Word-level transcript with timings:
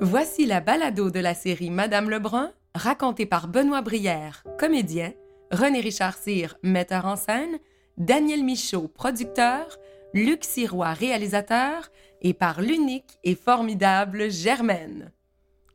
Voici 0.00 0.44
la 0.44 0.60
balado 0.60 1.10
de 1.10 1.20
la 1.20 1.34
série 1.34 1.70
Madame 1.70 2.10
Lebrun, 2.10 2.50
racontée 2.74 3.26
par 3.26 3.46
Benoît 3.46 3.80
Brière, 3.80 4.42
comédien, 4.58 5.12
René 5.52 5.80
Richard 5.80 6.18
Cyr, 6.18 6.56
metteur 6.64 7.06
en 7.06 7.14
scène, 7.14 7.58
Daniel 7.96 8.42
Michaud, 8.42 8.88
producteur, 8.88 9.78
Luc 10.12 10.42
Sirois, 10.42 10.94
réalisateur, 10.94 11.90
et 12.22 12.34
par 12.34 12.60
l'unique 12.60 13.18
et 13.22 13.36
formidable 13.36 14.30
Germaine. 14.30 15.12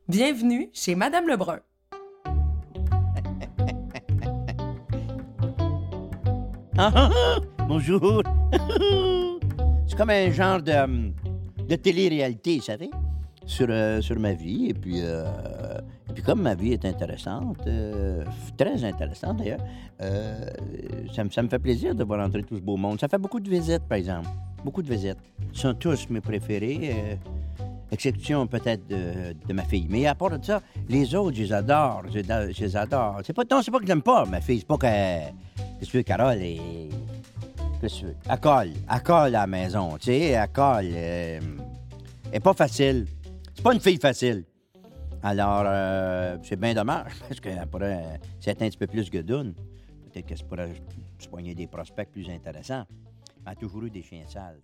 Bienvenue 0.06 0.68
chez 0.74 0.94
Madame 0.94 1.26
Lebrun. 1.26 1.60
Ah, 6.76 6.92
ah, 6.94 7.10
ah, 7.12 7.36
bonjour. 7.66 8.22
C'est 9.86 9.96
comme 9.96 10.10
un 10.10 10.30
genre 10.30 10.60
de, 10.60 11.10
de 11.66 11.76
télé-réalité, 11.76 12.56
vous 12.56 12.64
savez, 12.64 12.90
sur, 13.50 13.66
euh, 13.68 14.00
sur 14.00 14.18
ma 14.18 14.32
vie. 14.32 14.66
Et 14.70 14.74
puis, 14.74 15.00
euh, 15.02 15.24
et 16.08 16.12
puis, 16.12 16.22
comme 16.22 16.40
ma 16.42 16.54
vie 16.54 16.72
est 16.72 16.84
intéressante, 16.84 17.58
euh, 17.66 18.24
très 18.56 18.84
intéressante 18.84 19.38
d'ailleurs, 19.38 19.58
ça, 21.12 21.24
me- 21.24 21.30
ça 21.30 21.42
me 21.42 21.48
fait 21.48 21.58
plaisir 21.58 21.94
de 21.94 22.04
voir 22.04 22.24
entrer 22.24 22.44
tout 22.44 22.56
ce 22.56 22.60
beau 22.62 22.76
monde. 22.76 23.00
Ça 23.00 23.08
fait 23.08 23.18
beaucoup 23.18 23.40
de 23.40 23.50
visites, 23.50 23.82
par 23.88 23.98
exemple. 23.98 24.28
Beaucoup 24.64 24.82
de 24.82 24.88
visites. 24.88 25.18
Ils 25.52 25.58
sont 25.58 25.74
tous 25.74 26.06
mes 26.10 26.20
préférés, 26.20 27.18
exception 27.90 28.46
peut-être 28.46 28.86
de, 28.88 29.52
ma 29.52 29.64
fille. 29.64 29.86
Mais 29.90 30.06
à 30.06 30.14
part 30.14 30.38
de 30.38 30.44
ça, 30.44 30.62
les 30.88 31.12
autres, 31.14 31.36
je 31.36 31.42
les 31.42 31.52
adore. 31.52 32.02
Je, 32.12 32.20
les- 32.20 32.76
adore. 32.76 33.20
C'est 33.24 33.32
pas, 33.32 33.42
non, 33.50 33.62
c'est 33.62 33.70
pas 33.72 33.80
que 33.80 33.86
j'aime 33.86 34.02
pas 34.02 34.24
ma 34.26 34.40
fille. 34.40 34.60
C'est 34.60 34.66
pas 34.66 34.76
que. 34.78 34.86
Qu'est-ce 35.80 35.90
que 35.92 36.02
Carole? 36.02 36.40
Et... 36.42 36.60
Qu'est-ce 37.80 38.02
que? 38.02 38.06
Elle 38.30 38.38
colle. 38.40 38.70
Elle 38.94 39.02
colle 39.02 39.34
à 39.34 39.40
la 39.40 39.46
maison, 39.46 39.96
tu 39.98 40.06
sais. 40.06 40.20
Elle 40.28 40.48
colle. 40.52 40.86
pas 42.42 42.54
facile. 42.54 43.06
C'est 43.60 43.64
pas 43.64 43.74
une 43.74 43.80
fille 43.80 43.98
facile. 43.98 44.44
Alors, 45.22 45.64
euh, 45.66 46.38
c'est 46.42 46.56
bien 46.58 46.72
dommage, 46.72 47.12
parce 47.28 47.40
qu'elle 47.40 47.66
pourrait 47.66 48.18
s'être 48.40 48.62
un 48.62 48.70
petit 48.70 48.78
peu 48.78 48.86
plus 48.86 49.10
guedoune. 49.10 49.52
Peut-être 50.04 50.24
qu'elle 50.24 50.38
se 50.38 50.44
pourrait 50.44 50.72
se 51.18 51.28
poigner 51.28 51.54
des 51.54 51.66
prospects 51.66 52.08
plus 52.10 52.26
intéressants. 52.30 52.86
Elle 53.44 53.52
a 53.52 53.54
toujours 53.54 53.84
eu 53.84 53.90
des 53.90 54.02
chiens 54.02 54.24
sales. 54.26 54.62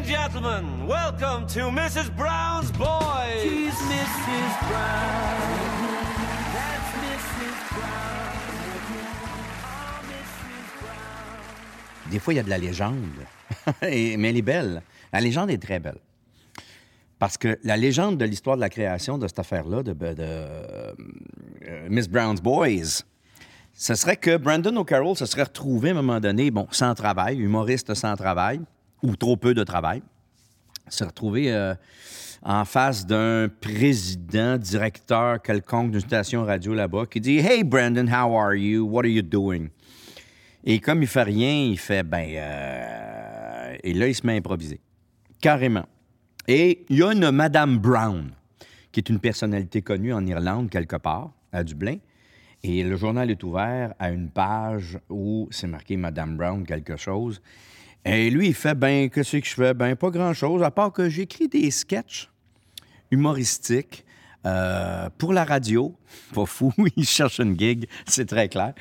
And 0.00 0.06
gentlemen, 0.06 0.86
welcome 0.86 1.46
to 1.46 1.70
Mrs. 1.70 2.14
Brown's 2.16 2.70
Boys. 2.72 3.42
She's 3.42 3.74
Mrs. 3.74 4.68
Brown. 4.68 5.40
That's 6.54 6.90
Mrs. 7.04 7.56
Brown. 7.74 8.32
Mrs. 10.08 10.80
Brown. 10.80 12.10
Des 12.10 12.18
fois, 12.18 12.32
il 12.32 12.36
y 12.36 12.40
a 12.40 12.42
de 12.42 12.50
la 12.50 12.58
légende, 12.58 12.94
mais 13.82 14.12
elle 14.12 14.36
est 14.36 14.42
belle. 14.42 14.82
La 15.12 15.20
légende 15.20 15.50
est 15.50 15.62
très 15.62 15.80
belle. 15.80 15.98
Parce 17.18 17.36
que 17.36 17.58
la 17.64 17.76
légende 17.76 18.16
de 18.16 18.24
l'histoire 18.24 18.56
de 18.56 18.62
la 18.62 18.70
création 18.70 19.18
de 19.18 19.28
cette 19.28 19.40
affaire-là, 19.40 19.82
de, 19.82 19.92
de, 19.92 20.14
euh, 20.18 20.92
Miss 21.90 22.08
Brown's 22.08 22.40
Boys, 22.40 23.02
ce 23.74 23.94
serait 23.94 24.16
que 24.16 24.38
Brandon 24.38 24.76
O'Carroll 24.76 25.16
se 25.16 25.26
serait 25.26 25.42
retrouvé 25.42 25.90
à 25.90 25.92
un 25.92 25.96
moment 25.96 26.20
donné, 26.20 26.50
bon, 26.50 26.66
sans 26.70 26.94
travail, 26.94 27.38
humoriste 27.38 27.92
sans 27.94 28.16
travail, 28.16 28.60
ou 29.02 29.16
trop 29.16 29.36
peu 29.36 29.54
de 29.54 29.64
travail, 29.64 30.02
se 30.88 31.04
retrouver 31.04 31.52
euh, 31.52 31.74
en 32.42 32.64
face 32.64 33.06
d'un 33.06 33.48
président, 33.60 34.56
directeur 34.58 35.40
quelconque 35.42 35.92
d'une 35.92 36.00
station 36.00 36.44
radio 36.44 36.74
là-bas 36.74 37.06
qui 37.06 37.20
dit 37.20 37.38
Hey 37.38 37.64
Brandon, 37.64 38.06
how 38.06 38.36
are 38.36 38.54
you? 38.54 38.86
What 38.86 39.00
are 39.04 39.06
you 39.10 39.22
doing? 39.22 39.68
Et 40.64 40.78
comme 40.78 41.02
il 41.02 41.08
fait 41.08 41.22
rien, 41.22 41.64
il 41.70 41.78
fait 41.78 42.02
ben. 42.02 42.26
euh, 42.34 43.76
Et 43.82 43.94
là, 43.94 44.08
il 44.08 44.14
se 44.14 44.26
met 44.26 44.34
à 44.34 44.36
improviser. 44.36 44.80
Carrément. 45.40 45.86
Et 46.46 46.84
il 46.88 46.98
y 46.98 47.02
a 47.02 47.12
une 47.12 47.30
Madame 47.30 47.78
Brown, 47.78 48.30
qui 48.92 49.00
est 49.00 49.08
une 49.08 49.20
personnalité 49.20 49.82
connue 49.82 50.12
en 50.12 50.26
Irlande, 50.26 50.68
quelque 50.68 50.96
part, 50.96 51.30
à 51.52 51.64
Dublin. 51.64 51.96
Et 52.62 52.82
le 52.82 52.96
journal 52.96 53.30
est 53.30 53.42
ouvert 53.42 53.94
à 53.98 54.10
une 54.10 54.28
page 54.28 54.98
où 55.08 55.48
c'est 55.50 55.66
marqué 55.66 55.96
Madame 55.96 56.36
Brown, 56.36 56.64
quelque 56.66 56.96
chose. 56.96 57.40
Et 58.04 58.30
lui, 58.30 58.48
il 58.48 58.54
fait 58.54 58.74
ben, 58.74 59.10
qu'est-ce 59.10 59.36
que 59.36 59.46
je 59.46 59.54
fais? 59.54 59.74
Ben, 59.74 59.94
pas 59.94 60.10
grand-chose, 60.10 60.62
à 60.62 60.70
part 60.70 60.92
que 60.92 61.08
j'écris 61.08 61.48
des 61.48 61.70
sketchs 61.70 62.30
humoristiques 63.10 64.04
euh, 64.46 65.10
pour 65.18 65.32
la 65.32 65.44
radio. 65.44 65.94
Pas 66.34 66.46
fou, 66.46 66.72
il 66.96 67.04
cherche 67.04 67.40
une 67.40 67.58
gig, 67.58 67.86
c'est 68.06 68.26
très 68.26 68.48
clair. 68.48 68.72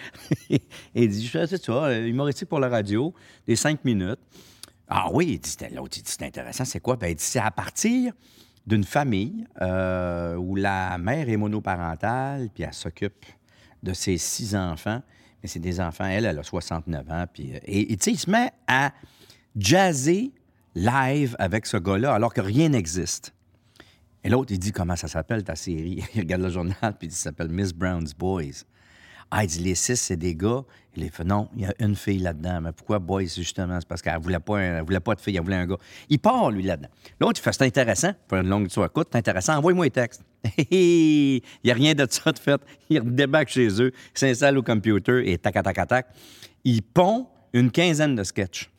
Et 0.49 0.61
il 0.95 1.09
dit, 1.09 1.27
c'est 1.27 1.61
ça, 1.61 1.71
euh, 1.85 2.05
humoristique 2.05 2.47
pour 2.47 2.59
la 2.59 2.69
radio, 2.69 3.13
des 3.45 3.55
cinq 3.55 3.83
minutes. 3.83 4.19
Ah 4.87 5.09
oui, 5.11 5.33
il 5.33 5.39
dit, 5.39 5.75
l'autre, 5.75 5.97
il 5.97 6.03
dit, 6.03 6.11
c'est 6.11 6.23
intéressant, 6.23 6.63
c'est 6.63 6.79
quoi? 6.79 6.95
Ben, 6.95 7.09
il 7.09 7.15
dit, 7.15 7.23
c'est 7.23 7.39
à 7.39 7.51
partir 7.51 8.13
d'une 8.65 8.83
famille 8.85 9.45
euh, 9.61 10.35
où 10.35 10.55
la 10.55 10.97
mère 10.97 11.27
est 11.27 11.37
monoparentale, 11.37 12.49
puis 12.53 12.63
elle 12.63 12.73
s'occupe 12.73 13.25
de 13.83 13.93
ses 13.93 14.17
six 14.17 14.55
enfants. 14.55 15.01
Mais 15.41 15.49
c'est 15.49 15.59
des 15.59 15.79
enfants, 15.79 16.05
elle, 16.05 16.25
elle 16.25 16.39
a 16.39 16.43
69 16.43 17.09
ans. 17.09 17.25
Puis, 17.31 17.55
euh, 17.55 17.59
et 17.65 17.95
tu 17.97 18.03
sais, 18.03 18.11
il 18.11 18.19
se 18.19 18.29
met 18.29 18.51
à 18.67 18.91
jazzer 19.55 20.31
live 20.75 21.35
avec 21.39 21.65
ce 21.65 21.77
gars-là 21.77 22.13
alors 22.13 22.33
que 22.33 22.41
rien 22.41 22.69
n'existe. 22.69 23.33
Et 24.23 24.29
l'autre, 24.29 24.51
il 24.51 24.59
dit 24.59 24.71
comment 24.71 24.95
ça 24.95 25.07
s'appelle 25.07 25.43
ta 25.43 25.55
série? 25.55 26.03
Il 26.15 26.21
regarde 26.21 26.41
le 26.41 26.49
journal, 26.49 26.97
puis 26.97 27.07
il 27.07 27.09
dit, 27.09 27.15
ça 27.15 27.23
s'appelle 27.23 27.49
Miss 27.49 27.73
Brown's 27.73 28.13
Boys. 28.13 28.65
Ah, 29.31 29.43
il 29.43 29.47
dit 29.47 29.59
les 29.59 29.75
six, 29.75 29.95
c'est 29.95 30.17
des 30.17 30.35
gars. 30.35 30.63
Il 30.95 31.05
a 31.05 31.09
fait 31.09 31.23
non, 31.23 31.49
il 31.55 31.61
y 31.61 31.65
a 31.65 31.73
une 31.79 31.95
fille 31.95 32.19
là-dedans. 32.19 32.61
Mais 32.61 32.71
pourquoi 32.71 32.99
boys, 32.99 33.23
justement? 33.23 33.79
C'est 33.79 33.87
parce 33.87 34.01
qu'elle 34.01 34.19
voulait 34.19 34.39
pas, 34.39 34.81
voulait 34.81 34.99
pas 34.99 35.15
de 35.15 35.21
fille, 35.21 35.37
elle 35.37 35.43
voulait 35.43 35.55
un 35.55 35.67
gars. 35.67 35.77
Il 36.09 36.19
part, 36.19 36.51
lui, 36.51 36.63
là-dedans. 36.63 36.89
L'autre, 37.19 37.39
il 37.39 37.43
fait 37.43 37.53
c'est 37.53 37.65
intéressant. 37.65 38.13
Pour 38.27 38.39
une 38.39 38.49
longue 38.49 38.67
histoire 38.67 38.91
courte, 38.91 39.09
c'est 39.11 39.19
intéressant. 39.19 39.57
Envoie-moi 39.57 39.85
les 39.85 39.91
textes. 39.91 40.23
il 40.71 41.41
n'y 41.63 41.71
a 41.71 41.73
rien 41.73 41.93
de 41.93 42.07
ça 42.09 42.31
de 42.31 42.39
fait. 42.39 42.59
Il 42.89 43.01
débarque 43.15 43.49
chez 43.49 43.81
eux, 43.81 43.91
s'installe 44.13 44.57
au 44.57 44.63
computer 44.63 45.31
et 45.31 45.37
tac, 45.37 45.53
tac, 45.53 45.63
tac, 45.63 45.87
tac. 45.87 46.07
Il 46.63 46.81
pond 46.81 47.27
une 47.53 47.71
quinzaine 47.71 48.15
de 48.15 48.23
sketchs 48.23 48.69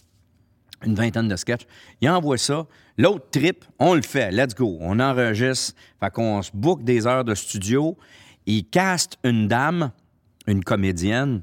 une 0.84 0.94
vingtaine 0.94 1.28
de 1.28 1.36
sketchs. 1.36 1.66
Il 2.00 2.08
envoie 2.08 2.38
ça. 2.38 2.66
L'autre 2.96 3.26
trip, 3.30 3.64
on 3.78 3.94
le 3.94 4.02
fait. 4.02 4.30
Let's 4.30 4.54
go. 4.54 4.78
On 4.80 4.98
enregistre. 5.00 5.74
Fait 6.00 6.10
qu'on 6.10 6.42
se 6.42 6.50
book 6.52 6.82
des 6.84 7.06
heures 7.06 7.24
de 7.24 7.34
studio. 7.34 7.96
Il 8.46 8.64
caste 8.66 9.18
une 9.22 9.48
dame, 9.48 9.92
une 10.46 10.64
comédienne, 10.64 11.42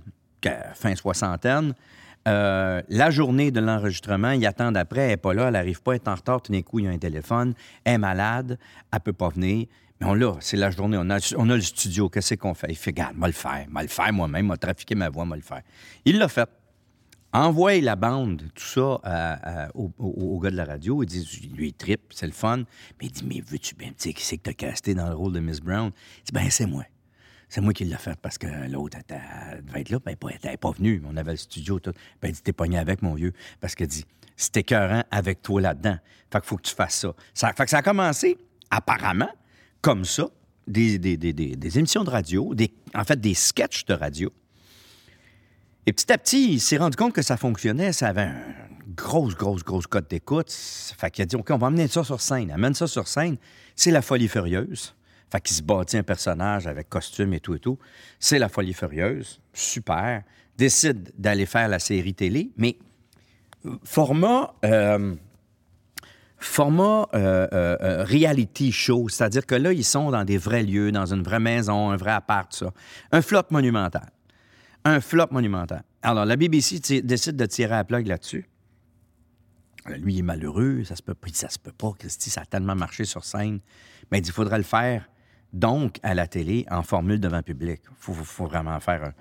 fin 0.74 0.96
soixantaine. 0.96 1.74
Euh, 2.28 2.81
la 2.90 3.09
journée 3.09 3.52
de 3.52 3.59
l'enregistrement, 3.62 4.31
ils 4.31 4.46
attendent 4.46 4.75
après, 4.75 5.02
elle 5.02 5.09
n'est 5.12 5.18
pas 5.18 5.34
là, 5.34 5.47
elle 5.47 5.53
n'arrive 5.53 5.81
pas, 5.81 5.94
elle 5.94 6.02
est 6.03 6.08
en 6.09 6.16
retard, 6.16 6.41
tout 6.41 6.52
d'un 6.52 6.62
coup, 6.62 6.80
il 6.80 6.85
y 6.85 6.88
a 6.88 6.91
un 6.91 6.97
téléphone, 6.97 7.53
elle 7.85 7.94
est 7.94 7.97
malade, 7.97 8.59
elle 8.91 9.00
peut 9.00 9.13
pas 9.13 9.30
venir. 9.30 9.68
Mais 10.00 10.08
on 10.08 10.13
l'a, 10.13 10.35
c'est 10.41 10.58
la 10.58 10.69
journée, 10.69 10.97
on 11.00 11.09
a, 11.09 11.56
le 11.56 11.62
studio, 11.62 12.09
qu'est-ce 12.09 12.35
qu'on 12.35 12.53
fait? 12.53 12.68
Il 12.69 12.75
fait, 12.75 12.91
garde, 12.91 13.16
moi 13.16 13.28
le 13.28 13.34
faire, 13.34 13.66
moi 13.69 13.81
le 13.81 13.88
faire 13.88 14.12
moi-même, 14.12 14.47
m'a 14.47 14.58
trafiqué 14.58 14.94
ma 14.94 15.09
voix, 15.09 15.25
moi 15.25 15.38
le 15.38 15.41
faire. 15.41 15.62
Il 16.06 16.18
l'a 16.18 16.28
fait 16.28 16.50
envoie 17.34 17.79
la 17.81 17.96
bande, 17.96 18.44
tout 18.56 18.64
ça, 18.64 19.69
au, 19.74 20.40
gars 20.40 20.52
de 20.52 20.56
la 20.56 20.66
radio. 20.66 21.03
Il 21.03 21.08
dit, 21.08 21.52
lui, 21.56 21.74
tripe, 21.74 22.12
c'est 22.14 22.25
le 22.25 22.31
fun. 22.31 22.58
Mais 22.58 23.08
il 23.08 23.12
dit, 23.12 23.24
mais 23.25 23.41
veux-tu 23.46 23.75
bien 23.75 23.90
me 23.90 23.94
dire 23.94 24.14
qui 24.14 24.24
c'est 24.24 24.38
que 24.38 24.44
t'as 24.44 24.53
casté 24.53 24.96
dans 24.96 25.09
le 25.09 25.16
rôle 25.16 25.34
de 25.34 25.40
Miss 25.40 25.59
Brown? 25.59 25.91
Il 26.19 26.24
dit, 26.24 26.31
ben, 26.34 26.50
c'est 26.50 26.66
moi. 26.66 26.84
C'est 27.50 27.62
moi 27.62 27.74
qui 27.74 27.85
l'ai 27.85 27.96
fait 27.96 28.19
parce 28.22 28.38
que 28.38 28.47
l'autre 28.69 28.97
elle 29.08 29.63
devait 29.63 29.81
être 29.81 29.90
là, 29.90 30.00
ben, 30.03 30.16
elle 30.22 30.52
n'est 30.52 30.58
pas 30.58 30.72
venue. 30.72 31.02
On 31.08 31.16
avait 31.16 31.31
le 31.31 31.38
studio, 31.38 31.80
tout. 31.80 31.94
Ben, 32.22 32.30
il 32.30 32.34
dit, 32.34 32.41
t'es 32.41 32.53
pogné 32.53 32.78
avec, 32.78 33.02
mon 33.02 33.13
vieux. 33.13 33.34
Parce 33.62 33.75
qu'il 33.75 33.88
dit, 33.88 34.06
c'était 34.35 34.62
écœurant 34.62 35.03
avec 35.12 35.41
toi 35.41 35.62
là-dedans. 35.62 35.97
Fait 36.31 36.40
qu'il 36.40 36.47
faut 36.47 36.58
que 36.58 36.63
tu 36.63 36.75
fasses 36.75 36.96
ça. 36.96 37.13
ça. 37.34 37.53
Fait 37.53 37.63
que 37.63 37.69
ça 37.69 37.78
a 37.78 37.81
commencé, 37.81 38.38
apparemment, 38.69 39.30
comme 39.81 40.03
ça, 40.03 40.28
des, 40.68 41.78
émissions 41.78 42.03
de 42.03 42.09
radio, 42.09 42.53
en 42.94 43.03
fait, 43.06 43.20
des 43.20 43.34
sketchs 43.34 43.85
de 43.85 43.93
radio. 43.93 44.32
Et 45.85 45.93
petit 45.93 46.11
à 46.11 46.17
petit, 46.17 46.53
il 46.53 46.59
s'est 46.59 46.78
rendu 46.78 46.97
compte 46.97 47.14
que 47.14 47.22
ça 47.22 47.38
fonctionnait. 47.38 47.93
Ça 47.93 48.09
avait 48.09 48.26
une 48.26 48.93
grosse, 48.93 49.35
grosse, 49.35 49.64
grosse 49.64 49.88
cote 49.88 50.09
d'écoute. 50.09 50.52
Fait 50.52 51.09
qu'il 51.09 51.22
a 51.22 51.26
dit, 51.26 51.38
OK, 51.38 51.50
on 51.50 51.58
va 51.58 51.67
amener 51.67 51.88
ça 51.88 52.03
sur 52.03 52.20
scène. 52.20 52.52
Amène 52.52 52.73
ça 52.73 52.88
sur 52.88 53.08
scène. 53.08 53.38
C'est 53.73 53.91
la 53.91 54.02
folie 54.02 54.28
furieuse. 54.28 54.97
Fait 55.32 55.41
qu'il 55.41 55.56
se 55.56 55.62
bâtit 55.62 55.97
un 55.97 56.03
personnage 56.03 56.68
avec 56.68 56.90
costume 56.90 57.34
et 57.34 57.40
tout 57.40 57.56
et 57.56 57.59
tout. 57.59 57.78
C'est 58.20 58.40
la 58.40 58.50
folie 58.50 58.74
furieuse. 58.74 59.41
Super. 59.53 60.24
Décide 60.58 61.12
d'aller 61.18 61.46
faire 61.46 61.68
la 61.68 61.79
série 61.79 62.14
télé, 62.14 62.52
mais 62.58 62.78
format... 63.84 64.53
euh, 64.64 65.16
format 66.38 67.08
euh, 67.14 67.47
euh, 67.52 67.78
euh, 67.82 68.03
reality 68.03 68.72
show, 68.72 69.09
c'est-à-dire 69.09 69.46
que 69.46 69.56
là, 69.56 69.74
ils 69.74 69.84
sont 69.84 70.12
dans 70.12 70.24
des 70.24 70.38
vrais 70.38 70.64
lieux, 70.64 70.91
dans 70.91 71.12
une 71.14 71.24
vraie 71.24 71.40
maison, 71.40 71.90
un 71.90 71.97
vrai 71.97 72.12
appart, 72.12 72.53
ça. 72.53 72.72
Un 73.12 73.22
flop 73.22 73.44
monumental. 73.50 74.09
Un 74.85 75.02
flop 75.02 75.28
monumental. 75.32 75.84
Alors, 76.02 76.26
la 76.26 76.35
BBC 76.35 77.02
décide 77.02 77.35
de 77.35 77.46
tirer 77.46 77.76
à 77.76 77.84
plug 77.84 78.08
là-dessus. 78.08 78.47
Lui, 79.88 80.16
il 80.16 80.20
est 80.20 80.24
malheureux, 80.24 80.84
ça 80.84 80.96
se 80.96 81.02
peut, 81.02 81.16
dit, 81.26 81.34
ça 81.34 81.50
se 81.50 81.59
peut 81.59 81.72
pas, 81.72 81.91
Christy, 81.97 82.29
ça 82.29 82.41
a 82.41 82.46
tellement 82.46 82.76
marché 82.76 83.06
sur 83.06 83.24
scène. 83.24 83.59
Mais 84.12 84.20
il 84.20 84.22
dit, 84.22 84.29
il 84.29 84.34
faudrait 84.34 84.58
le 84.58 84.64
faire 84.64 85.09
Donc, 85.53 85.97
à 86.03 86.14
la 86.14 86.28
télé, 86.28 86.66
en 86.70 86.84
formule 86.84 87.20
devant 87.20 87.41
public, 87.41 87.82
il 87.84 87.90
faut, 87.97 88.14
faut- 88.14 88.46
vraiment 88.47 88.79
faire 88.79 89.03
un. 89.03 89.14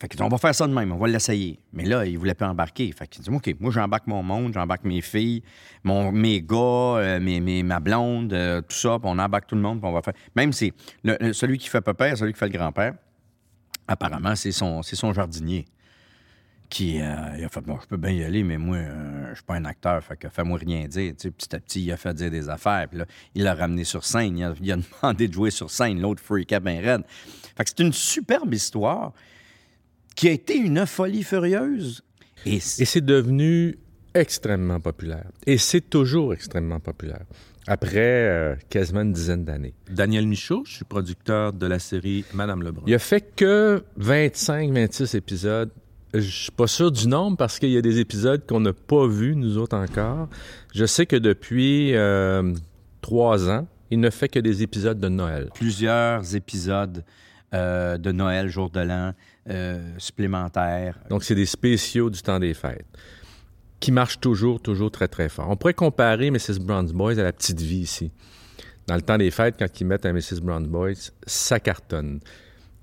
Fait 0.00 0.08
disent, 0.08 0.20
on 0.22 0.28
va 0.28 0.38
faire 0.38 0.54
ça 0.54 0.66
de 0.66 0.72
même, 0.72 0.90
on 0.92 0.96
va 0.98 1.06
l'essayer. 1.06 1.60
Mais 1.72 1.84
là, 1.84 2.04
il 2.04 2.18
voulait 2.18 2.34
pas 2.34 2.48
embarquer. 2.48 2.90
Fait 2.92 3.06
qu'ils 3.06 3.22
disent, 3.22 3.32
OK, 3.32 3.54
moi, 3.60 3.70
j'embarque 3.70 4.08
mon 4.08 4.22
monde, 4.24 4.52
j'embarque 4.52 4.84
mes 4.84 5.00
filles, 5.00 5.42
mon, 5.84 6.10
mes 6.10 6.42
gars, 6.42 6.56
euh, 6.56 7.20
mes, 7.20 7.62
ma 7.62 7.78
blonde, 7.78 8.32
euh, 8.32 8.60
tout 8.60 8.74
ça, 8.76 8.98
puis 8.98 9.08
on 9.10 9.18
embarque 9.18 9.46
tout 9.46 9.54
le 9.54 9.60
monde, 9.60 9.80
puis 9.80 9.88
on 9.88 9.92
va 9.92 10.02
faire. 10.02 10.14
Même 10.34 10.52
si 10.52 10.72
le- 11.04 11.16
le- 11.20 11.32
celui 11.32 11.58
qui 11.58 11.68
fait 11.68 11.80
papa, 11.80 12.16
celui 12.16 12.32
qui 12.32 12.38
fait 12.40 12.48
le 12.48 12.58
grand-père, 12.58 12.94
apparemment, 13.86 14.34
c'est 14.34 14.50
son 14.96 15.12
jardinier 15.12 15.64
qui 16.74 17.00
euh, 17.00 17.14
il 17.38 17.44
a 17.44 17.48
fait 17.48 17.60
bon 17.60 17.78
je 17.80 17.86
peux 17.86 17.96
bien 17.96 18.10
y 18.10 18.24
aller 18.24 18.42
mais 18.42 18.58
moi 18.58 18.78
euh, 18.78 19.28
je 19.30 19.36
suis 19.36 19.44
pas 19.44 19.54
un 19.54 19.64
acteur 19.64 20.02
fait 20.02 20.16
que 20.16 20.28
fais-moi 20.28 20.58
rien 20.58 20.88
dire 20.88 21.12
Tu 21.16 21.28
sais, 21.28 21.30
petit 21.30 21.54
à 21.54 21.60
petit 21.60 21.84
il 21.84 21.92
a 21.92 21.96
fait 21.96 22.12
dire 22.12 22.32
des 22.32 22.48
affaires 22.48 22.88
puis 22.88 22.98
là 22.98 23.06
il 23.36 23.44
l'a 23.44 23.54
ramené 23.54 23.84
sur 23.84 24.04
scène 24.04 24.36
il 24.36 24.42
a, 24.42 24.54
il 24.60 24.72
a 24.72 24.76
demandé 25.02 25.28
de 25.28 25.32
jouer 25.32 25.52
sur 25.52 25.70
scène 25.70 26.00
l'autre 26.00 26.20
freakait 26.20 26.58
bien 26.58 26.80
raide 26.80 27.02
fait 27.56 27.62
que 27.62 27.70
c'est 27.70 27.80
une 27.80 27.92
superbe 27.92 28.52
histoire 28.52 29.12
qui 30.16 30.26
a 30.26 30.32
été 30.32 30.56
une 30.56 30.84
folie 30.84 31.22
furieuse 31.22 32.02
et, 32.44 32.56
Et 32.56 32.60
c'est 32.60 33.00
devenu 33.00 33.78
extrêmement 34.12 34.80
populaire. 34.80 35.30
Et 35.46 35.58
c'est 35.58 35.80
toujours 35.80 36.34
extrêmement 36.34 36.80
populaire. 36.80 37.24
Après 37.66 38.28
euh, 38.28 38.54
quasiment 38.68 39.00
une 39.00 39.12
dizaine 39.12 39.44
d'années. 39.44 39.74
Daniel 39.90 40.26
Michaud, 40.26 40.64
je 40.66 40.74
suis 40.74 40.84
producteur 40.84 41.54
de 41.54 41.66
la 41.66 41.78
série 41.78 42.24
Madame 42.34 42.62
Lebrun. 42.62 42.84
Il 42.86 42.94
a 42.94 42.98
fait 42.98 43.34
que 43.34 43.82
25-26 43.98 45.16
épisodes. 45.16 45.70
Je 46.14 46.20
suis 46.20 46.52
pas 46.52 46.68
sûr 46.68 46.92
du 46.92 47.08
nombre 47.08 47.36
parce 47.36 47.58
qu'il 47.58 47.70
y 47.70 47.76
a 47.76 47.82
des 47.82 47.98
épisodes 47.98 48.46
qu'on 48.46 48.60
n'a 48.60 48.72
pas 48.72 49.08
vus, 49.08 49.34
nous 49.34 49.58
autres 49.58 49.76
encore. 49.76 50.28
Je 50.72 50.86
sais 50.86 51.06
que 51.06 51.16
depuis 51.16 51.94
euh, 51.94 52.54
trois 53.00 53.50
ans, 53.50 53.66
il 53.90 53.98
ne 53.98 54.10
fait 54.10 54.28
que 54.28 54.38
des 54.38 54.62
épisodes 54.62 54.98
de 54.98 55.08
Noël. 55.08 55.50
plusieurs 55.54 56.36
épisodes 56.36 57.04
euh, 57.52 57.98
de 57.98 58.12
Noël 58.12 58.48
jour 58.48 58.70
de 58.70 58.80
l'an 58.80 59.12
euh, 59.50 59.92
supplémentaires 59.98 60.98
Donc, 61.10 61.24
c'est 61.24 61.34
des 61.34 61.46
spéciaux 61.46 62.10
du 62.10 62.22
temps 62.22 62.38
des 62.38 62.54
fêtes 62.54 62.86
qui 63.80 63.92
marchent 63.92 64.20
toujours, 64.20 64.60
toujours 64.60 64.90
très, 64.90 65.08
très 65.08 65.28
fort. 65.28 65.50
On 65.50 65.56
pourrait 65.56 65.74
comparer 65.74 66.30
Mrs. 66.30 66.58
Brown's 66.60 66.92
Boys 66.92 67.18
à 67.18 67.22
la 67.22 67.32
petite 67.32 67.60
vie 67.60 67.80
ici. 67.80 68.12
Dans 68.86 68.94
le 68.94 69.02
temps 69.02 69.18
des 69.18 69.30
fêtes, 69.30 69.56
quand 69.58 69.80
ils 69.80 69.86
mettent 69.86 70.06
un 70.06 70.12
Mrs. 70.12 70.40
Brown's 70.42 70.68
Boys, 70.68 71.10
ça 71.26 71.60
cartonne. 71.60 72.20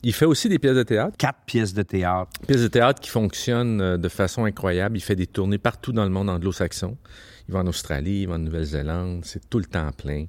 Il 0.03 0.13
fait 0.13 0.25
aussi 0.25 0.49
des 0.49 0.57
pièces 0.57 0.75
de 0.75 0.83
théâtre. 0.83 1.15
quatre 1.17 1.41
pièces 1.45 1.73
de 1.73 1.83
théâtre 1.83 2.31
pièces 2.47 2.63
de 2.63 2.67
théâtre 2.67 2.99
qui 2.99 3.09
fonctionnent 3.09 3.81
euh, 3.81 3.97
de 3.97 4.09
façon 4.09 4.45
incroyable. 4.45 4.97
Il 4.97 5.01
fait 5.01 5.15
des 5.15 5.27
tournées 5.27 5.59
partout 5.59 5.91
dans 5.91 6.03
le 6.03 6.09
monde 6.09 6.29
anglo-saxon. 6.29 6.97
Il 7.47 7.53
va 7.53 7.59
en 7.59 7.67
Australie, 7.67 8.21
il 8.21 8.27
va 8.27 8.35
en 8.35 8.39
Nouvelle-Zélande, 8.39 9.25
c'est 9.25 9.49
tout 9.49 9.59
le 9.59 9.65
temps 9.65 9.91
plein. 9.91 10.25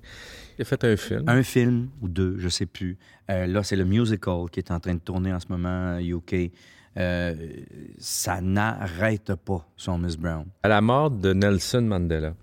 Il 0.59 0.63
a 0.63 0.65
fait 0.65 0.85
un 0.85 0.97
film. 0.97 1.25
un 1.27 1.43
film 1.43 1.89
ou 2.01 2.09
deux, 2.09 2.37
je 2.39 2.49
sais 2.49 2.67
plus. 2.67 2.99
Euh, 3.31 3.47
là, 3.47 3.63
c'est 3.63 3.77
le 3.77 3.85
musical 3.85 4.51
qui 4.51 4.61
est 4.61 4.71
en 4.71 4.81
train 4.81 4.95
de 4.95 5.01
tourner 5.01 5.33
en 5.33 5.41
ce 5.41 5.47
moment, 5.49 5.99
UK. 5.99 6.53
Euh, 6.99 7.35
ça 7.99 8.41
n'arrête 8.41 9.35
pas, 9.37 9.67
son 9.77 9.99
Miss 9.99 10.17
Brown. 10.17 10.45
À 10.63 10.69
la 10.69 10.81
mort 10.81 11.11
de 11.11 11.33
Nelson 11.33 11.83
Mandela, 11.83 12.35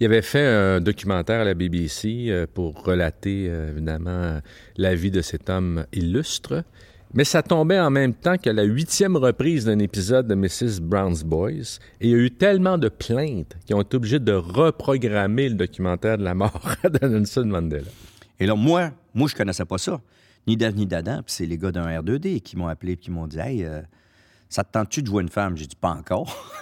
il 0.00 0.06
avait 0.06 0.22
fait 0.22 0.46
un 0.46 0.80
documentaire 0.80 1.40
à 1.40 1.44
la 1.44 1.54
BBC 1.54 2.26
euh, 2.28 2.46
pour 2.52 2.84
relater, 2.84 3.46
euh, 3.48 3.70
évidemment, 3.70 4.40
la 4.76 4.94
vie 4.94 5.10
de 5.10 5.22
cet 5.22 5.48
homme 5.48 5.86
illustre. 5.92 6.64
Mais 7.16 7.22
ça 7.22 7.44
tombait 7.44 7.78
en 7.78 7.90
même 7.90 8.12
temps 8.12 8.36
que 8.38 8.50
la 8.50 8.64
huitième 8.64 9.16
reprise 9.16 9.66
d'un 9.66 9.78
épisode 9.78 10.26
de 10.26 10.34
Mrs. 10.34 10.80
Brown's 10.80 11.22
Boys. 11.22 11.78
Et 12.00 12.08
il 12.08 12.10
y 12.10 12.14
a 12.14 12.16
eu 12.16 12.30
tellement 12.32 12.76
de 12.76 12.88
plaintes 12.88 13.56
qu'ils 13.64 13.76
ont 13.76 13.82
été 13.82 13.96
obligés 13.96 14.18
de 14.18 14.32
reprogrammer 14.32 15.48
le 15.48 15.54
documentaire 15.54 16.18
de 16.18 16.24
la 16.24 16.34
mort 16.34 16.74
de 16.82 17.06
Nelson 17.06 17.44
Mandela. 17.44 17.88
Et 18.40 18.46
là, 18.46 18.56
moi, 18.56 18.90
moi, 19.14 19.28
je 19.28 19.36
connaissais 19.36 19.64
pas 19.64 19.78
ça. 19.78 20.00
Ni 20.48 20.56
Dave 20.56 20.74
ni 20.74 20.86
d'Adam. 20.86 21.22
Puis 21.24 21.34
c'est 21.36 21.46
les 21.46 21.56
gars 21.56 21.70
d'un 21.70 21.86
R2D 21.86 22.40
qui 22.40 22.56
m'ont 22.56 22.66
appelé 22.66 22.94
et 22.94 22.96
qui 22.96 23.12
m'ont 23.12 23.28
dit 23.28 23.38
Hey, 23.38 23.64
euh, 23.64 23.80
ça 24.48 24.64
te 24.64 24.72
tente-tu 24.72 25.02
de 25.02 25.06
jouer 25.06 25.22
une 25.22 25.28
femme 25.28 25.56
J'ai 25.56 25.68
dit 25.68 25.76
Pas 25.76 25.90
encore. 25.90 26.52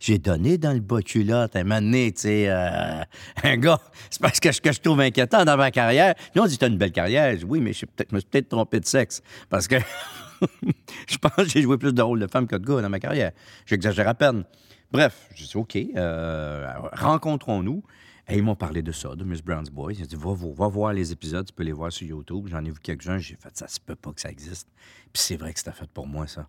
J'ai 0.00 0.18
donné 0.18 0.56
dans 0.56 0.72
le 0.72 0.80
bas 0.80 1.02
culotte 1.02 1.54
un 1.54 1.62
moment 1.62 1.80
donné, 1.80 2.10
tu 2.10 2.22
sais, 2.22 2.48
euh, 2.48 3.02
un 3.44 3.56
gars. 3.58 3.78
C'est 4.08 4.20
parce 4.20 4.40
que 4.40 4.48
que 4.48 4.72
je 4.72 4.80
trouve 4.80 5.00
inquiétant 5.00 5.44
dans 5.44 5.58
ma 5.58 5.70
carrière. 5.70 6.14
Nous, 6.34 6.42
on 6.42 6.46
dit 6.46 6.56
T'as 6.56 6.68
une 6.68 6.78
belle 6.78 6.90
carrière. 6.90 7.32
Je 7.32 7.38
dis, 7.38 7.44
oui, 7.44 7.60
mais 7.60 7.74
je 7.74 7.84
me 8.12 8.18
suis 8.18 8.28
peut-être 8.28 8.48
trompé 8.48 8.80
de 8.80 8.86
sexe. 8.86 9.22
Parce 9.50 9.68
que 9.68 9.76
je 11.06 11.18
pense 11.18 11.32
que 11.36 11.44
j'ai 11.44 11.60
joué 11.60 11.76
plus 11.76 11.92
de 11.92 12.00
rôles 12.00 12.18
de 12.18 12.26
femme 12.26 12.46
que 12.46 12.56
de 12.56 12.66
gars 12.66 12.80
dans 12.80 12.88
ma 12.88 12.98
carrière. 12.98 13.32
J'exagère 13.66 14.08
à 14.08 14.14
peine. 14.14 14.44
Bref, 14.90 15.28
je 15.34 15.44
dis 15.44 15.56
OK, 15.56 15.76
euh, 15.76 16.66
rencontrons-nous. 16.94 17.82
Et 18.28 18.36
ils 18.36 18.42
m'ont 18.44 18.54
parlé 18.54 18.80
de 18.80 18.92
ça, 18.92 19.14
de 19.16 19.24
Miss 19.24 19.42
Brown's 19.42 19.70
Boys. 19.70 19.94
Ils 19.94 20.04
ont 20.04 20.06
dit 20.06 20.16
va, 20.16 20.32
va 20.34 20.68
voir 20.68 20.92
les 20.92 21.12
épisodes, 21.12 21.44
tu 21.44 21.52
peux 21.52 21.64
les 21.64 21.72
voir 21.72 21.92
sur 21.92 22.06
YouTube. 22.06 22.46
J'en 22.48 22.64
ai 22.64 22.70
vu 22.70 22.78
quelques-uns, 22.80 23.18
j'ai 23.18 23.34
fait 23.34 23.54
ça 23.56 23.66
se 23.66 23.80
peut 23.80 23.96
pas 23.96 24.12
que 24.12 24.20
ça 24.20 24.30
existe. 24.30 24.68
Puis 25.12 25.20
c'est 25.22 25.36
vrai 25.36 25.52
que 25.52 25.58
c'était 25.58 25.72
fait 25.72 25.90
pour 25.90 26.06
moi, 26.06 26.26
ça. 26.26 26.46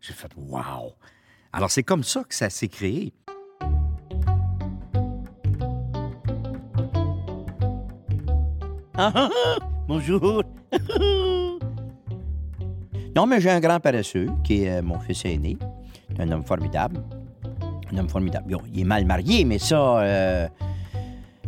J'ai 0.00 0.12
fait 0.12 0.30
wow. 0.36 0.92
Alors 1.52 1.70
c'est 1.70 1.82
comme 1.82 2.04
ça 2.04 2.22
que 2.22 2.34
ça 2.34 2.48
s'est 2.48 2.68
créé. 2.68 3.12
Ah, 8.96 9.12
ah, 9.14 9.30
ah, 9.32 9.58
bonjour. 9.88 10.44
non, 13.16 13.26
mais 13.26 13.40
j'ai 13.40 13.50
un 13.50 13.60
grand 13.60 13.80
paresseux 13.80 14.28
qui 14.44 14.64
est 14.64 14.78
euh, 14.78 14.82
mon 14.82 15.00
fils 15.00 15.24
aîné. 15.24 15.56
C'est 16.10 16.22
un 16.22 16.30
homme 16.30 16.44
formidable. 16.44 17.02
Un 17.92 17.98
homme 17.98 18.08
formidable. 18.08 18.52
Bon, 18.52 18.62
il 18.72 18.80
est 18.80 18.84
mal 18.84 19.04
marié, 19.06 19.44
mais 19.44 19.58
ça, 19.58 20.00
euh, 20.00 20.48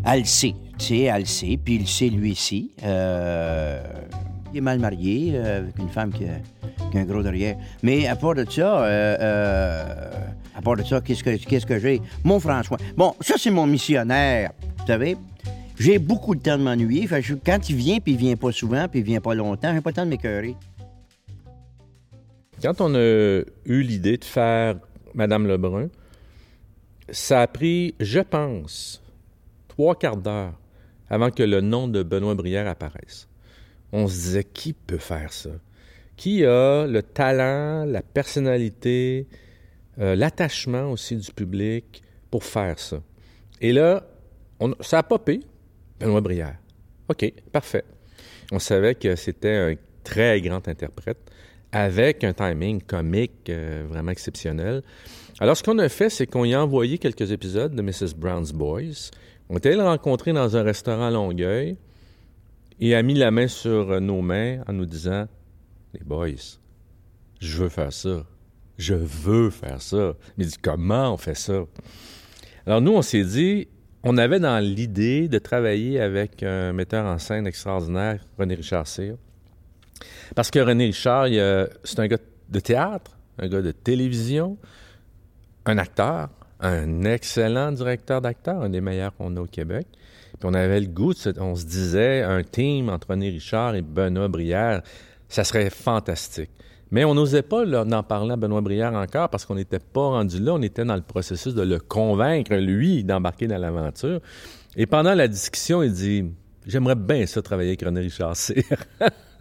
elle 0.05 0.21
le 0.21 0.25
sait. 0.25 0.55
Tu 0.79 0.87
sais, 0.87 1.01
elle 1.03 1.21
le 1.21 1.27
sait. 1.27 1.59
Puis 1.63 1.75
il 1.75 1.81
le 1.83 1.87
sait 1.87 2.09
lui 2.09 2.33
aussi. 2.33 2.73
Euh, 2.83 3.85
il 4.53 4.59
est 4.59 4.61
mal 4.61 4.79
marié 4.79 5.33
euh, 5.35 5.59
avec 5.59 5.79
une 5.79 5.89
femme 5.89 6.13
qui 6.13 6.25
a, 6.25 6.99
un 6.99 7.05
gros 7.05 7.23
derrière. 7.23 7.57
Mais 7.83 8.07
à 8.07 8.17
part 8.17 8.35
de 8.35 8.45
ça, 8.49 8.85
euh, 8.85 9.17
euh, 9.21 10.11
à 10.55 10.63
part 10.63 10.77
de 10.77 10.83
ça, 10.83 11.01
qu'est-ce 11.01 11.25
que, 11.25 11.37
qu'est-ce 11.37 11.67
que 11.67 11.79
j'ai? 11.79 12.01
Mon 12.25 12.39
François. 12.39 12.77
Bon, 12.97 13.15
ça, 13.21 13.35
c'est 13.39 13.51
mon 13.51 13.67
missionnaire. 13.67 14.53
Vous 14.79 14.87
savez? 14.87 15.17
J'ai 15.79 15.99
beaucoup 15.99 16.35
de 16.35 16.43
temps 16.43 16.59
de 16.59 16.63
m'ennuyer. 16.63 17.09
Quand 17.45 17.69
il 17.71 17.77
vient, 17.77 17.99
puis 17.99 18.13
il 18.13 18.19
vient 18.19 18.37
pas 18.37 18.53
souvent, 18.53 18.87
puis 18.89 19.01
il 19.01 19.07
vient 19.07 19.21
pas 19.21 19.35
longtemps, 19.35 19.73
j'ai 19.75 19.81
pas 19.81 19.91
le 19.91 19.95
temps 19.95 20.05
de 20.05 20.11
m'écœurer. 20.11 20.55
Quand 22.63 22.81
on 22.81 22.95
a 22.95 23.43
eu 23.65 23.83
l'idée 23.83 24.19
de 24.19 24.25
faire 24.25 24.77
Madame 25.15 25.47
Lebrun, 25.47 25.89
ça 27.11 27.41
a 27.41 27.47
pris, 27.47 27.95
je 27.99 28.21
pense, 28.21 29.03
trois 29.69 29.97
quarts 29.97 30.19
d'heure 30.19 30.53
avant 31.11 31.31
que 31.31 31.43
le 31.43 31.61
nom 31.61 31.89
de 31.89 32.03
Benoît 32.03 32.35
Brière 32.35 32.69
apparaisse. 32.69 33.29
On 33.93 34.09
se 34.09 34.15
disait, 34.15 34.45
qui 34.45 34.73
peut 34.73 34.99
faire 34.99 35.33
ça? 35.33 35.51
Qui 36.17 36.45
a 36.45 36.87
le 36.87 37.03
talent, 37.03 37.85
la 37.85 38.03
personnalité, 38.03 39.27
euh, 39.99 40.15
l'attachement 40.17 40.91
aussi 40.91 41.17
du 41.17 41.31
public 41.33 42.03
pour 42.31 42.45
faire 42.45 42.79
ça? 42.79 43.03
Et 43.61 43.73
là, 43.73 44.05
ça 44.81 44.99
a 44.99 45.03
popé, 45.03 45.41
Benoît 46.01 46.21
Brière. 46.21 46.57
OK, 47.09 47.33
parfait. 47.53 47.85
On 48.51 48.59
savait 48.59 48.95
que 48.95 49.17
c'était 49.17 49.57
un 49.57 49.75
très 50.05 50.41
grand 50.41 50.67
interprète 50.69 51.19
avec 51.73 52.23
un 52.23 52.33
timing 52.33 52.83
comique 52.83 53.49
euh, 53.49 53.85
vraiment 53.89 54.13
exceptionnel. 54.13 54.83
Alors, 55.41 55.57
ce 55.57 55.63
qu'on 55.63 55.79
a 55.79 55.89
fait, 55.89 56.11
c'est 56.11 56.27
qu'on 56.27 56.45
y 56.45 56.55
a 56.55 56.63
envoyé 56.63 56.99
quelques 56.99 57.33
épisodes 57.33 57.75
de 57.75 57.83
Mrs. 57.83 58.15
Brown's 58.17 58.53
Boys. 58.53 59.11
On 59.49 59.57
est 59.57 59.67
allé 59.67 59.77
le 59.77 59.83
rencontrer 59.83 60.33
dans 60.33 60.57
un 60.57 60.63
restaurant 60.63 61.07
à 61.07 61.11
Longueuil 61.11 61.77
et 62.83 62.97
a 62.97 63.03
mis 63.03 63.15
la 63.15 63.31
main 63.31 63.47
sur 63.47 63.93
euh, 63.93 64.01
nos 64.01 64.23
mains 64.23 64.61
en 64.67 64.73
nous 64.73 64.87
disant 64.87 65.29
Les 65.95 66.03
boys, 66.05 66.59
je 67.41 67.63
veux 67.63 67.69
faire 67.69 67.93
ça. 67.93 68.27
Je 68.77 68.95
veux 68.95 69.51
faire 69.51 69.81
ça. 69.81 70.15
Mais 70.37 70.45
dit 70.45 70.57
Comment 70.61 71.15
on 71.15 71.17
fait 71.17 71.37
ça 71.37 71.63
Alors, 72.67 72.81
nous, 72.81 72.93
on 72.93 73.03
s'est 73.03 73.25
dit 73.25 73.69
on 74.03 74.19
avait 74.19 74.41
dans 74.41 74.59
l'idée 74.59 75.29
de 75.29 75.39
travailler 75.39 76.01
avec 76.01 76.43
un 76.43 76.73
metteur 76.73 77.07
en 77.07 77.19
scène 77.19 77.47
extraordinaire, 77.47 78.19
René 78.37 78.57
Richard 78.57 78.89
Cyr. 78.89 79.15
Parce 80.35 80.51
que 80.51 80.59
René 80.59 80.87
Richard, 80.87 81.29
c'est 81.85 82.01
un 82.01 82.09
gars 82.09 82.19
de 82.49 82.59
théâtre, 82.59 83.17
un 83.39 83.47
gars 83.47 83.63
de 83.63 83.71
télévision, 83.71 84.59
un 85.67 85.79
acteur, 85.79 86.31
un 86.59 87.05
excellent 87.05 87.71
directeur 87.71 88.21
d'acteurs, 88.21 88.63
un 88.63 88.71
des 88.71 88.81
meilleurs 88.81 89.15
qu'on 89.15 89.37
a 89.37 89.41
au 89.41 89.47
Québec. 89.47 89.87
On 90.45 90.55
avait 90.55 90.81
le 90.81 90.87
goût, 90.87 91.15
on 91.39 91.55
se 91.55 91.65
disait, 91.65 92.23
un 92.23 92.43
team 92.43 92.89
entre 92.89 93.11
René 93.11 93.31
Richard 93.31 93.75
et 93.75 93.83
Benoît 93.83 94.29
Brière, 94.29 94.83
ça 95.29 95.45
serait 95.45 95.71
fantastique. 95.71 96.51
Mais 96.91 97.05
on 97.05 97.15
n'osait 97.15 97.43
pas 97.43 97.65
d'en 97.65 98.03
parler 98.03 98.33
à 98.33 98.37
Benoît 98.37 98.61
Brière 98.61 98.93
encore 98.93 99.31
parce 99.31 99.47
qu'on 99.47 99.55
n'était 99.55 99.79
pas 99.79 100.09
rendu 100.09 100.39
là. 100.39 100.53
On 100.53 100.63
était 100.63 100.85
dans 100.85 100.95
le 100.95 101.03
processus 101.03 101.55
de 101.55 101.63
le 101.63 101.79
convaincre, 101.79 102.55
lui, 102.55 103.03
d'embarquer 103.03 103.47
dans 103.47 103.57
l'aventure. 103.57 104.21
Et 104.77 104.85
pendant 104.85 105.15
la 105.15 105.27
discussion, 105.27 105.83
il 105.83 105.93
dit 105.93 106.27
J'aimerais 106.67 106.95
bien 106.95 107.27
ça 107.27 107.41
travailler 107.43 107.71
avec 107.71 107.83
René 107.83 108.01
Richard. 108.01 108.37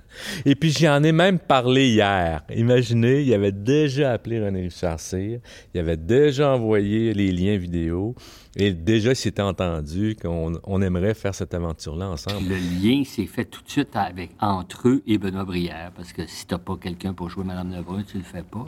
Et 0.46 0.56
puis 0.56 0.72
j'en 0.72 1.03
ai 1.03 1.12
même 1.12 1.39
parlé 1.39 1.89
hier. 1.89 2.44
Imaginez, 2.56 3.22
il 3.22 3.34
avait 3.34 3.51
déjà 3.51 4.12
appelé 4.12 4.44
René 4.44 4.63
Richard 4.63 5.00
Cyr, 5.00 5.39
il 5.74 5.80
avait 5.80 5.98
déjà 5.98 6.53
envoyé 6.53 7.13
les 7.13 7.32
liens 7.32 7.58
vidéo 7.58 8.15
et 8.56 8.74
déjà 8.74 9.12
il 9.12 9.15
s'était 9.15 9.41
entendu 9.41 10.15
qu'on 10.22 10.53
on 10.63 10.82
aimerait 10.82 11.13
faire 11.13 11.34
cette 11.34 11.53
aventure-là 11.53 12.10
ensemble. 12.10 12.50
Le 12.50 12.58
lien 12.58 13.03
s'est 13.03 13.25
fait 13.25 13.46
tout 13.46 13.62
de 13.62 13.70
suite 13.70 13.96
avec, 13.96 14.32
entre 14.39 14.89
eux 14.89 15.03
et 15.08 15.18
Benoît 15.18 15.46
Brière, 15.46 15.91
parce 15.96 16.12
que 16.13 16.27
si 16.27 16.46
t'as 16.46 16.58
pas 16.58 16.75
quelqu'un 16.75 17.13
pour 17.13 17.30
jouer 17.30 17.44
Madame 17.44 17.72
Lebrun, 17.72 18.03
tu 18.03 18.18
le 18.18 18.24
fais 18.24 18.44
pas. 18.44 18.65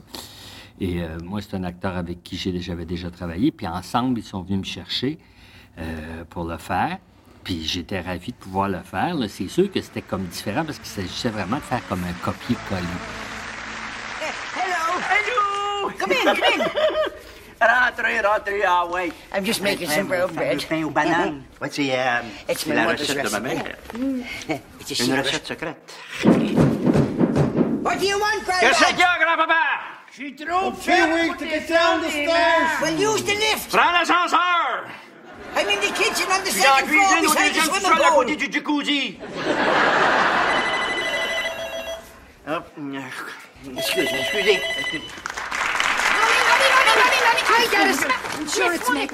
Et 0.79 1.01
euh, 1.01 1.17
moi, 1.23 1.41
c'est 1.41 1.55
un 1.55 1.63
acteur 1.63 1.97
avec 1.97 2.23
qui 2.23 2.37
j'avais 2.37 2.85
déjà 2.85 3.11
travaillé, 3.11 3.51
puis 3.51 3.67
ensemble, 3.67 4.19
ils 4.19 4.23
sont 4.23 4.41
venus 4.41 4.59
me 4.59 4.65
chercher 4.65 5.17
euh, 5.77 6.23
pour 6.29 6.45
le 6.45 6.57
faire. 6.57 6.97
Puis 7.43 7.65
j'étais 7.65 7.99
ravi 7.99 8.31
de 8.31 8.37
pouvoir 8.37 8.69
le 8.69 8.79
faire. 8.89 9.15
là. 9.15 9.27
C'est 9.27 9.47
sûr 9.49 9.71
que 9.71 9.81
c'était 9.81 10.01
comme 10.01 10.23
différent 10.25 10.63
parce 10.63 10.77
qu'il 10.77 10.87
s'agissait 10.87 11.29
vraiment 11.29 11.57
de 11.57 11.61
faire 11.61 11.81
comme 11.89 12.03
un 12.03 12.13
copier-coller. 12.23 12.81
Hello! 14.55 14.99
Hello! 15.09 15.91
Come 15.99 16.11
in, 16.11 16.35
come 16.35 16.43
in! 16.43 16.63
Rentrez, 17.65 18.19
rentrez, 18.19 18.63
ah 18.67 18.85
ouais. 18.87 19.09
I'm 19.33 19.45
just 19.45 19.61
making 19.61 19.87
some 19.87 20.07
bread. 20.07 20.65
pain 20.67 20.83
aux 20.83 20.89
bananes. 20.89 21.43
Ouais, 21.61 21.69
c'est 21.71 21.91
euh, 21.97 22.19
It's 22.49 22.65
la 22.65 22.87
recette 22.89 23.23
de 23.23 23.29
ma 23.29 23.39
mère. 23.39 23.63
It's 24.81 24.99
a 24.99 25.03
Une 25.05 25.11
secret. 25.11 25.21
recette 25.21 25.47
secrète. 25.47 25.93
What 26.25 27.95
do 27.99 28.05
you 28.05 28.17
want, 28.19 28.41
Que 28.41 28.51
Grandpa? 28.51 28.73
c'est 28.73 28.85
qu'il 28.87 28.99
y 28.99 29.03
a, 29.03 29.17
grand-papa? 29.17 29.53
Je 30.11 30.15
suis 30.15 30.35
trop 30.35 30.71
weak 30.71 31.37
to 31.37 31.45
get 31.45 31.67
down 31.69 32.01
the 32.01 32.09
stairs. 32.09 32.81
Well, 32.81 32.99
use 32.99 33.23
the 33.23 33.31
lift. 33.35 33.69
Prends 33.71 33.91
l'ascenseur! 33.93 34.83
I'm 35.55 35.69
in 35.69 35.79
the 35.79 35.93
kitchen 35.93 36.27
on 36.31 36.43
the 36.43 36.51
second 36.51 36.87
floor 36.87 37.07
cuisine 37.07 37.25
au 37.25 37.33
beside 37.33 37.49
the 37.49 37.53
deuxième 37.53 37.65
swimming 37.65 37.81
sous-sol 37.81 38.01
à 38.01 38.11
pool. 38.11 38.25
côté 38.25 38.35
du 38.35 38.51
jacuzzi. 38.51 39.17
Hop. 42.47 42.65
Excusez, 43.77 44.19
excusez. 44.19 44.59
excusez. 44.79 45.03
I 47.55 47.67
got 47.71 47.87
a 47.87 47.93
me. 48.93 49.07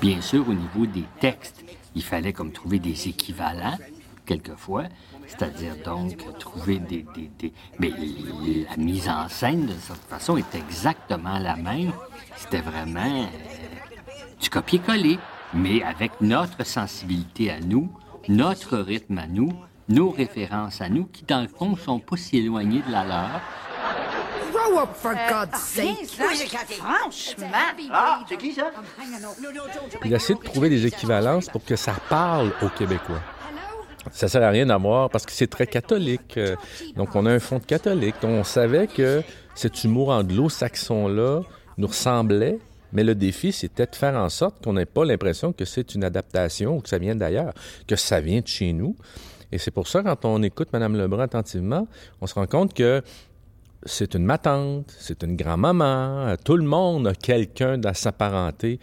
Bien 0.00 0.20
sûr, 0.22 0.48
au 0.48 0.54
niveau 0.54 0.86
des 0.86 1.04
textes, 1.20 1.62
il 1.94 2.02
fallait 2.02 2.32
comme 2.32 2.52
trouver 2.52 2.78
des 2.78 3.08
équivalents, 3.08 3.76
quelquefois, 4.26 4.84
c'est-à-dire 5.30 5.74
donc 5.84 6.16
trouver 6.38 6.78
des... 6.78 7.06
des- 7.14 7.30
des- 7.38 7.52
Mais 7.78 7.90
la 8.68 8.76
mise 8.76 9.08
en 9.08 9.28
scène, 9.28 9.66
de 9.66 9.72
cette 9.80 10.04
façon, 10.08 10.36
est 10.36 10.54
exactement 10.54 11.38
la 11.38 11.56
même. 11.56 11.92
C'était 12.36 12.60
vraiment 12.60 13.22
euh, 13.22 13.26
du 14.40 14.50
copier-coller, 14.50 15.18
mais 15.54 15.82
avec 15.82 16.20
notre 16.20 16.64
sensibilité 16.66 17.50
à 17.50 17.60
nous, 17.60 17.90
notre 18.28 18.76
rythme 18.78 19.18
à 19.18 19.26
nous, 19.26 19.52
nos 19.88 20.10
références 20.10 20.80
à 20.80 20.88
nous, 20.88 21.04
qui, 21.06 21.24
dans 21.24 21.40
le 21.42 21.48
fond, 21.48 21.76
sont 21.76 21.98
pas 21.98 22.16
si 22.16 22.38
éloignées 22.38 22.82
de 22.86 22.92
la 22.92 23.04
leur. 23.04 23.40
Grow 24.52 24.78
up, 24.80 24.90
for 24.94 25.14
God's 25.28 25.58
sake. 25.60 26.02
Is 26.02 26.42
it, 26.44 26.50
Cathy? 26.50 26.80
Ah, 27.92 28.20
c'est 28.28 28.36
qui 28.36 28.52
ça? 28.52 28.70
Il 30.04 30.12
a 30.12 30.16
essayé 30.16 30.38
de 30.38 30.44
trouver 30.44 30.68
des 30.68 30.86
équivalences 30.86 31.48
pour 31.48 31.64
que 31.64 31.76
ça 31.76 31.94
parle 32.08 32.52
aux 32.62 32.68
Québécois. 32.68 33.20
Ça 34.12 34.28
sert 34.28 34.42
à 34.42 34.50
rien 34.50 34.66
d'avoir 34.66 35.10
parce 35.10 35.26
que 35.26 35.32
c'est 35.32 35.46
très 35.46 35.66
catholique. 35.66 36.36
euh, 36.36 36.56
Donc, 36.96 37.14
on 37.14 37.26
a 37.26 37.32
un 37.32 37.38
fond 37.38 37.58
de 37.58 37.64
catholique. 37.64 38.16
On 38.22 38.44
savait 38.44 38.86
que 38.86 39.22
cet 39.54 39.84
humour 39.84 40.08
anglo-saxon-là 40.10 41.42
nous 41.78 41.86
ressemblait, 41.86 42.58
mais 42.92 43.04
le 43.04 43.14
défi, 43.14 43.52
c'était 43.52 43.86
de 43.86 43.94
faire 43.94 44.14
en 44.16 44.28
sorte 44.28 44.64
qu'on 44.64 44.72
n'ait 44.72 44.86
pas 44.86 45.04
l'impression 45.04 45.52
que 45.52 45.64
c'est 45.64 45.94
une 45.94 46.04
adaptation 46.04 46.76
ou 46.76 46.80
que 46.80 46.88
ça 46.88 46.98
vient 46.98 47.14
d'ailleurs, 47.14 47.52
que 47.86 47.96
ça 47.96 48.20
vient 48.20 48.40
de 48.40 48.46
chez 48.48 48.72
nous. 48.72 48.96
Et 49.52 49.58
c'est 49.58 49.70
pour 49.70 49.88
ça, 49.88 50.02
quand 50.02 50.24
on 50.24 50.42
écoute 50.42 50.68
Mme 50.72 50.96
Lebrun 50.96 51.24
attentivement, 51.24 51.86
on 52.20 52.26
se 52.26 52.34
rend 52.34 52.46
compte 52.46 52.72
que 52.74 53.02
c'est 53.84 54.14
une 54.14 54.24
matante, 54.24 54.94
c'est 54.98 55.22
une 55.22 55.36
grand-maman, 55.36 56.34
tout 56.44 56.56
le 56.56 56.64
monde 56.64 57.06
a 57.08 57.14
quelqu'un 57.14 57.78
dans 57.78 57.94
sa 57.94 58.12
parenté 58.12 58.78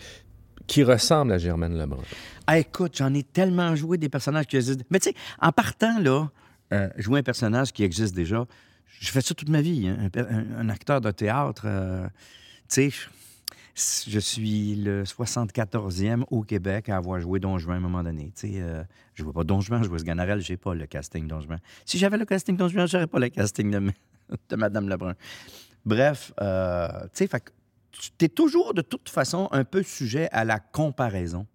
qui 0.68 0.84
ressemble 0.84 1.32
à 1.32 1.38
Germaine 1.38 1.78
Lebrun. 1.78 2.04
Ah, 2.46 2.60
écoute, 2.60 2.98
j'en 2.98 3.14
ai 3.14 3.24
tellement 3.24 3.76
joué 3.76 3.98
des 3.98 4.10
personnages 4.10 4.46
qui 4.48 4.58
existent. 4.58 4.84
Mais 4.90 5.00
tu 5.00 5.10
sais, 5.10 5.16
en 5.42 5.52
partant, 5.52 6.00
là, 6.00 6.30
euh, 6.74 6.90
jouer 6.98 7.20
un 7.20 7.24
personnage 7.24 7.72
qui 7.72 7.84
existe 7.84 8.14
déjà, 8.16 8.46
je 9.00 9.10
fais 9.12 9.22
ça 9.22 9.34
toute 9.34 9.50
ma 9.50 9.62
vie. 9.62 9.88
hein, 9.88 10.10
un, 10.58 10.70
acteur 10.70 11.02
de 11.02 11.12
théâtre, 11.12 11.64
euh, 11.66 12.08
tu 12.70 12.92
sais, 12.92 13.08
je- 14.08 14.20
suis 14.20 14.76
le 14.76 15.04
74e 15.06 16.26
au 16.32 16.42
Québec 16.42 16.90
à 16.90 16.98
avoir 16.98 17.20
joué 17.20 17.40
Don 17.40 17.58
Juan 17.58 17.76
à 17.76 17.78
un 17.78 17.82
moment 17.82 18.04
donné. 18.04 18.32
Tu 18.36 18.48
sais, 18.48 18.54
euh, 18.62 18.84
je 19.14 19.24
vois 19.24 19.34
pas 19.34 19.44
Don 19.44 19.62
Juan, 19.62 19.84
je 19.84 19.90
vois 19.90 20.00
ce 20.00 20.04
Ganarelle, 20.04 20.42
j'ai 20.42 20.58
pas 20.58 20.74
le 20.74 20.86
casting 20.88 21.28
Don 21.28 21.42
Juan. 21.42 21.60
Si 21.86 21.98
j'avais 21.98 22.18
le 22.18 22.26
casting 22.26 22.58
Don 22.58 22.68
Juan, 22.68 22.88
j'aurais 22.88 23.08
pas 23.08 23.20
le 23.20 23.30
casting 23.30 23.70
de, 23.72 23.92
de 24.50 24.56
Madame 24.56 24.90
Lebrun. 24.90 25.14
Bref, 25.86 26.34
euh, 26.42 26.88
tu 27.04 27.10
sais, 27.14 27.28
fait 27.28 27.54
tu 27.98 28.26
es 28.26 28.30
toujours 28.30 28.74
de 28.74 28.82
toute 28.82 29.10
façon 29.10 29.50
un 29.52 29.64
peu 29.64 29.84
sujet 29.84 30.30
à 30.32 30.46
la 30.46 30.60
comparaison 30.60 31.48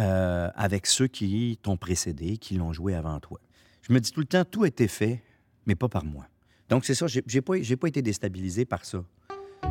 euh, 0.00 0.50
avec 0.54 0.86
ceux 0.86 1.06
qui 1.06 1.58
t'ont 1.62 1.76
précédé, 1.76 2.38
qui 2.38 2.54
l'ont 2.54 2.72
joué 2.72 2.94
avant 2.94 3.20
toi. 3.20 3.38
Je 3.82 3.92
me 3.92 4.00
dis 4.00 4.10
tout 4.12 4.20
le 4.20 4.26
temps, 4.26 4.44
tout 4.44 4.64
a 4.64 4.68
été 4.68 4.88
fait, 4.88 5.22
mais 5.66 5.74
pas 5.74 5.88
par 5.88 6.04
moi. 6.04 6.26
Donc, 6.68 6.84
c'est 6.84 6.94
ça, 6.94 7.06
j'ai 7.06 7.22
j'ai 7.26 7.40
pas, 7.40 7.88
été 7.88 8.02
déstabilisé 8.02 8.64
par 8.64 8.84
ça. 8.84 9.04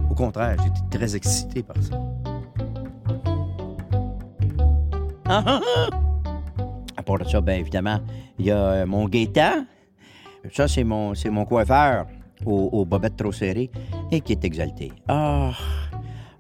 Au 0.09 0.15
contraire, 0.15 0.53
été 0.53 0.97
très 0.97 1.15
excité 1.15 1.63
par 1.63 1.81
ça. 1.81 1.99
Ah, 5.25 5.43
ah, 5.45 5.61
ah! 5.63 5.89
À 6.97 7.03
part 7.03 7.19
de 7.19 7.23
ça, 7.23 7.41
bien 7.41 7.55
évidemment, 7.55 7.99
il 8.37 8.45
y 8.45 8.51
a 8.51 8.57
euh, 8.57 8.85
mon 8.85 9.07
Gaétan. 9.07 9.65
Ça, 10.51 10.67
c'est 10.67 10.83
mon 10.83 11.45
coiffeur 11.45 12.07
aux 12.45 12.85
bobettes 12.85 13.17
trop 13.17 13.31
serrées 13.31 13.69
et 14.11 14.21
qui 14.21 14.31
est 14.33 14.43
exalté. 14.45 14.91
Ah, 15.07 15.51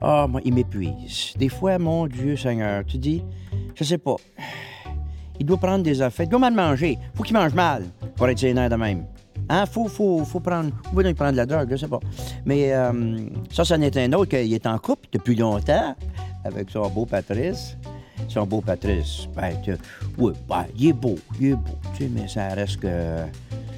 ah, 0.01 0.27
moi, 0.29 0.41
il 0.45 0.53
m'épuise. 0.53 1.33
Des 1.37 1.49
fois, 1.49 1.77
mon 1.77 2.07
Dieu 2.07 2.35
Seigneur, 2.37 2.83
tu 2.85 2.97
dis, 2.97 3.23
je 3.75 3.83
sais 3.83 3.97
pas, 3.97 4.15
il 5.39 5.45
doit 5.45 5.57
prendre 5.57 5.83
des 5.83 6.01
affaires, 6.01 6.25
il 6.25 6.29
doit 6.29 6.39
mal 6.39 6.53
manger. 6.53 6.97
Faut 7.15 7.23
qu'il 7.23 7.35
mange 7.35 7.53
mal 7.53 7.83
pour 8.15 8.27
être 8.29 8.39
sénère 8.39 8.69
de 8.69 8.75
même. 8.75 9.05
Hein? 9.49 9.65
Faut, 9.65 9.87
faut, 9.87 10.23
faut 10.25 10.39
prendre, 10.39 10.71
faut 10.93 11.01
donc 11.03 11.15
prendre 11.15 11.31
de 11.31 11.37
la 11.37 11.45
drogue, 11.45 11.67
je 11.71 11.75
sais 11.77 11.87
pas. 11.87 11.99
Mais 12.45 12.73
euh, 12.73 13.17
ça, 13.51 13.65
ça 13.65 13.75
en 13.75 13.81
est 13.81 13.95
un 13.97 14.11
autre 14.13 14.29
qu'il 14.37 14.53
est 14.53 14.67
en 14.67 14.77
couple 14.77 15.07
depuis 15.11 15.35
longtemps 15.35 15.95
avec 16.43 16.69
son 16.69 16.87
beau 16.89 17.05
Patrice. 17.05 17.77
Son 18.27 18.45
beau 18.45 18.59
Patrice, 18.61 19.27
ben, 19.35 19.53
tu- 19.63 19.71
oui, 20.17 20.33
ben, 20.47 20.65
il 20.77 20.89
est 20.89 20.93
beau, 20.93 21.15
il 21.39 21.47
est 21.51 21.55
beau, 21.55 21.71
tu 21.95 22.03
sais, 22.03 22.09
mais 22.13 22.27
ça 22.27 22.49
reste 22.49 22.77
que... 22.77 23.23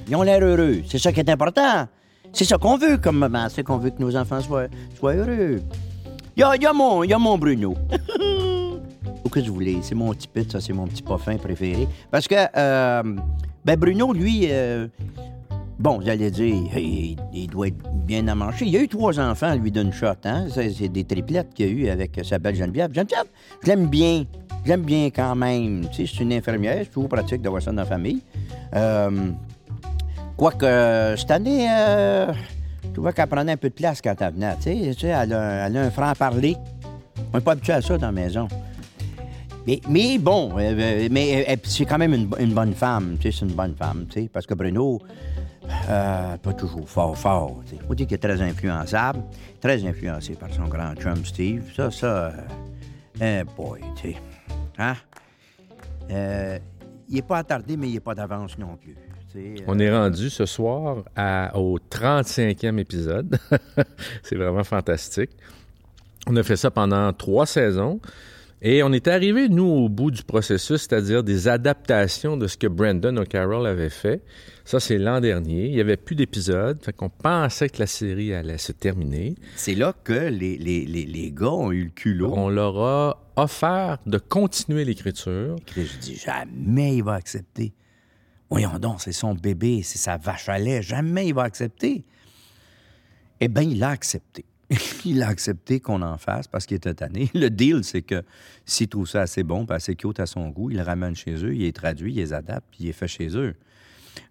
Ils 0.08 0.16
ont 0.16 0.22
l'air 0.22 0.42
heureux, 0.42 0.82
c'est 0.86 0.98
ça 0.98 1.12
qui 1.12 1.20
est 1.20 1.30
important. 1.30 1.86
C'est 2.32 2.44
ça 2.44 2.56
qu'on 2.56 2.78
veut 2.78 2.96
comme 2.96 3.18
maman, 3.18 3.48
c'est 3.50 3.62
qu'on 3.62 3.76
veut 3.76 3.90
que 3.90 4.00
nos 4.00 4.16
enfants 4.16 4.40
soient, 4.40 4.68
heureux. 5.02 5.60
Il 6.36 6.40
y 6.40 6.42
a, 6.42 6.56
y 6.56 6.66
a 6.66 6.72
y 7.06 7.12
a 7.12 7.18
mon 7.18 7.38
Bruno. 7.38 7.74
Ou 9.24 9.28
que 9.28 9.42
je 9.42 9.50
voulais, 9.50 9.76
c'est 9.82 9.94
mon 9.94 10.12
petit 10.14 10.28
pit, 10.28 10.50
ça, 10.50 10.60
c'est 10.60 10.72
mon 10.72 10.86
petit 10.86 11.02
parfum 11.02 11.36
préféré. 11.36 11.86
Parce 12.10 12.26
que, 12.26 12.34
euh, 12.56 13.02
ben 13.64 13.76
Bruno, 13.78 14.12
lui, 14.14 14.46
euh, 14.50 14.88
bon, 15.78 15.98
vous 15.98 16.08
allez 16.08 16.30
dire, 16.30 16.78
il, 16.78 17.16
il 17.34 17.46
doit 17.48 17.68
être 17.68 17.76
bien 18.06 18.26
à 18.28 18.34
manger. 18.34 18.64
Il 18.66 18.76
a 18.76 18.80
eu 18.80 18.88
trois 18.88 19.20
enfants, 19.20 19.54
lui, 19.54 19.70
d'une 19.70 19.92
shot, 19.92 20.14
hein? 20.24 20.46
C'est, 20.50 20.88
des 20.88 21.04
triplettes 21.04 21.52
qu'il 21.54 21.66
a 21.66 21.68
eu 21.68 21.88
avec 21.88 22.18
sa 22.24 22.38
belle 22.38 22.54
Geneviève. 22.54 22.94
Geneviève, 22.94 23.26
je 23.62 23.68
l'aime 23.68 23.86
bien. 23.88 24.24
Je 24.64 24.68
l'aime 24.70 24.82
bien 24.82 25.06
quand 25.06 25.34
même. 25.34 25.86
Tu 25.90 26.06
sais, 26.06 26.14
c'est 26.16 26.22
une 26.22 26.32
infirmière, 26.32 26.78
c'est 26.80 26.92
toujours 26.92 27.08
pratique 27.08 27.42
d'avoir 27.42 27.60
ça 27.60 27.72
dans 27.72 27.82
la 27.82 27.84
famille. 27.84 28.20
Euh, 28.74 29.30
Quoique, 30.42 30.66
euh, 30.66 31.16
cette 31.16 31.30
année, 31.30 31.70
euh, 31.70 32.32
je 32.82 32.88
trouvais 32.94 33.12
qu'elle 33.12 33.28
prenait 33.28 33.52
un 33.52 33.56
peu 33.56 33.68
de 33.68 33.74
place 33.74 34.02
quand 34.02 34.20
elle 34.20 34.34
venait. 34.34 34.56
Tu 34.56 34.62
sais, 34.62 34.94
tu 34.96 35.06
elle, 35.06 35.32
a, 35.32 35.68
elle 35.68 35.76
a 35.76 35.82
un 35.82 35.90
franc-parler. 35.92 36.56
On 37.32 37.38
n'est 37.38 37.44
pas 37.44 37.52
habitué 37.52 37.74
à 37.74 37.80
ça 37.80 37.96
dans 37.96 38.06
la 38.06 38.12
maison. 38.12 38.48
Mais, 39.68 40.18
bon, 40.18 40.50
euh, 40.58 41.06
mais 41.12 41.56
c'est 41.62 41.84
quand 41.84 41.98
même 41.98 42.12
une, 42.12 42.54
bonne 42.54 42.74
femme, 42.74 43.18
tu 43.20 43.30
sais, 43.30 43.38
c'est 43.38 43.46
une 43.46 43.54
bonne 43.54 43.76
femme, 43.76 44.06
tu 44.10 44.22
sais, 44.22 44.28
parce 44.28 44.44
que 44.44 44.54
Bruno, 44.54 45.00
pas 45.86 46.52
toujours 46.58 46.88
fort, 46.88 47.16
fort, 47.16 47.60
tu 47.64 47.76
sais. 47.76 47.82
Faut 47.86 47.94
dire 47.94 48.08
qu'il 48.08 48.16
est 48.16 48.18
très 48.18 48.42
influençable, 48.42 49.20
très 49.60 49.86
influencé 49.86 50.34
par 50.34 50.52
son 50.52 50.64
grand 50.64 50.96
chum 50.96 51.24
Steve. 51.24 51.72
Ça, 51.76 51.88
ça, 51.92 52.32
un 53.20 53.44
boy, 53.44 53.78
tu 53.94 54.10
sais. 54.10 54.16
Hein? 54.76 54.96
Il 57.08 57.14
n'est 57.14 57.22
pas 57.22 57.38
attardé, 57.38 57.76
mais 57.76 57.90
il 57.90 57.94
n'est 57.94 58.00
pas 58.00 58.16
d'avance 58.16 58.58
non 58.58 58.74
plus. 58.74 58.96
On 59.66 59.78
est 59.78 59.90
rendu 59.90 60.30
ce 60.30 60.46
soir 60.46 61.04
à- 61.16 61.56
au 61.58 61.78
35e 61.78 62.78
épisode. 62.78 63.38
c'est 64.22 64.36
vraiment 64.36 64.64
fantastique. 64.64 65.30
On 66.26 66.36
a 66.36 66.42
fait 66.42 66.56
ça 66.56 66.70
pendant 66.70 67.12
trois 67.12 67.46
saisons. 67.46 68.00
Et 68.64 68.84
on 68.84 68.92
est 68.92 69.08
arrivé, 69.08 69.48
nous, 69.48 69.64
au 69.66 69.88
bout 69.88 70.12
du 70.12 70.22
processus, 70.22 70.82
c'est-à-dire 70.82 71.24
des 71.24 71.48
adaptations 71.48 72.36
de 72.36 72.46
ce 72.46 72.56
que 72.56 72.68
Brandon 72.68 73.16
O'Carroll 73.16 73.66
avait 73.66 73.88
fait. 73.88 74.22
Ça, 74.64 74.78
c'est 74.78 74.98
l'an 74.98 75.20
dernier. 75.20 75.66
Il 75.66 75.72
n'y 75.72 75.80
avait 75.80 75.96
plus 75.96 76.14
d'épisodes. 76.14 76.78
Fait 76.80 76.92
qu'on 76.92 77.08
pensait 77.08 77.68
que 77.68 77.78
la 77.80 77.88
série 77.88 78.32
allait 78.32 78.58
se 78.58 78.70
terminer. 78.70 79.34
C'est 79.56 79.74
là 79.74 79.92
que 80.04 80.12
les, 80.12 80.56
les, 80.58 80.84
les, 80.84 81.04
les 81.06 81.32
gars 81.32 81.50
ont 81.50 81.72
eu 81.72 81.86
le 81.86 81.90
culot. 81.90 82.32
On 82.36 82.50
leur 82.50 82.78
a 82.80 83.24
offert 83.34 83.98
de 84.06 84.18
continuer 84.18 84.84
l'écriture. 84.84 85.56
Je 85.76 85.82
dis, 86.00 86.14
jamais 86.14 86.98
il 86.98 87.02
va 87.02 87.14
accepter. 87.14 87.72
Voyons 88.52 88.78
donc, 88.78 89.00
c'est 89.00 89.12
son 89.12 89.34
bébé, 89.34 89.80
c'est 89.82 89.96
sa 89.96 90.18
vache 90.18 90.46
à 90.50 90.58
lait. 90.58 90.82
Jamais 90.82 91.26
il 91.26 91.32
va 91.32 91.44
accepter. 91.44 92.04
Eh 93.40 93.48
bien, 93.48 93.62
il 93.62 93.82
a 93.82 93.88
accepté. 93.88 94.44
il 95.06 95.22
a 95.22 95.28
accepté 95.28 95.80
qu'on 95.80 96.02
en 96.02 96.18
fasse 96.18 96.48
parce 96.48 96.66
qu'il 96.66 96.76
était 96.76 96.92
tanné. 96.92 97.30
Le 97.32 97.48
deal, 97.48 97.82
c'est 97.82 98.02
que 98.02 98.22
s'il 98.66 98.88
trouve 98.88 99.08
ça 99.08 99.22
assez 99.22 99.42
bon, 99.42 99.64
assez 99.70 99.96
cute 99.96 100.20
à 100.20 100.26
son 100.26 100.50
goût, 100.50 100.68
il 100.68 100.76
le 100.76 100.82
ramène 100.82 101.16
chez 101.16 101.34
eux, 101.42 101.54
il 101.54 101.64
est 101.64 101.74
traduit, 101.74 102.12
il 102.12 102.16
les 102.16 102.34
adapte, 102.34 102.66
puis 102.70 102.80
il 102.84 102.88
est 102.90 102.92
fait 102.92 103.08
chez 103.08 103.34
eux. 103.38 103.54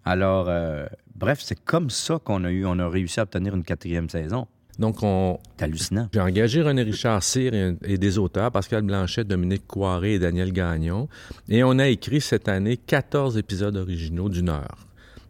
Alors, 0.04 0.48
euh, 0.48 0.86
bref, 1.16 1.40
c'est 1.42 1.58
comme 1.58 1.90
ça 1.90 2.20
qu'on 2.22 2.44
a 2.44 2.52
eu, 2.52 2.64
on 2.64 2.78
a 2.78 2.88
réussi 2.88 3.18
à 3.18 3.24
obtenir 3.24 3.56
une 3.56 3.64
quatrième 3.64 4.08
saison. 4.08 4.46
Donc, 4.78 5.02
on. 5.02 5.38
C'est 5.58 5.64
hallucinant. 5.64 6.08
J'ai 6.12 6.20
engagé 6.20 6.62
René 6.62 6.82
Richard 6.82 7.22
Cyr 7.22 7.52
et, 7.54 7.76
et 7.84 7.98
des 7.98 8.18
auteurs, 8.18 8.50
Pascal 8.50 8.82
Blanchet, 8.82 9.24
Dominique 9.24 9.66
Coiré 9.66 10.14
et 10.14 10.18
Daniel 10.18 10.52
Gagnon. 10.52 11.08
Et 11.48 11.62
on 11.62 11.78
a 11.78 11.88
écrit 11.88 12.20
cette 12.20 12.48
année 12.48 12.76
14 12.78 13.36
épisodes 13.38 13.76
originaux 13.76 14.28
d'une 14.28 14.48
heure 14.48 14.86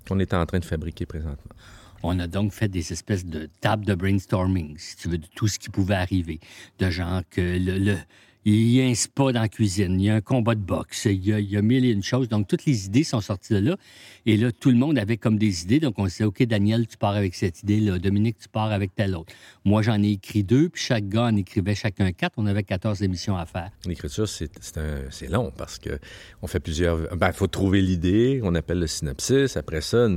qu'on 0.09 0.19
est 0.21 0.33
en 0.35 0.45
train 0.47 0.59
de 0.61 0.65
fabriquer 0.65 1.07
présentement. 1.07 1.37
On 2.05 2.19
a 2.19 2.27
donc 2.27 2.53
fait 2.53 2.69
des 2.69 2.93
espèces 2.93 3.25
de 3.25 3.49
tables 3.61 3.85
de 3.85 3.95
brainstorming, 3.95 4.75
si 4.79 4.97
tu 4.97 5.09
veux, 5.09 5.19
de 5.19 5.27
tout 5.37 5.47
ce 5.47 5.59
qui 5.59 5.69
pouvait 5.71 5.95
arriver. 5.95 6.41
De 6.81 6.91
genre 6.91 7.23
que 7.31 7.41
le, 7.41 7.79
le- 7.79 7.99
il 8.45 8.73
y 8.73 8.81
a 8.81 8.85
un 8.85 8.95
spa 8.95 9.33
dans 9.33 9.41
la 9.41 9.49
cuisine, 9.49 10.01
il 10.01 10.07
y 10.07 10.11
a 10.11 10.17
un 10.17 10.21
combat 10.21 10.55
de 10.55 10.61
boxe, 10.61 11.05
il 11.05 11.25
y 11.25 11.57
a, 11.57 11.63
mille 11.63 11.85
et 11.85 11.91
une 11.91 12.03
choses. 12.03 12.29
Donc, 12.29 12.49
toutes 12.49 12.65
les 12.65 12.87
idées 12.87 13.05
sont 13.05 13.21
sorties 13.21 13.55
de 13.55 13.59
là. 13.59 13.77
Et 14.27 14.37
là, 14.37 14.51
tout 14.51 14.71
le 14.71 14.77
monde 14.77 14.99
avait 14.99 15.17
comme 15.17 15.39
des 15.39 15.63
idées. 15.63 15.79
Donc, 15.79 15.95
on 15.99 16.07
dit, 16.07 16.25
OK, 16.25 16.43
Daniel, 16.43 16.87
tu 16.87 16.97
pars 16.97 17.15
avec 17.15 17.35
cette 17.35 17.63
idée-là. 17.63 17.99
Dominique, 17.99 18.39
tu 18.39 18.49
pars 18.49 18.73
avec 18.73 18.95
telle 18.95 19.15
autre. 19.15 19.33
Moi, 19.65 19.83
j'en 19.83 20.03
ai 20.03 20.11
écrit 20.11 20.43
deux, 20.43 20.69
puis 20.69 20.83
chaque 20.83 21.09
gars 21.09 21.25
en 21.25 21.37
écrivait 21.37 21.75
chacun 21.75 22.11
quatre. 22.13 22.35
On 22.37 22.47
avait 22.47 22.65
14 22.65 23.03
émissions 23.03 23.37
à 23.37 23.47
faire. 23.47 23.71
L'écriture, 23.87 24.29
c'est 24.29 25.31
long 25.31 25.53
parce 25.57 25.79
que 25.79 25.99
on 26.43 26.47
fait 26.49 26.61
plusieurs. 26.61 27.17
Ben, 27.17 27.29
il 27.29 27.35
faut 27.35 27.47
trouver 27.47 27.81
l'idée, 27.81 28.41
on 28.43 28.55
appelle 28.55 28.81
le 28.81 28.87
synopsis. 28.89 29.57
Après 29.57 29.81
ça, 29.81 30.09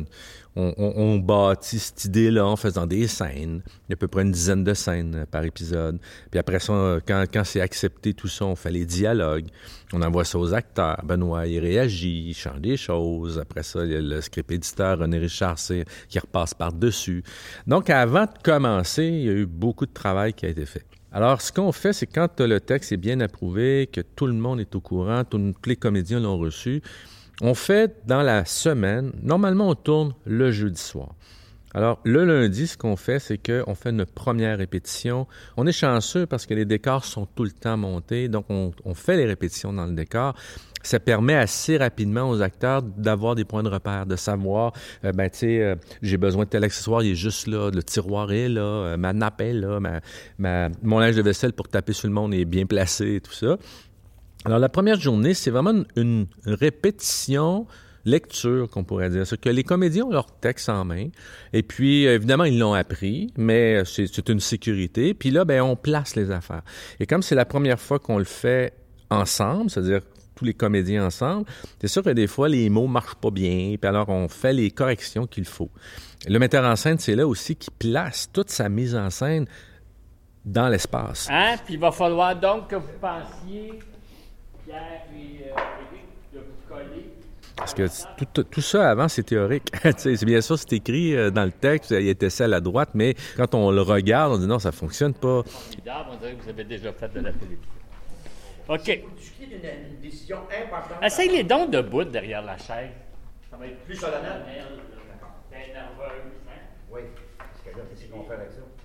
on, 0.55 0.73
on- 0.77 0.93
on 0.97 1.17
bâtit 1.17 1.79
cette 1.79 2.05
idée-là 2.05 2.45
en 2.45 2.55
faisant 2.55 2.85
des 2.87 3.07
scènes. 3.07 3.61
Il 3.65 3.89
y 3.89 3.93
a 3.93 3.93
à 3.93 3.95
peu 3.97 4.07
près 4.07 4.21
une 4.23 4.31
dizaine 4.31 4.63
de 4.63 4.73
scènes 4.73 5.15
euh, 5.15 5.25
par 5.25 5.43
épisode. 5.43 5.99
Puis 6.31 6.39
après 6.39 6.59
ça, 6.59 6.99
quand, 7.07 7.23
quand 7.31 7.43
c'est 7.43 7.61
accepté 7.61 8.13
tout 8.13 8.27
ça, 8.27 8.45
on 8.45 8.55
fait 8.55 8.71
les 8.71 8.85
dialogues. 8.85 9.47
On 9.93 10.01
envoie 10.01 10.25
ça 10.25 10.39
aux 10.39 10.53
acteurs. 10.53 11.01
Benoît, 11.03 11.45
il 11.47 11.59
réagit, 11.59 12.25
il 12.29 12.33
change 12.33 12.61
des 12.61 12.77
choses. 12.77 13.39
Après 13.39 13.63
ça, 13.63 13.85
il 13.85 13.91
y 13.91 13.95
a 13.95 14.01
le 14.01 14.21
script 14.21 14.51
éditeur, 14.51 14.99
René 14.99 15.17
Richard, 15.19 15.57
qui 16.09 16.19
repasse 16.19 16.53
par-dessus. 16.53 17.23
Donc, 17.67 17.89
avant 17.89 18.23
de 18.25 18.31
commencer, 18.43 19.05
il 19.05 19.23
y 19.23 19.29
a 19.29 19.33
eu 19.33 19.45
beaucoup 19.45 19.85
de 19.85 19.93
travail 19.93 20.33
qui 20.33 20.45
a 20.45 20.49
été 20.49 20.65
fait. 20.65 20.85
Alors, 21.11 21.39
ce 21.41 21.51
qu'on 21.53 21.71
fait, 21.71 21.93
c'est 21.93 22.07
quand 22.07 22.41
le 22.41 22.59
texte 22.59 22.91
est 22.91 22.97
bien 22.97 23.21
approuvé, 23.21 23.87
que 23.89 24.01
tout 24.01 24.25
le 24.27 24.33
monde 24.33 24.59
est 24.59 24.75
au 24.75 24.81
courant, 24.81 25.23
tous 25.23 25.53
les 25.65 25.77
comédiens 25.77 26.19
l'ont 26.19 26.37
reçu, 26.37 26.81
on 27.41 27.53
fait 27.53 27.95
dans 28.05 28.21
la 28.21 28.45
semaine, 28.45 29.11
normalement 29.21 29.69
on 29.69 29.75
tourne 29.75 30.13
le 30.25 30.51
jeudi 30.51 30.81
soir. 30.81 31.09
Alors, 31.75 31.99
le 32.05 32.23
lundi, 32.23 32.67
ce 32.67 32.77
qu'on 32.77 32.95
fait, 32.95 33.19
c'est 33.19 33.37
qu'on 33.37 33.75
fait 33.75 33.89
une 33.89 34.05
première 34.05 34.57
répétition. 34.57 35.27
On 35.57 35.67
est 35.67 35.73
chanceux 35.73 36.25
parce 36.25 36.45
que 36.45 36.53
les 36.53 36.63
décors 36.63 37.03
sont 37.03 37.25
tout 37.25 37.43
le 37.43 37.51
temps 37.51 37.75
montés, 37.75 38.29
donc 38.29 38.45
on, 38.47 38.71
fait 38.93 39.17
les 39.17 39.25
répétitions 39.25 39.73
dans 39.73 39.85
le 39.85 39.91
décor. 39.91 40.35
Ça 40.83 41.01
permet 41.01 41.35
assez 41.35 41.75
rapidement 41.75 42.29
aux 42.29 42.41
acteurs 42.41 42.81
d'avoir 42.81 43.35
des 43.35 43.43
points 43.43 43.61
de 43.61 43.67
repère, 43.67 44.05
de 44.05 44.15
savoir, 44.15 44.71
euh, 45.03 45.11
ben, 45.11 45.29
tu 45.29 45.39
sais, 45.39 45.61
euh, 45.61 45.75
j'ai 46.01 46.15
besoin 46.15 46.45
de 46.45 46.49
tel 46.49 46.63
accessoire, 46.63 47.03
il 47.03 47.11
est 47.11 47.15
juste 47.15 47.47
là, 47.47 47.69
le 47.69 47.83
tiroir 47.83 48.31
est 48.31 48.47
là, 48.47 48.61
euh, 48.61 48.97
ma 48.97 49.11
nappe 49.11 49.41
est 49.41 49.51
là, 49.51 49.81
ma- 49.81 50.69
mon 50.81 50.99
linge 50.99 51.15
de 51.15 51.23
vaisselle 51.23 51.51
pour 51.51 51.67
taper 51.67 51.91
sur 51.91 52.07
le 52.07 52.13
monde 52.13 52.33
est 52.33 52.45
bien 52.45 52.67
placé 52.67 53.15
et 53.15 53.19
tout 53.19 53.33
ça. 53.33 53.57
Alors, 54.45 54.59
la 54.59 54.69
première 54.69 54.99
journée, 54.99 55.33
c'est 55.33 55.49
vraiment 55.49 55.83
une, 55.95 56.27
répétition, 56.45 57.65
lecture, 58.05 58.69
qu'on 58.69 58.83
pourrait 58.83 59.09
dire. 59.09 59.25
C'est 59.25 59.41
que 59.41 59.49
les 59.49 59.63
comédiens 59.63 60.05
ont 60.05 60.11
leur 60.11 60.27
texte 60.39 60.69
en 60.69 60.85
main. 60.85 61.07
Et 61.51 61.63
puis, 61.63 62.05
évidemment, 62.05 62.43
ils 62.43 62.59
l'ont 62.59 62.75
appris, 62.75 63.33
mais 63.37 63.83
c'est 63.85 64.29
une 64.29 64.39
sécurité. 64.39 65.15
Puis 65.15 65.31
là, 65.31 65.45
ben, 65.45 65.61
on 65.63 65.75
place 65.75 66.15
les 66.15 66.29
affaires. 66.29 66.61
Et 66.99 67.07
comme 67.07 67.23
c'est 67.23 67.33
la 67.33 67.45
première 67.45 67.79
fois 67.79 67.97
qu'on 67.97 68.19
le 68.19 68.23
fait 68.23 68.73
ensemble, 69.09 69.71
c'est-à-dire 69.71 70.01
tous 70.35 70.45
les 70.45 70.53
comédiens 70.53 71.05
ensemble, 71.05 71.45
c'est 71.81 71.87
sûr 71.87 72.03
que 72.03 72.11
des 72.11 72.27
fois, 72.27 72.47
les 72.47 72.69
mots 72.69 72.87
marchent 72.87 73.15
pas 73.15 73.31
bien. 73.31 73.75
Puis 73.81 73.89
alors, 73.89 74.09
on 74.09 74.27
fait 74.27 74.53
les 74.53 74.69
corrections 74.69 75.25
qu'il 75.25 75.45
faut. 75.45 75.71
Le 76.27 76.37
metteur 76.37 76.65
en 76.65 76.75
scène, 76.75 76.99
c'est 76.99 77.15
là 77.15 77.27
aussi 77.27 77.55
qui 77.55 77.71
place 77.71 78.29
toute 78.31 78.51
sa 78.51 78.69
mise 78.69 78.95
en 78.95 79.09
scène 79.09 79.47
dans 80.45 80.69
l'espace. 80.69 81.27
Hein? 81.31 81.55
Puis 81.65 81.73
il 81.73 81.79
va 81.79 81.91
falloir 81.91 82.39
donc 82.39 82.69
que 82.69 82.75
vous 82.75 82.99
pensiez, 83.01 83.79
Pierre 84.65 85.03
et 85.13 85.43
euh, 85.43 85.53
Éric, 85.53 86.05
de 86.33 86.39
vous 86.39 86.67
coller. 86.67 87.09
Parce 87.55 87.73
que 87.73 87.87
tout, 88.17 88.43
tout 88.43 88.61
ça 88.61 88.89
avant, 88.89 89.07
c'est 89.07 89.23
théorique. 89.23 89.71
C'est 89.97 90.25
bien 90.25 90.41
sûr, 90.41 90.59
c'est 90.59 90.73
écrit 90.73 91.15
euh, 91.15 91.31
dans 91.31 91.45
le 91.45 91.51
texte, 91.51 91.91
il 91.91 92.09
était 92.09 92.29
celle 92.29 92.53
à 92.53 92.59
droite, 92.59 92.89
mais 92.93 93.15
quand 93.37 93.55
on 93.55 93.71
le 93.71 93.81
regarde, 93.81 94.33
on 94.33 94.37
dit 94.37 94.47
non, 94.47 94.59
ça 94.59 94.73
fonctionne 94.73 95.13
pas. 95.13 95.39
On 95.39 96.17
dirait 96.17 96.33
que 96.35 96.43
vous 96.43 96.49
avez 96.49 96.65
déjà 96.65 96.91
fait 96.91 97.07
de 97.13 97.21
la 97.21 97.31
télévision. 97.31 97.69
OK. 98.67 98.83
Discuter 99.17 99.45
d'une 99.45 99.93
une 99.95 100.01
décision 100.01 100.39
importante. 100.49 101.03
Essaye 101.03 101.29
les 101.29 101.43
dons 101.43 101.67
debout 101.67 102.03
derrière 102.03 102.41
la 102.41 102.57
chaise. 102.57 102.89
Ça 103.49 103.57
va 103.57 103.67
être 103.67 103.79
Plus 103.85 103.95
solennel. 103.95 104.41
T'es 105.49 105.71
nerveux, 105.71 106.13
hein? 106.47 106.51
Oui. 106.91 107.01
Ça? 107.63 107.71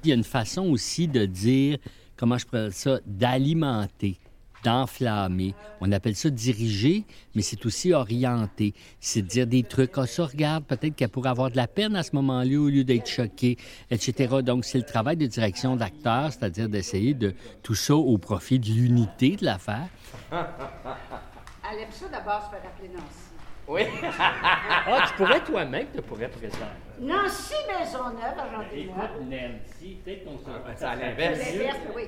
Il 0.04 0.08
y 0.08 0.12
a 0.12 0.14
une 0.14 0.24
façon 0.24 0.70
aussi 0.70 1.08
de 1.08 1.26
dire, 1.26 1.78
comment 2.16 2.38
je 2.38 2.46
pourrais 2.46 2.64
dire 2.64 2.74
ça, 2.74 2.98
d'alimenter, 3.06 4.18
d'enflammer. 4.64 5.54
On 5.80 5.90
appelle 5.92 6.16
ça 6.16 6.30
diriger, 6.30 7.04
mais 7.34 7.42
c'est 7.42 7.64
aussi 7.66 7.92
orienter. 7.92 8.74
C'est 9.00 9.22
dire 9.22 9.46
des 9.46 9.62
trucs. 9.62 9.92
Ah, 9.96 10.06
ça, 10.06 10.26
regarde, 10.26 10.64
peut-être 10.64 10.94
qu'elle 10.94 11.08
pourrait 11.08 11.30
avoir 11.30 11.50
de 11.50 11.56
la 11.56 11.66
peine 11.66 11.96
à 11.96 12.02
ce 12.02 12.14
moment-là 12.16 12.58
au 12.58 12.68
lieu 12.68 12.84
d'être 12.84 13.08
choquée, 13.08 13.56
etc. 13.90 14.36
Donc, 14.42 14.64
c'est 14.64 14.78
le 14.78 14.84
travail 14.84 15.16
de 15.16 15.26
direction 15.26 15.76
d'acteur, 15.76 16.32
c'est-à-dire 16.32 16.68
d'essayer 16.68 17.14
de 17.14 17.34
tout 17.62 17.74
ça 17.74 17.94
au 17.94 18.18
profit 18.18 18.58
de 18.58 18.66
l'unité 18.66 19.36
de 19.36 19.44
l'affaire. 19.44 19.88
Elle 20.32 21.80
aime 21.80 21.92
ça 21.92 22.08
d'abord 22.08 22.50
Nancy. 22.92 23.29
Oui. 23.70 23.82
Ah, 24.18 25.04
tu 25.06 25.14
pourrais 25.14 25.44
toi-même 25.44 25.86
te 25.86 26.00
pourrais 26.00 26.28
présenter. 26.28 26.64
Nancy 26.98 27.54
Maisonneuve, 27.68 28.36
Argentine. 28.36 28.90
Nancy, 29.30 29.96
peut-être 30.04 30.24
qu'on 30.24 30.38
se... 30.38 30.44
c'est 30.74 30.84
à 30.84 30.96
l'inverse. 30.96 31.38
L'inverse, 31.38 31.78
oui. 31.94 32.02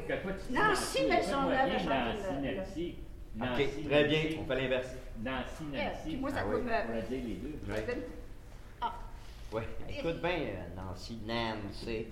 Nancy 0.51 1.03
Maisonneuve, 1.09 1.73
Nancy, 1.73 1.89
Argentine. 1.89 2.57
Nancy, 2.57 2.97
OK, 3.41 3.89
très 3.89 4.05
bien. 4.05 4.21
On 4.41 4.45
fait 4.45 4.61
l'inverse. 4.61 4.89
Nancy, 5.25 5.65
Puis 6.05 6.17
moi, 6.17 6.31
ça 6.31 6.39
Ah 6.41 6.51
peut 6.51 6.57
oui. 6.57 6.63
me... 6.63 6.71
On 6.71 6.95
va 6.95 7.01
dire 7.03 7.21
les 7.25 7.35
deux. 7.35 7.59
Oui. 9.53 9.63
Écoute 9.89 10.21
bien, 10.21 10.39
Nancy, 10.77 11.21
Nancy. 11.25 12.07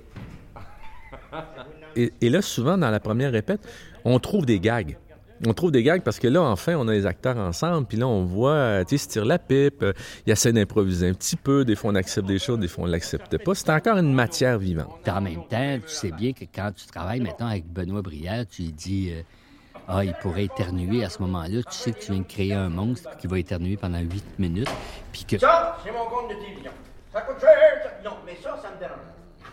Et, 1.97 2.13
et 2.21 2.31
là, 2.31 2.41
souvent, 2.41 2.79
dans 2.79 2.91
la 2.91 3.01
première 3.01 3.33
répète, 3.33 3.67
on 4.05 4.17
trouve 4.21 4.47
des 4.47 4.61
gags. 4.61 4.97
On 5.47 5.55
trouve 5.55 5.71
des 5.71 5.83
gags 5.83 6.03
parce 6.03 6.19
que 6.19 6.29
là, 6.29 6.43
enfin, 6.43 6.75
on 6.77 6.87
a 6.89 6.93
les 6.93 7.07
acteurs 7.07 7.39
ensemble, 7.39 7.87
puis 7.87 7.97
là, 7.97 8.07
on 8.07 8.25
voit, 8.25 8.53
euh, 8.53 8.85
tu 8.85 8.99
sais, 8.99 9.05
se 9.05 9.09
tire 9.09 9.25
la 9.25 9.39
pipe, 9.39 9.83
euh, 9.83 9.93
il 10.27 10.33
essaie 10.33 10.53
d'improviser 10.53 11.09
un 11.09 11.15
petit 11.15 11.37
peu, 11.37 11.65
des 11.65 11.77
fois 11.77 11.93
on 11.93 11.95
accepte 11.95 12.29
des 12.29 12.39
choses, 12.39 12.59
des 12.59 12.69
fois 12.69 12.85
on 12.85 12.87
l'accepte 12.87 13.43
pas. 13.43 13.55
C'est 13.55 13.71
encore 13.71 13.97
une 13.97 14.13
matière 14.13 14.59
vivante. 14.59 15.01
Puis 15.03 15.11
en 15.11 15.23
même 15.23 15.47
temps, 15.49 15.79
tu 15.79 15.95
sais 15.95 16.13
bien 16.13 16.35
que 16.35 16.45
quand 16.45 16.73
tu 16.77 16.87
travailles 16.87 17.21
maintenant 17.21 17.47
avec 17.47 17.67
Benoît 17.67 18.03
Brière, 18.03 18.45
tu 18.47 18.63
lui 18.63 18.73
dis 18.73 19.13
euh, 19.13 19.23
Ah, 19.89 20.05
il 20.05 20.13
pourrait 20.21 20.45
éternuer 20.45 21.05
à 21.05 21.09
ce 21.09 21.23
moment-là. 21.23 21.63
Tu 21.71 21.77
sais 21.77 21.93
que 21.93 22.01
tu 22.01 22.13
viens 22.13 22.21
de 22.21 22.27
créer 22.27 22.53
un 22.53 22.69
monstre 22.69 23.17
qui 23.17 23.27
va 23.27 23.39
éternuer 23.39 23.79
pendant 23.79 24.01
huit 24.01 24.39
minutes. 24.39 24.71
Puis 25.11 25.25
que. 25.25 25.39
Ça, 25.39 25.79
c'est 25.83 25.93
mon 25.93 26.05
compte 26.05 26.29
de 26.29 26.35
télévision. 26.35 26.73
Ça 27.15 27.23
coûte 27.23 27.41
cher, 27.41 27.51
ça. 27.83 27.91
Non, 28.05 28.17
mais 28.27 28.37
ça, 28.43 28.59
ça 28.63 28.71
me 28.75 28.79
dérange. 28.79 28.99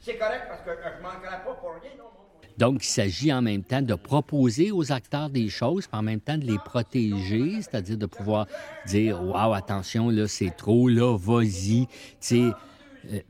C'est 0.00 0.16
correct 0.16 0.44
parce 0.48 0.62
que 0.62 0.70
je 0.70 1.02
manquerai 1.02 1.44
pas 1.44 1.54
pour 1.60 1.70
rien, 1.82 1.90
non? 1.98 2.25
Donc, 2.58 2.84
il 2.84 2.88
s'agit 2.88 3.32
en 3.32 3.42
même 3.42 3.62
temps 3.62 3.82
de 3.82 3.94
proposer 3.94 4.70
aux 4.70 4.90
acteurs 4.90 5.28
des 5.28 5.48
choses, 5.48 5.86
puis 5.86 5.98
en 5.98 6.02
même 6.02 6.20
temps 6.20 6.38
de 6.38 6.46
les 6.46 6.58
protéger, 6.58 7.60
c'est-à-dire 7.60 7.98
de 7.98 8.06
pouvoir 8.06 8.46
dire 8.86 9.22
Waouh, 9.22 9.52
attention, 9.52 10.08
là, 10.08 10.26
c'est 10.26 10.56
trop, 10.56 10.88
là, 10.88 11.16
vas-y. 11.16 11.86
Euh, 12.32 12.52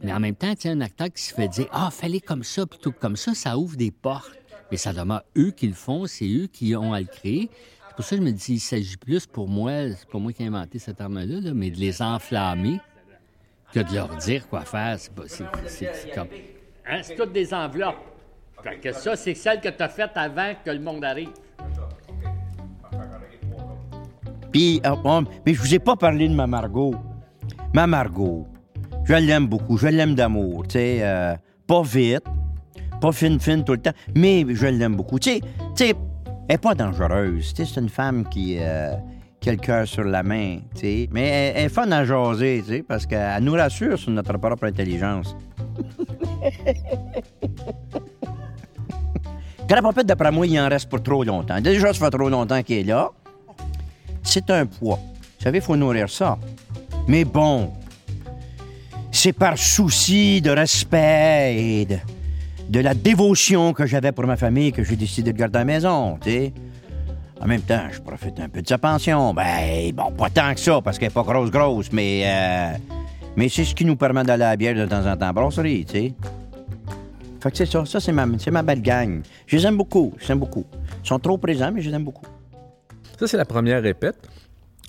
mais 0.03 0.13
en 0.13 0.21
même 0.21 0.37
temps, 0.37 0.55
un 0.65 0.81
acteur 0.81 1.09
qui 1.13 1.23
se 1.23 1.35
fait 1.35 1.49
dire 1.49 1.67
Ah, 1.73 1.91
fallait 1.91 2.21
comme 2.21 2.45
ça 2.45 2.67
plutôt 2.67 2.93
que 2.93 3.01
comme 3.01 3.17
ça, 3.17 3.35
ça 3.35 3.59
ouvre 3.59 3.77
des 3.77 3.91
portes. 3.91 4.39
Mais 4.71 4.77
ça 4.77 4.93
demeure 4.93 5.23
eux 5.37 5.51
qui 5.51 5.67
le 5.67 5.75
font, 5.75 6.07
c'est 6.07 6.29
eux 6.29 6.47
qui 6.47 6.75
ont 6.77 6.93
à 6.93 7.01
le 7.01 7.07
créer. 7.07 7.51
C'est 7.89 7.97
pour 7.97 8.05
ça 8.05 8.17
que 8.17 8.23
je 8.23 8.27
me 8.27 8.33
dis, 8.33 8.55
il 8.55 8.61
s'agit 8.61 8.97
plus 8.97 9.27
pour 9.27 9.49
moi, 9.49 9.91
c'est 9.91 10.09
pas 10.09 10.19
moi 10.19 10.33
qui 10.33 10.43
ai 10.43 10.47
inventé 10.47 10.79
cette 10.79 11.01
arme-là, 11.01 11.41
là, 11.41 11.55
mais 11.55 11.71
de 11.71 11.79
les 11.79 12.03
enflammer 12.03 12.81
que 13.73 13.81
de 13.81 13.95
leur 13.95 14.15
dire 14.17 14.49
quoi 14.49 14.63
faire. 14.63 14.99
C'est 14.99 16.15
comme. 16.15 16.29
Hein, 16.87 17.01
c'est 17.03 17.17
toutes 17.17 17.33
des 17.33 17.53
enveloppes. 17.53 18.16
Fait 18.67 18.79
que 18.79 18.93
ça, 18.93 19.15
c'est 19.15 19.35
celle 19.35 19.61
que 19.61 19.69
tu 19.69 19.81
as 19.81 19.89
faite 19.89 20.11
avant 20.17 20.53
que 20.65 20.71
le 20.71 20.81
monde 20.81 21.05
arrive. 21.05 21.31
Puis, 24.51 24.81
bon, 25.05 25.25
mais 25.45 25.55
je 25.55 25.61
vous 25.61 25.73
ai 25.73 25.79
pas 25.79 25.95
parlé 25.95 26.29
de 26.29 26.35
ma 26.35 26.49
Margot. 26.49 26.97
Ma 27.73 27.87
Margot, 27.87 28.45
je 29.05 29.15
l'aime 29.15 29.47
beaucoup, 29.47 29.77
je 29.77 29.87
l'aime 29.87 30.17
d'amour, 30.17 30.65
tu 30.65 30.73
sais, 30.73 30.99
euh, 31.03 31.37
pas 31.67 31.83
vite, 31.83 32.25
pas 33.01 33.13
fine 33.13 33.39
fine 33.39 33.63
tout 33.63 33.73
le 33.73 33.79
temps, 33.79 33.93
mais 34.17 34.45
je 34.49 34.67
l'aime 34.67 34.97
beaucoup. 34.97 35.19
Tu 35.21 35.35
sais, 35.35 35.41
tu 35.41 35.87
sais, 35.87 35.95
elle 36.49 36.55
est 36.55 36.59
pas 36.59 36.75
dangereuse, 36.75 37.53
tu 37.53 37.65
sais, 37.65 37.73
c'est 37.73 37.81
une 37.81 37.89
femme 37.89 38.29
qui, 38.29 38.57
euh, 38.59 38.95
qui 39.41 39.51
a 39.51 39.53
le 39.53 39.59
cœur 39.59 39.87
sur 39.87 40.05
la 40.05 40.23
main, 40.23 40.59
tu 40.75 40.81
sais, 40.81 41.09
mais 41.13 41.29
elle, 41.29 41.57
elle 41.57 41.65
est 41.67 41.69
fun 41.69 41.91
à 41.93 42.05
jaser, 42.05 42.63
tu 42.67 42.73
sais, 42.73 42.83
parce 42.83 43.07
qu'elle 43.07 43.45
nous 43.45 43.53
rassure 43.53 43.99
sur 43.99 44.11
notre 44.11 44.39
propre 44.39 44.65
intelligence. 44.65 45.37
Grand-papette, 49.69 50.07
d'après 50.07 50.31
moi, 50.31 50.47
il 50.47 50.59
en 50.61 50.69
reste 50.69 50.89
pour 50.89 51.03
trop 51.03 51.25
longtemps. 51.25 51.61
Déjà, 51.61 51.93
ça 51.93 52.05
fait 52.05 52.11
trop 52.17 52.29
longtemps 52.29 52.63
qu'il 52.63 52.77
est 52.79 52.85
là. 52.85 53.11
C'est 54.23 54.49
un 54.51 54.65
poids. 54.67 55.01
Vous 55.39 55.45
savez, 55.45 55.59
il 55.59 55.65
faut 55.65 55.77
nourrir 55.77 56.09
ça. 56.09 56.39
Mais 57.09 57.25
bon, 57.25 57.73
c'est 59.11 59.33
par 59.33 59.59
souci 59.59 60.41
de 60.41 60.51
respect 60.51 61.57
et 61.57 61.89
de, 62.69 62.81
la 62.81 62.95
dévotion 62.95 63.73
que 63.73 63.87
j'avais 63.87 64.13
pour 64.13 64.27
ma 64.27 64.37
famille 64.37 64.73
que 64.73 64.85
j'ai 64.85 64.97
décidé 64.97 65.33
de 65.33 65.39
garder 65.39 65.59
la 65.59 65.65
maison, 65.65 66.19
tu 66.21 66.31
sais. 66.31 66.53
En 67.41 67.47
même 67.47 67.61
temps, 67.61 67.83
je 67.91 68.01
profite 68.01 68.39
un 68.41 68.49
peu 68.49 68.63
de 68.63 68.69
sa 68.69 68.79
pension. 68.79 69.35
Ben, 69.35 69.93
bon, 69.93 70.13
pas 70.13 70.31
tant 70.31 70.55
que 70.55 70.61
ça, 70.61 70.81
parce 70.81 70.99
qu'elle 70.99 71.09
est 71.09 71.15
pas 71.15 71.23
grosse, 71.23 71.51
grosse, 71.51 71.93
mais... 71.93 72.23
euh, 72.25 72.79
mais 73.37 73.51
c'est 73.51 73.65
ce 73.65 73.75
qui 73.75 73.85
nous 73.85 73.97
permet 73.97 74.25
d'aller 74.25 74.45
à 74.45 74.51
la 74.51 74.57
bière 74.57 74.75
de 74.75 74.87
temps 74.87 75.07
en 75.07 75.17
temps 75.17 75.29
à 75.29 75.33
brasserie, 75.33 75.85
tu 75.85 75.93
sais. 75.93 76.15
Fait 77.41 77.51
que 77.51 77.65
ça, 77.65 78.01
c'est 78.01 78.13
ma, 78.13 78.27
ma 78.27 78.63
belle 78.63 78.83
gang. 78.83 79.23
Je 79.47 79.57
les 79.57 79.67
aime 79.67 79.77
beaucoup, 79.77 80.15
je 80.19 80.25
les 80.25 80.33
aime 80.33 80.41
beaucoup. 80.41 80.65
Ils 81.05 81.09
sont 81.09 81.19
trop 81.19 81.39
présents, 81.39 81.71
mais 81.73 81.83
je 81.83 81.91
les 81.91 81.97
aime 81.97 82.05
beaucoup. 82.05 82.27
Ça, 83.19 83.27
c'est 83.27 83.37
la 83.37 83.45
première 83.45 83.83
répète. 83.83 84.17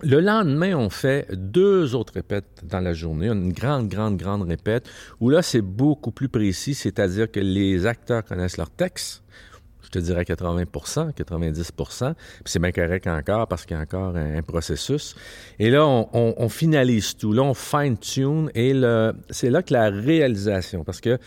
Le 0.03 0.19
lendemain, 0.19 0.75
on 0.75 0.91
fait 0.91 1.27
deux 1.33 1.95
autres 1.95 2.13
répètes 2.13 2.61
dans 2.63 2.81
la 2.81 2.93
journée, 2.93 3.29
une 3.29 3.51
grande, 3.51 3.87
grande, 3.87 4.17
grande 4.17 4.43
répète, 4.43 4.87
où 5.19 5.29
là, 5.29 5.41
c'est 5.41 5.61
beaucoup 5.61 6.11
plus 6.11 6.29
précis, 6.29 6.75
c'est-à-dire 6.75 7.31
que 7.31 7.39
les 7.39 7.87
acteurs 7.87 8.23
connaissent 8.23 8.57
leur 8.57 8.69
texte, 8.69 9.23
je 9.87 9.91
te 9.91 9.99
dirais 9.99 10.23
80% 10.23 11.13
90% 11.13 12.13
puis 12.13 12.23
c'est 12.45 12.59
bien 12.59 12.71
correct 12.71 13.07
encore 13.07 13.47
parce 13.47 13.65
qu'il 13.65 13.75
y 13.75 13.79
a 13.79 13.83
encore 13.83 14.15
un, 14.15 14.41
processus. 14.41 15.15
Et 15.59 15.69
là, 15.69 15.85
on, 15.85 16.49
finalise 16.49 17.15
tout. 17.15 17.33
Là, 17.33 17.43
on 17.43 17.53
fine-tune 17.53 18.49
et 18.55 18.73
c'est 19.29 19.49
là 19.49 19.63
que 19.63 19.73
la 19.73 19.89
réalisation, 19.89 20.83
parce 20.83 21.01
que 21.01 21.17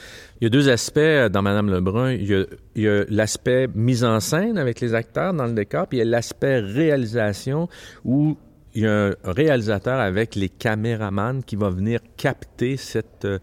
il 0.40 0.44
y 0.44 0.46
a 0.46 0.50
deux 0.50 0.68
aspects 0.68 1.28
dans 1.30 1.42
Madame 1.42 1.70
Lebrun. 1.70 2.12
Il 2.12 2.26
y 2.26 2.34
a, 2.34 2.44
il 2.74 2.82
y 2.82 2.88
a 2.88 3.04
l'aspect 3.08 3.68
mise 3.74 4.04
en 4.04 4.20
scène 4.20 4.58
avec 4.58 4.80
les 4.80 4.94
acteurs 4.94 5.34
dans 5.34 5.46
le 5.46 5.52
décor, 5.52 5.86
puis 5.86 5.98
il 5.98 6.00
y 6.00 6.02
a 6.02 6.10
l'aspect 6.10 6.60
réalisation 6.60 7.68
où 8.04 8.36
il 8.74 8.82
y 8.82 8.86
a 8.86 9.08
un 9.08 9.14
réalisateur 9.24 9.98
avec 9.98 10.34
les 10.34 10.48
caméramans 10.48 11.42
qui 11.42 11.56
va 11.56 11.70
venir 11.70 12.00
capter 12.16 12.76
cette, 12.76 13.24
euh, 13.24 13.38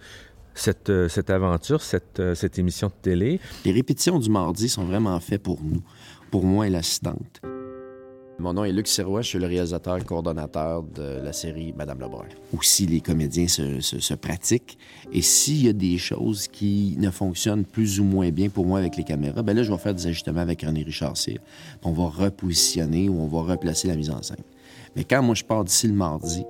cette, 0.59 0.89
euh, 0.89 1.07
cette 1.09 1.29
aventure, 1.29 1.81
cette, 1.81 2.19
euh, 2.19 2.35
cette 2.35 2.57
émission 2.59 2.87
de 2.87 2.93
télé. 3.01 3.39
Les 3.65 3.71
répétitions 3.71 4.19
du 4.19 4.29
mardi 4.29 4.69
sont 4.69 4.85
vraiment 4.85 5.19
faites 5.19 5.43
pour 5.43 5.59
nous, 5.61 5.81
pour 6.31 6.43
moi 6.45 6.67
et 6.67 6.69
l'assistante. 6.69 7.41
Mon 8.39 8.53
nom 8.53 8.63
est 8.65 8.71
Luc 8.71 8.87
Sirois, 8.87 9.23
je 9.23 9.29
suis 9.29 9.39
le 9.39 9.47
réalisateur 9.47 9.97
et 9.97 10.03
coordonnateur 10.03 10.83
de 10.83 11.21
la 11.23 11.33
série 11.33 11.73
Madame 11.75 11.99
Lebrun. 12.01 12.27
Aussi, 12.55 12.85
les 12.85 13.01
comédiens 13.01 13.47
se, 13.47 13.81
se- 13.81 13.99
se 13.99 14.13
pratiquent. 14.13 14.77
Et 15.11 15.23
s'il 15.23 15.65
y 15.65 15.69
a 15.69 15.73
des 15.73 15.97
choses 15.97 16.47
qui 16.47 16.95
ne 16.99 17.09
fonctionnent 17.09 17.65
plus 17.65 17.99
ou 17.99 18.03
moins 18.03 18.29
bien 18.29 18.49
pour 18.49 18.67
moi 18.67 18.77
avec 18.77 18.95
les 18.95 19.03
caméras, 19.03 19.41
ben 19.41 19.55
là, 19.55 19.63
je 19.63 19.71
vais 19.71 19.77
faire 19.79 19.95
des 19.95 20.05
ajustements 20.05 20.41
avec 20.41 20.61
René 20.61 20.83
Richard 20.83 21.17
Cyr. 21.17 21.39
On 21.83 21.91
va 21.93 22.05
repositionner 22.09 23.09
ou 23.09 23.19
on 23.19 23.25
va 23.27 23.53
replacer 23.53 23.87
la 23.87 23.95
mise 23.95 24.11
en 24.11 24.21
scène. 24.21 24.37
Mais 24.95 25.03
quand 25.03 25.23
moi, 25.23 25.33
je 25.33 25.43
pars 25.43 25.63
d'ici 25.63 25.87
le 25.87 25.93
mardi, 25.93 26.43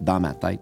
dans 0.00 0.20
ma 0.20 0.32
tête 0.32 0.60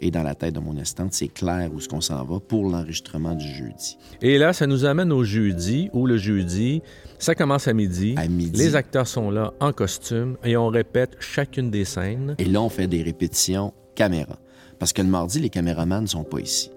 et 0.00 0.10
dans 0.10 0.22
la 0.22 0.34
tête 0.34 0.54
de 0.54 0.60
mon 0.60 0.76
assistante, 0.76 1.12
c'est 1.12 1.28
clair 1.28 1.70
où 1.72 1.78
est-ce 1.78 1.88
qu'on 1.88 2.00
s'en 2.00 2.24
va 2.24 2.40
pour 2.40 2.68
l'enregistrement 2.68 3.34
du 3.34 3.46
jeudi. 3.46 3.96
Et 4.20 4.38
là, 4.38 4.52
ça 4.52 4.66
nous 4.66 4.84
amène 4.84 5.12
au 5.12 5.24
jeudi, 5.24 5.88
où 5.92 6.06
le 6.06 6.16
jeudi, 6.16 6.82
ça 7.18 7.34
commence 7.34 7.68
à 7.68 7.72
midi. 7.72 8.14
À 8.16 8.28
midi. 8.28 8.58
Les 8.58 8.76
acteurs 8.76 9.06
sont 9.06 9.30
là 9.30 9.52
en 9.60 9.72
costume 9.72 10.36
et 10.44 10.56
on 10.56 10.68
répète 10.68 11.16
chacune 11.20 11.70
des 11.70 11.84
scènes. 11.84 12.34
Et 12.38 12.44
là, 12.44 12.60
on 12.60 12.68
fait 12.68 12.86
des 12.86 13.02
répétitions 13.02 13.72
caméra. 13.94 14.38
Parce 14.78 14.92
que 14.92 15.02
le 15.02 15.08
mardi, 15.08 15.40
les 15.40 15.50
caméramans 15.50 16.02
ne 16.02 16.06
sont 16.06 16.24
pas 16.24 16.40
ici. 16.40 16.70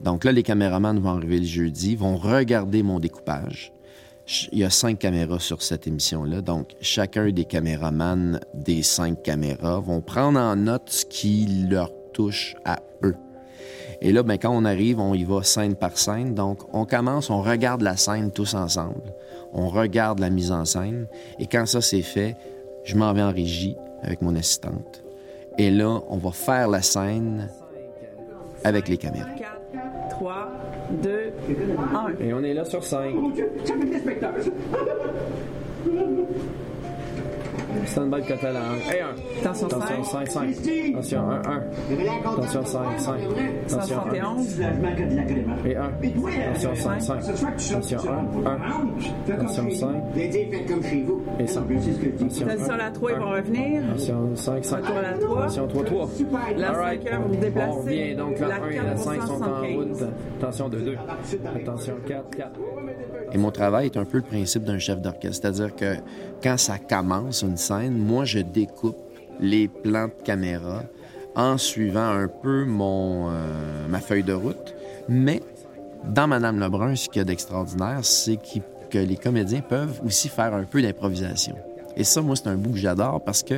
Donc 0.00 0.24
là, 0.24 0.32
les 0.32 0.42
caméramans 0.42 0.98
vont 0.98 1.10
arriver 1.10 1.38
le 1.38 1.46
jeudi, 1.46 1.94
vont 1.94 2.16
regarder 2.16 2.82
mon 2.82 2.98
découpage. 2.98 3.72
Il 4.52 4.58
y 4.58 4.64
a 4.64 4.70
cinq 4.70 4.98
caméras 4.98 5.38
sur 5.38 5.62
cette 5.62 5.86
émission-là. 5.86 6.40
Donc, 6.40 6.70
chacun 6.80 7.30
des 7.30 7.44
caméramans 7.44 8.40
des 8.54 8.82
cinq 8.82 9.22
caméras 9.22 9.80
vont 9.80 10.00
prendre 10.00 10.40
en 10.40 10.56
note 10.56 10.88
ce 10.88 11.04
qui 11.04 11.66
leur 11.68 11.90
touche 12.14 12.56
à 12.64 12.78
eux. 13.02 13.16
Et 14.00 14.12
là, 14.12 14.22
ben, 14.22 14.38
quand 14.38 14.50
on 14.50 14.64
arrive, 14.64 15.00
on 15.00 15.12
y 15.14 15.24
va 15.24 15.42
scène 15.42 15.74
par 15.74 15.98
scène. 15.98 16.34
Donc, 16.34 16.60
on 16.72 16.84
commence, 16.86 17.28
on 17.30 17.42
regarde 17.42 17.82
la 17.82 17.96
scène 17.96 18.30
tous 18.30 18.54
ensemble. 18.54 19.12
On 19.52 19.68
regarde 19.68 20.20
la 20.20 20.30
mise 20.30 20.52
en 20.52 20.64
scène. 20.64 21.06
Et 21.38 21.46
quand 21.46 21.66
ça, 21.66 21.80
c'est 21.80 22.02
fait, 22.02 22.36
je 22.84 22.96
m'en 22.96 23.12
vais 23.12 23.22
en 23.22 23.32
régie 23.32 23.76
avec 24.02 24.22
mon 24.22 24.34
assistante. 24.36 25.02
Et 25.58 25.70
là, 25.70 26.00
on 26.08 26.16
va 26.16 26.30
faire 26.32 26.68
la 26.68 26.82
scène 26.82 27.48
avec 28.64 28.88
les 28.88 28.96
caméras. 28.96 29.28
3, 30.10 30.52
2, 31.02 31.32
1. 32.20 32.24
Et 32.24 32.34
on 32.34 32.42
est 32.42 32.54
là 32.54 32.64
sur 32.64 32.82
5. 32.82 33.14
Stand-by 37.86 38.22
de 38.22 38.26
côté 38.26 38.46
là. 38.52 38.60
Et 38.94 39.00
1. 39.00 39.06
Attention, 39.40 39.66
Attention, 39.66 40.04
5, 40.04 40.26
5. 40.28 40.48
Attention, 40.90 41.20
1, 41.20 41.42
1. 41.44 41.62
Attention, 42.32 42.64
5, 42.64 43.00
5. 43.00 43.20
Attention, 43.66 44.02
71. 44.04 44.60
1. 44.60 45.68
Et 45.68 45.76
1. 45.76 45.82
Attention, 46.50 46.74
5, 46.74 47.02
5. 47.02 47.18
Attention, 47.18 47.98
1, 47.98 48.46
1. 48.46 49.34
Attention, 49.34 49.70
5. 49.70 50.16
Et 50.16 50.30
5. 51.46 51.62
Attention, 51.64 52.46
Attention, 52.46 52.72
1. 52.72 52.76
la 52.76 52.90
3, 52.90 53.10
ils 53.12 53.18
vont 53.18 53.30
revenir? 53.30 53.82
Attention, 53.84 54.36
5, 54.36 54.64
5. 54.64 54.76
Retour 54.84 54.96
à 54.96 55.02
la 55.02 55.12
3. 55.18 55.42
Attention, 55.42 55.68
3, 55.68 55.84
3. 55.84 56.08
La 56.56 56.68
All 56.68 56.76
right. 56.76 57.02
5 57.02 57.20
vous 57.26 57.36
déplacez. 57.36 57.70
On 57.70 57.80
revient, 57.82 58.14
donc 58.16 58.38
la 58.38 58.48
La 58.48 58.54
1 58.56 58.70
et 58.70 58.76
la 58.76 58.96
5 58.96 59.22
sont 59.22 59.34
en 59.34 59.62
475. 59.62 59.76
route. 59.76 60.08
Attention, 60.38 60.68
2, 60.68 60.78
2. 60.80 60.96
Attention, 61.56 61.94
4, 62.06 62.30
4. 62.36 62.50
Et 63.32 63.38
mon 63.38 63.50
travail 63.50 63.86
est 63.86 63.96
un 63.96 64.04
peu 64.04 64.18
le 64.18 64.22
principe 64.22 64.64
d'un 64.64 64.78
chef 64.78 65.00
d'orchestre. 65.00 65.40
C'est-à-dire 65.42 65.74
que 65.74 65.96
quand 66.42 66.56
ça 66.56 66.78
commence 66.78 67.42
une 67.42 67.56
scène, 67.64 67.96
moi, 67.96 68.24
je 68.24 68.40
découpe 68.40 68.96
les 69.40 69.68
plans 69.68 70.06
de 70.08 70.22
caméra 70.24 70.82
en 71.34 71.56
suivant 71.58 72.10
un 72.10 72.28
peu 72.28 72.64
mon, 72.64 73.28
euh, 73.30 73.88
ma 73.88 74.00
feuille 74.00 74.22
de 74.22 74.32
route. 74.34 74.74
Mais 75.08 75.40
dans 76.04 76.28
Madame 76.28 76.60
Lebrun, 76.60 76.94
ce 76.94 77.08
qu'il 77.08 77.18
y 77.18 77.20
a 77.20 77.24
d'extraordinaire, 77.24 78.00
c'est 78.02 78.36
qu'il- 78.36 78.62
que 78.90 78.98
les 78.98 79.16
comédiens 79.16 79.60
peuvent 79.60 80.00
aussi 80.06 80.28
faire 80.28 80.54
un 80.54 80.64
peu 80.64 80.80
d'improvisation. 80.82 81.56
Et 81.96 82.04
ça, 82.04 82.20
moi, 82.22 82.36
c'est 82.36 82.48
un 82.48 82.56
bout 82.56 82.70
que 82.70 82.78
j'adore 82.78 83.22
parce 83.24 83.42
que 83.42 83.54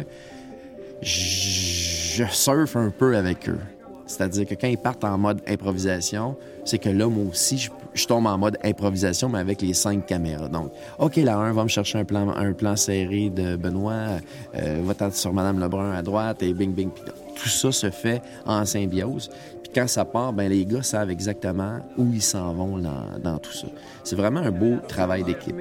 je 1.03 2.25
surfe 2.31 2.77
un 2.77 2.91
peu 2.91 3.17
avec 3.17 3.49
eux. 3.49 3.59
C'est-à-dire 4.07 4.47
que 4.47 4.55
quand 4.55 4.69
ils 4.69 4.79
partent 4.79 5.05
en 5.05 5.19
mode 5.19 5.41
improvisation, 5.49 6.37
c'est 6.65 6.79
que 6.79 6.89
là, 6.89 7.07
moi 7.09 7.25
aussi, 7.29 7.59
je, 7.59 7.71
je 7.97 8.07
tombe 8.07 8.27
en 8.27 8.39
mode 8.39 8.59
improvisation, 8.65 9.29
mais 9.29 9.39
avec 9.39 9.63
les 9.63 9.75
cinq 9.75 10.07
caméras. 10.07 10.49
Donc, 10.49 10.71
OK, 10.99 11.17
la 11.17 11.37
1 11.39 11.53
va 11.53 11.63
me 11.65 11.69
chercher 11.69 11.99
un 11.99 12.05
plan, 12.05 12.29
un 12.31 12.53
plan 12.53 12.77
serré 12.77 13.31
de 13.31 13.57
Benoît, 13.57 14.19
euh, 14.57 14.81
va 14.85 14.95
t'en- 14.95 15.11
sur 15.11 15.33
Madame 15.33 15.59
Lebrun 15.59 15.93
à 15.93 16.03
droite, 16.03 16.43
et 16.43 16.53
bing, 16.53 16.73
bing. 16.73 16.91
Puis 16.91 17.05
tout 17.43 17.49
ça 17.49 17.73
se 17.73 17.91
fait 17.91 18.23
en 18.45 18.65
symbiose. 18.65 19.29
Puis 19.63 19.73
quand 19.75 19.89
ça 19.89 20.05
part, 20.05 20.33
ben 20.33 20.49
les 20.49 20.65
gars 20.65 20.83
savent 20.83 21.11
exactement 21.11 21.81
où 21.99 22.07
ils 22.13 22.23
s'en 22.23 22.53
vont 22.55 22.79
dans, 22.79 23.19
dans 23.23 23.39
tout 23.39 23.53
ça. 23.53 23.67
C'est 24.05 24.17
vraiment 24.17 24.41
un 24.41 24.51
beau 24.53 24.77
travail 24.87 25.25
d'équipe. 25.25 25.57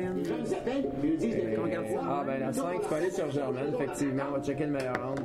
Ah, 2.08 2.24
ben 2.26 2.40
la 2.40 2.54
5, 2.54 2.82
tu 2.82 2.88
peux 2.88 2.96
aller 2.96 3.12
sur 3.12 3.32
Germaine, 3.32 3.74
effectivement. 3.74 4.24
On 4.30 4.38
va 4.38 4.44
checker 4.44 4.66
le 4.66 4.72
meilleur 4.72 4.94
angle. 5.12 5.24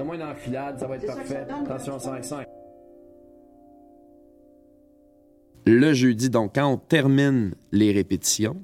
Au 0.00 0.04
moins 0.04 0.18
dans 0.18 0.26
la 0.26 0.34
filade, 0.34 0.78
ça 0.78 0.86
va 0.86 0.96
être 0.96 1.06
parfait. 1.06 1.46
Attention, 1.64 1.98
5, 1.98 2.46
le 5.66 5.92
jeudi, 5.92 6.30
donc 6.30 6.52
quand 6.54 6.66
on 6.66 6.76
termine 6.76 7.54
les 7.70 7.92
répétitions, 7.92 8.56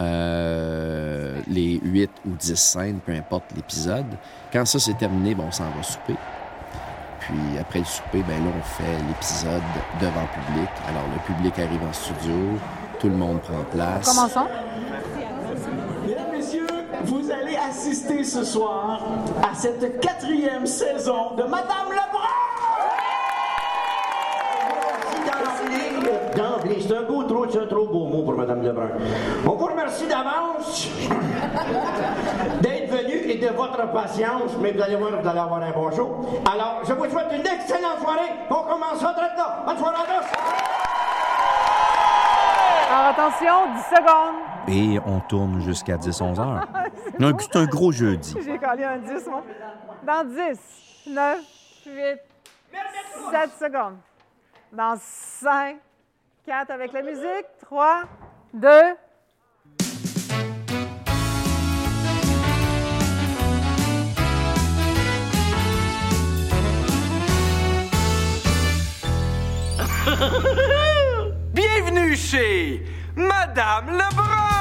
euh, 0.00 1.40
les 1.48 1.80
8 1.82 2.10
ou 2.26 2.30
10 2.36 2.56
scènes, 2.56 3.00
peu 3.04 3.12
importe 3.12 3.44
l'épisode, 3.54 4.06
quand 4.52 4.64
ça 4.64 4.78
c'est 4.78 4.96
terminé, 4.98 5.34
bon, 5.34 5.44
on 5.48 5.50
s'en 5.50 5.70
va 5.70 5.82
souper. 5.82 6.16
Puis 7.20 7.58
après 7.60 7.80
le 7.80 7.84
souper, 7.84 8.22
ben 8.22 8.44
là, 8.44 8.50
on 8.56 8.62
fait 8.62 8.98
l'épisode 9.08 9.62
devant 10.00 10.22
le 10.22 10.44
public. 10.44 10.70
Alors 10.88 11.04
le 11.12 11.34
public 11.34 11.58
arrive 11.58 11.82
en 11.82 11.92
studio, 11.92 12.34
tout 13.00 13.08
le 13.08 13.16
monde 13.16 13.40
prend 13.40 13.64
place. 13.72 14.06
Commençons. 14.06 14.48
Mesdames, 16.06 16.30
Messieurs, 16.32 16.66
vous 17.04 17.30
allez 17.30 17.56
assister 17.56 18.22
ce 18.22 18.44
soir 18.44 19.02
à 19.42 19.54
cette 19.54 20.00
quatrième 20.00 20.66
saison 20.66 21.34
de 21.36 21.42
Madame 21.42 21.90
Lebrun! 21.90 22.45
C'est 26.80 26.96
un 26.96 27.02
beau 27.02 27.22
trop, 27.24 27.46
c'est 27.48 27.60
un 27.60 27.66
trop 27.66 27.86
beau 27.86 28.06
mot 28.06 28.22
pour 28.22 28.34
Mme 28.34 28.62
Lebrun. 28.62 28.88
On 29.46 29.50
vous 29.50 29.66
remercie 29.66 30.06
d'avance 30.06 30.88
d'être 32.60 32.90
venu 32.90 33.30
et 33.30 33.38
de 33.38 33.48
votre 33.48 33.90
patience, 33.92 34.52
mais 34.60 34.72
vous 34.72 34.82
allez 34.82 34.96
voir, 34.96 35.10
vous 35.20 35.28
allez 35.28 35.38
avoir 35.38 35.62
un 35.62 35.70
bon 35.70 35.90
show. 35.90 36.26
Alors, 36.50 36.80
je 36.84 36.92
vous 36.92 37.04
souhaite 37.08 37.28
une 37.32 37.46
excellente 37.46 38.00
soirée. 38.00 38.32
On 38.50 38.62
commence 38.70 38.98
ça 39.00 39.14
très 39.16 39.36
là. 39.36 39.64
Bonne 39.66 39.78
soirée 39.78 39.96
à 39.96 40.20
tous. 40.20 40.26
Alors 42.90 43.06
attention, 43.08 43.72
10 43.74 43.96
secondes. 43.96 44.36
Et 44.68 44.98
on 45.06 45.20
tourne 45.20 45.60
jusqu'à 45.60 45.96
10-11 45.96 46.40
heures. 46.40 46.66
Donc, 47.20 47.42
c'est 47.42 47.56
un 47.56 47.66
gros 47.66 47.92
jeudi. 47.92 48.34
J'ai 48.44 48.58
collé 48.58 48.84
un 48.84 48.98
10, 48.98 49.26
moi. 49.28 49.42
Dans 50.06 50.24
10, 50.24 50.58
9, 51.12 51.38
8, 51.86 51.94
7 53.30 53.50
secondes. 53.58 53.96
Dans 54.72 54.96
5, 54.98 55.76
4 56.46 56.70
avec 56.70 56.92
la 56.92 57.02
musique, 57.02 57.46
3, 57.60 58.04
2, 58.54 58.70
Bienvenue 71.52 72.14
chez 72.14 72.86
Madame 73.16 73.90
Lebrun! 73.90 74.55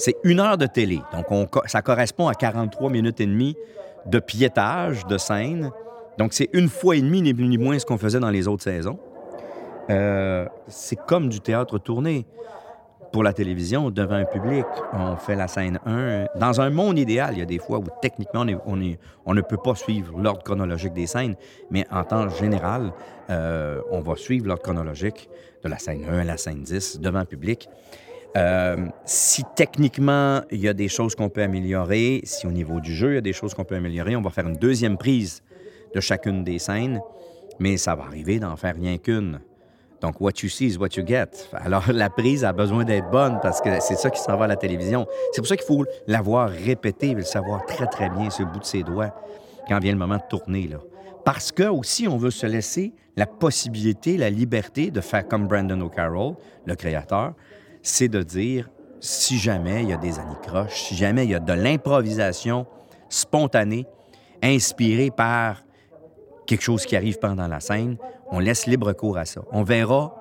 C'est 0.00 0.16
une 0.24 0.40
heure 0.40 0.56
de 0.56 0.64
télé. 0.64 1.02
Donc, 1.12 1.50
ça 1.66 1.82
correspond 1.82 2.26
à 2.26 2.34
43 2.34 2.88
minutes 2.88 3.20
et 3.20 3.26
demie 3.26 3.54
de 4.06 4.18
piétage 4.18 5.06
de 5.06 5.18
scène. 5.18 5.70
Donc, 6.16 6.32
c'est 6.32 6.48
une 6.54 6.70
fois 6.70 6.96
et 6.96 7.02
demie, 7.02 7.20
ni 7.20 7.34
ni 7.34 7.58
moins, 7.58 7.78
ce 7.78 7.84
qu'on 7.84 7.98
faisait 7.98 8.18
dans 8.18 8.30
les 8.30 8.48
autres 8.48 8.62
saisons. 8.62 8.98
Euh, 9.90 10.46
c'est 10.68 10.96
comme 10.96 11.28
du 11.28 11.40
théâtre 11.40 11.78
tourné 11.78 12.24
pour 13.12 13.22
la 13.22 13.34
télévision 13.34 13.90
devant 13.90 14.14
un 14.14 14.24
public. 14.24 14.64
On 14.94 15.16
fait 15.16 15.36
la 15.36 15.48
scène 15.48 15.78
1. 15.84 16.28
Dans 16.34 16.62
un 16.62 16.70
monde 16.70 16.98
idéal, 16.98 17.34
il 17.34 17.40
y 17.40 17.42
a 17.42 17.46
des 17.46 17.58
fois 17.58 17.76
où 17.76 17.84
techniquement, 18.00 18.46
on 18.64 19.34
ne 19.34 19.40
peut 19.42 19.58
pas 19.58 19.74
suivre 19.74 20.18
l'ordre 20.18 20.42
chronologique 20.42 20.94
des 20.94 21.08
scènes, 21.08 21.34
mais 21.70 21.84
en 21.90 22.04
temps 22.04 22.30
général, 22.30 22.90
euh, 23.28 23.82
on 23.90 24.00
va 24.00 24.16
suivre 24.16 24.46
l'ordre 24.46 24.62
chronologique 24.62 25.28
de 25.62 25.68
la 25.68 25.78
scène 25.78 26.06
1 26.10 26.20
à 26.20 26.24
la 26.24 26.38
scène 26.38 26.62
10 26.62 27.00
devant 27.00 27.18
un 27.18 27.26
public. 27.26 27.68
Euh, 28.36 28.86
si 29.04 29.42
techniquement, 29.56 30.42
il 30.50 30.60
y 30.60 30.68
a 30.68 30.72
des 30.72 30.88
choses 30.88 31.14
qu'on 31.14 31.28
peut 31.28 31.42
améliorer, 31.42 32.20
si 32.24 32.46
au 32.46 32.52
niveau 32.52 32.80
du 32.80 32.94
jeu, 32.94 33.12
il 33.12 33.14
y 33.16 33.18
a 33.18 33.22
des 33.22 33.32
choses 33.32 33.54
qu'on 33.54 33.64
peut 33.64 33.74
améliorer, 33.74 34.14
on 34.14 34.22
va 34.22 34.30
faire 34.30 34.46
une 34.46 34.56
deuxième 34.56 34.96
prise 34.96 35.42
de 35.94 36.00
chacune 36.00 36.44
des 36.44 36.58
scènes, 36.58 37.00
mais 37.58 37.76
ça 37.76 37.94
va 37.94 38.04
arriver 38.04 38.38
d'en 38.38 38.56
faire 38.56 38.74
rien 38.76 38.98
qu'une. 38.98 39.40
Donc, 40.00 40.20
what 40.20 40.32
you 40.42 40.48
see 40.48 40.66
is 40.66 40.78
what 40.78 40.88
you 40.96 41.04
get. 41.06 41.28
Alors, 41.52 41.84
la 41.92 42.08
prise 42.08 42.44
a 42.44 42.52
besoin 42.52 42.84
d'être 42.84 43.10
bonne 43.10 43.38
parce 43.42 43.60
que 43.60 43.80
c'est 43.80 43.96
ça 43.96 44.10
qui 44.10 44.20
s'en 44.20 44.36
va 44.36 44.44
à 44.44 44.48
la 44.48 44.56
télévision. 44.56 45.06
C'est 45.32 45.40
pour 45.40 45.48
ça 45.48 45.56
qu'il 45.56 45.66
faut 45.66 45.84
l'avoir 46.06 46.48
répété, 46.48 47.14
le 47.14 47.22
savoir 47.22 47.66
très, 47.66 47.86
très 47.86 48.08
bien 48.08 48.28
le 48.38 48.44
bout 48.46 48.60
de 48.60 48.64
ses 48.64 48.82
doigts 48.82 49.14
quand 49.68 49.78
vient 49.78 49.92
le 49.92 49.98
moment 49.98 50.16
de 50.16 50.22
tourner. 50.28 50.68
Là. 50.68 50.78
Parce 51.24 51.52
que 51.52 51.64
aussi, 51.64 52.08
on 52.08 52.16
veut 52.16 52.30
se 52.30 52.46
laisser 52.46 52.92
la 53.16 53.26
possibilité, 53.26 54.16
la 54.16 54.30
liberté 54.30 54.90
de 54.90 55.00
faire 55.00 55.28
comme 55.28 55.46
Brandon 55.46 55.80
O'Carroll, 55.82 56.34
le 56.64 56.74
créateur, 56.74 57.34
c'est 57.82 58.08
de 58.08 58.22
dire 58.22 58.68
si 59.00 59.38
jamais 59.38 59.82
il 59.82 59.88
y 59.88 59.92
a 59.92 59.96
des 59.96 60.18
anicroches, 60.18 60.82
si 60.82 60.96
jamais 60.96 61.24
il 61.24 61.30
y 61.30 61.34
a 61.34 61.40
de 61.40 61.52
l'improvisation 61.52 62.66
spontanée, 63.08 63.86
inspirée 64.42 65.10
par 65.10 65.62
quelque 66.46 66.62
chose 66.62 66.84
qui 66.86 66.96
arrive 66.96 67.18
pendant 67.18 67.48
la 67.48 67.60
scène, 67.60 67.96
on 68.30 68.38
laisse 68.38 68.66
libre 68.66 68.92
cours 68.92 69.18
à 69.18 69.24
ça. 69.24 69.42
On 69.52 69.62
verra 69.62 70.14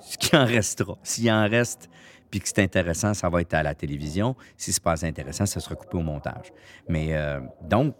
ce 0.00 0.18
qui 0.18 0.36
en 0.36 0.44
restera. 0.44 0.96
S'il 1.02 1.30
en 1.30 1.48
reste 1.48 1.88
puis 2.30 2.40
que 2.40 2.48
c'est 2.48 2.62
intéressant, 2.62 3.14
ça 3.14 3.28
va 3.28 3.40
être 3.40 3.54
à 3.54 3.62
la 3.62 3.74
télévision. 3.74 4.34
Si 4.56 4.72
c'est 4.72 4.82
pas 4.82 5.04
intéressant, 5.06 5.46
ça 5.46 5.60
sera 5.60 5.74
coupé 5.74 5.96
au 5.96 6.02
montage. 6.02 6.52
Mais 6.88 7.14
euh, 7.16 7.40
donc, 7.62 7.94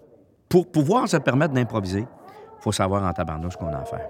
pour 0.49 0.71
pouvoir 0.71 1.09
se 1.09 1.17
permettre 1.17 1.55
d'improviser, 1.55 2.07
faut 2.59 2.73
savoir 2.73 3.05
en 3.05 3.13
tabarnouche 3.13 3.57
qu'on 3.57 3.73
à 3.73 3.85
faire. 3.85 4.09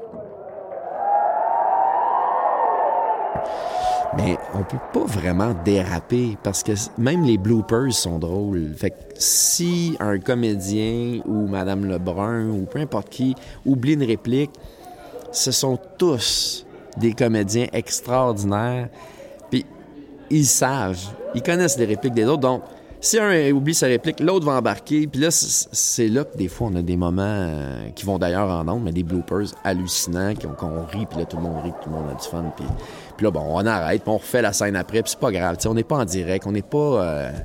Mais 4.17 4.39
on 4.55 4.63
peut 4.63 4.79
pas 4.93 5.05
vraiment 5.05 5.55
déraper 5.65 6.37
parce 6.43 6.63
que 6.63 6.73
même 6.99 7.25
les 7.25 7.39
bloopers 7.39 7.93
sont 7.93 8.19
drôles. 8.19 8.73
Fait 8.77 8.91
que 8.91 8.97
si 9.15 9.97
un 10.01 10.19
comédien 10.19 11.21
ou 11.27 11.47
Madame 11.47 11.87
Lebrun 11.87 12.49
ou 12.51 12.67
peu 12.67 12.79
importe 12.79 13.09
qui 13.11 13.35
oublie 13.65 13.95
une 13.95 14.05
réplique, 14.05 14.53
ce 15.33 15.51
sont 15.51 15.79
tous 15.99 16.67
des 16.97 17.13
comédiens 17.13 17.67
extraordinaires. 17.73 18.89
Puis 19.51 19.65
ils 20.31 20.47
savent, 20.47 20.99
ils 21.35 21.43
connaissent 21.43 21.79
les 21.79 21.85
répliques 21.85 22.15
des 22.15 22.25
autres. 22.25 22.41
Donc, 22.41 22.63
si 23.01 23.19
un 23.19 23.51
oublie 23.53 23.75
sa 23.75 23.87
réplique, 23.87 24.21
l'autre 24.21 24.47
va 24.47 24.53
embarquer. 24.53 25.07
Puis 25.07 25.21
là, 25.21 25.29
c'est 25.31 26.09
là 26.09 26.25
que 26.25 26.37
des 26.37 26.49
fois, 26.49 26.69
on 26.73 26.77
a 26.77 26.83
des 26.83 26.97
moments 26.97 27.23
euh, 27.23 27.91
qui 27.95 28.05
vont 28.05 28.19
d'ailleurs 28.19 28.49
en 28.49 28.67
ondes, 28.69 28.83
mais 28.83 28.93
des 28.93 29.03
bloopers 29.03 29.49
hallucinants, 29.63 30.35
qu'on 30.35 30.49
qu'on 30.49 30.85
rit, 30.87 31.07
puis 31.07 31.19
là, 31.19 31.25
tout 31.27 31.37
le 31.37 31.43
monde 31.43 31.63
rit, 31.63 31.73
tout 31.83 31.91
le 31.91 31.97
monde 31.97 32.07
a 32.11 32.15
du 32.15 32.27
fun. 32.27 32.53
Puis 33.17 33.25
là, 33.25 33.31
bon, 33.31 33.45
on 33.49 33.65
arrête, 33.67 34.03
puis 34.03 34.13
on 34.13 34.19
refait 34.19 34.43
la 34.43 34.53
scène 34.53 34.77
après, 34.77 35.03
puis 35.03 35.11
c'est 35.11 35.21
pas 35.21 35.31
grave. 35.33 35.57
tu 35.57 35.63
sais, 35.63 35.69
on 35.69 35.75
n'est 35.75 35.85
pas 35.85 35.97
en 35.97 36.05
direct, 36.05 36.47
on 36.47 36.53
n'est 36.53 36.63
pas... 36.63 36.77
euh, 36.79 37.31
tu 37.33 37.41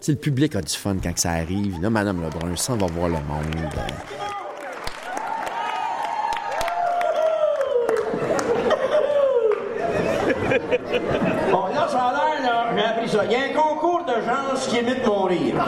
sais, 0.00 0.12
le 0.12 0.18
public 0.18 0.54
a 0.56 0.60
du 0.60 0.72
fun 0.74 0.96
quand 1.02 1.12
que 1.12 1.20
ça 1.20 1.30
arrive. 1.32 1.80
Là, 1.82 1.90
Madame 1.90 2.22
Lebrun, 2.22 2.54
ça, 2.56 2.74
on 2.74 2.76
va 2.76 2.86
voir 2.86 3.08
le 3.08 3.14
monde. 3.14 3.46
euh, 3.56 3.80
Bon, 11.50 11.66
là, 11.74 11.86
ça 11.88 11.98
a 11.98 12.12
l'air, 12.12 12.42
là, 12.42 12.66
j'ai 12.76 12.84
appris 12.84 13.08
ça. 13.08 13.24
Il 13.24 13.32
y 13.32 13.34
a 13.36 13.38
un 13.44 13.52
concours 13.54 14.04
de 14.04 14.12
gens 14.12 14.54
qui 14.68 14.78
imitent 14.78 15.06
mon 15.06 15.24
rire. 15.24 15.54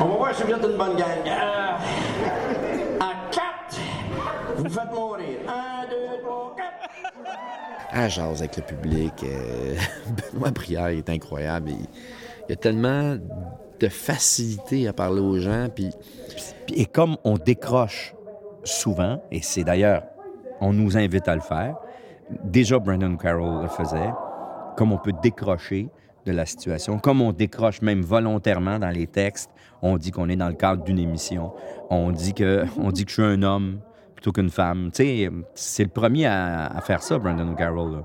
On 0.00 0.04
va 0.06 0.14
voir 0.16 0.34
si 0.34 0.42
vous 0.42 0.50
êtes 0.52 0.64
une 0.64 0.76
bonne 0.76 0.96
gang. 0.96 1.26
Euh, 1.26 1.72
à 3.00 3.12
quatre, 3.30 3.78
vous 4.56 4.68
faites 4.68 4.92
mon 4.92 5.08
rire. 5.10 5.38
Un, 5.48 5.86
deux, 5.88 6.20
trois, 6.22 6.54
quatre. 6.56 6.90
À 7.94 8.08
jase 8.08 8.40
avec 8.42 8.56
le 8.56 8.62
public. 8.62 9.12
euh, 9.24 9.74
Benoît 10.32 10.50
Brière 10.50 10.86
est 10.88 11.08
incroyable. 11.08 11.70
Il, 11.70 11.86
il 12.48 12.52
a 12.52 12.56
tellement 12.56 13.16
de 13.80 13.88
facilité 13.88 14.86
à 14.88 14.92
parler 14.92 15.20
aux 15.20 15.38
gens. 15.38 15.68
Puis- 15.74 15.90
Et 16.74 16.86
comme 16.86 17.16
on 17.24 17.38
décroche 17.38 18.14
souvent, 18.64 19.22
et 19.30 19.40
c'est 19.42 19.64
d'ailleurs, 19.64 20.02
on 20.60 20.72
nous 20.72 20.96
invite 20.96 21.28
à 21.28 21.34
le 21.34 21.40
faire, 21.40 21.76
déjà 22.42 22.78
Brandon 22.78 23.16
Carroll 23.16 23.62
le 23.62 23.68
faisait, 23.68 24.10
comme 24.76 24.92
on 24.92 24.98
peut 24.98 25.12
décrocher 25.22 25.88
de 26.26 26.32
la 26.32 26.46
situation, 26.46 26.98
comme 26.98 27.20
on 27.20 27.32
décroche 27.32 27.82
même 27.82 28.00
volontairement 28.00 28.78
dans 28.78 28.88
les 28.88 29.06
textes, 29.06 29.50
on 29.82 29.98
dit 29.98 30.10
qu'on 30.10 30.28
est 30.30 30.36
dans 30.36 30.48
le 30.48 30.54
cadre 30.54 30.82
d'une 30.82 30.98
émission, 30.98 31.52
on 31.90 32.10
dit 32.12 32.32
que, 32.32 32.64
on 32.80 32.90
dit 32.90 33.04
que 33.04 33.10
je 33.10 33.14
suis 33.14 33.22
un 33.22 33.42
homme 33.42 33.80
plutôt 34.24 34.40
qu'une 34.40 34.50
femme. 34.50 34.90
Tu 34.90 35.04
sais, 35.04 35.30
c'est 35.54 35.82
le 35.82 35.90
premier 35.90 36.24
à, 36.24 36.80
faire 36.82 37.02
ça, 37.02 37.18
Brandon 37.18 37.54
Carroll. 37.54 37.92
là. 37.92 38.02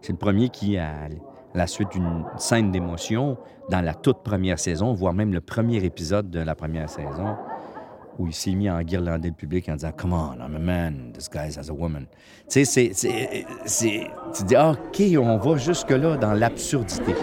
C'est 0.00 0.12
le 0.12 0.18
premier 0.18 0.48
qui, 0.48 0.78
à 0.78 1.08
la 1.54 1.66
suite 1.66 1.90
d'une 1.92 2.24
scène 2.38 2.70
d'émotion, 2.70 3.36
dans 3.68 3.82
la 3.82 3.92
toute 3.92 4.22
première 4.22 4.58
saison, 4.58 4.94
voire 4.94 5.12
même 5.12 5.34
le 5.34 5.42
premier 5.42 5.84
épisode 5.84 6.30
de 6.30 6.40
la 6.40 6.54
première 6.54 6.88
saison, 6.88 7.36
où 8.18 8.26
il 8.26 8.32
s'est 8.32 8.54
mis 8.54 8.66
à 8.68 8.76
enguirlander 8.76 9.28
le 9.28 9.34
public 9.34 9.68
en 9.68 9.74
disant 9.74 9.92
Come 9.92 10.14
on, 10.14 10.36
I'm 10.40 10.56
a 10.56 10.58
man, 10.58 11.12
disguised 11.12 11.58
as 11.58 11.68
a 11.68 11.74
woman. 11.74 12.06
Tu 12.48 12.64
sais, 12.64 12.92
c'est- 12.94 14.10
Tu 14.34 14.44
dis 14.44 14.56
Ah, 14.56 14.70
OK, 14.70 15.02
on 15.18 15.36
va 15.36 15.56
jusque-là 15.58 16.16
dans 16.16 16.32
l'absurdité. 16.32 17.14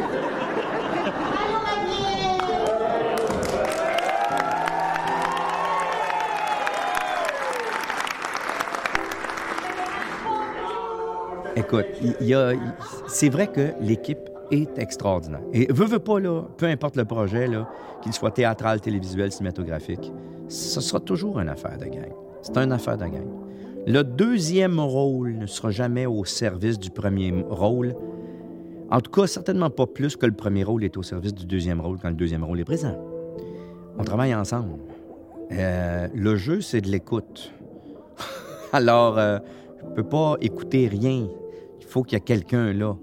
Écoute, 11.55 11.85
il 12.21 12.27
y 12.27 12.33
a, 12.33 12.53
c'est 13.07 13.29
vrai 13.29 13.47
que 13.47 13.71
l'équipe 13.79 14.29
est 14.51 14.77
extraordinaire. 14.77 15.41
Et 15.53 15.71
veut, 15.71 15.85
veut 15.85 15.99
pas, 15.99 16.19
là, 16.19 16.43
peu 16.57 16.65
importe 16.65 16.97
le 16.97 17.05
projet, 17.05 17.47
là, 17.47 17.69
qu'il 18.01 18.13
soit 18.13 18.31
théâtral, 18.31 18.81
télévisuel, 18.81 19.31
cinématographique, 19.31 20.11
ce 20.49 20.81
sera 20.81 20.99
toujours 20.99 21.39
une 21.39 21.49
affaire 21.49 21.77
de 21.77 21.85
gang. 21.85 22.11
C'est 22.41 22.57
une 22.57 22.71
affaire 22.71 22.97
de 22.97 23.05
gang. 23.05 23.27
Le 23.87 24.03
deuxième 24.03 24.79
rôle 24.79 25.37
ne 25.37 25.45
sera 25.45 25.71
jamais 25.71 26.05
au 26.05 26.25
service 26.25 26.77
du 26.77 26.89
premier 26.89 27.33
rôle. 27.49 27.95
En 28.91 28.99
tout 28.99 29.11
cas, 29.11 29.25
certainement 29.25 29.69
pas 29.69 29.87
plus 29.87 30.15
que 30.15 30.25
le 30.25 30.33
premier 30.33 30.63
rôle 30.63 30.83
est 30.83 30.97
au 30.97 31.03
service 31.03 31.33
du 31.33 31.45
deuxième 31.45 31.81
rôle 31.81 31.97
quand 31.99 32.09
le 32.09 32.15
deuxième 32.15 32.43
rôle 32.43 32.59
est 32.59 32.65
présent. 32.65 32.97
On 33.97 34.03
travaille 34.03 34.35
ensemble. 34.35 34.79
Euh, 35.51 36.07
le 36.13 36.35
jeu, 36.35 36.61
c'est 36.61 36.81
de 36.81 36.89
l'écoute. 36.89 37.53
Alors, 38.73 39.17
euh, 39.17 39.39
ne 39.89 39.95
peut 39.95 40.03
pas 40.03 40.35
écouter 40.41 40.87
rien. 40.87 41.27
Il 41.85 41.89
faut 41.89 42.03
qu'il 42.03 42.15
y 42.15 42.17
ait 42.17 42.23
quelqu'un 42.23 42.73
là. 42.73 42.95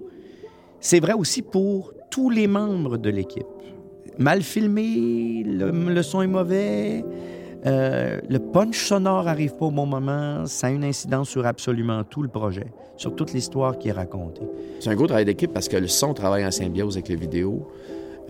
C'est 0.79 0.99
vrai 0.99 1.13
aussi 1.13 1.41
pour 1.41 1.93
tous 2.11 2.29
les 2.29 2.47
membres 2.47 2.97
de 2.97 3.09
l'équipe. 3.09 3.47
Mal 4.19 4.43
filmé, 4.43 5.43
le, 5.45 6.01
son 6.03 6.21
est 6.21 6.27
mauvais, 6.27 7.03
euh, 7.65 8.19
le 8.29 8.39
punch 8.39 8.77
sonore 8.77 9.27
arrive 9.27 9.55
pas 9.55 9.65
au 9.65 9.71
bon 9.71 9.85
moment, 9.85 10.45
ça 10.45 10.67
a 10.67 10.69
une 10.69 10.83
incidence 10.83 11.29
sur 11.29 11.45
absolument 11.45 12.03
tout 12.03 12.21
le 12.21 12.27
projet, 12.27 12.67
sur 12.97 13.15
toute 13.15 13.33
l'histoire 13.33 13.79
qui 13.79 13.87
est 13.87 13.93
racontée. 13.93 14.43
C'est 14.79 14.89
un 14.89 14.95
gros 14.95 15.07
travail 15.07 15.25
d'équipe 15.25 15.53
parce 15.53 15.69
que 15.69 15.77
le 15.77 15.87
son 15.87 16.13
travaille 16.13 16.45
en 16.45 16.51
symbiose 16.51 16.97
avec 16.97 17.09
la 17.09 17.15
vidéo. 17.15 17.67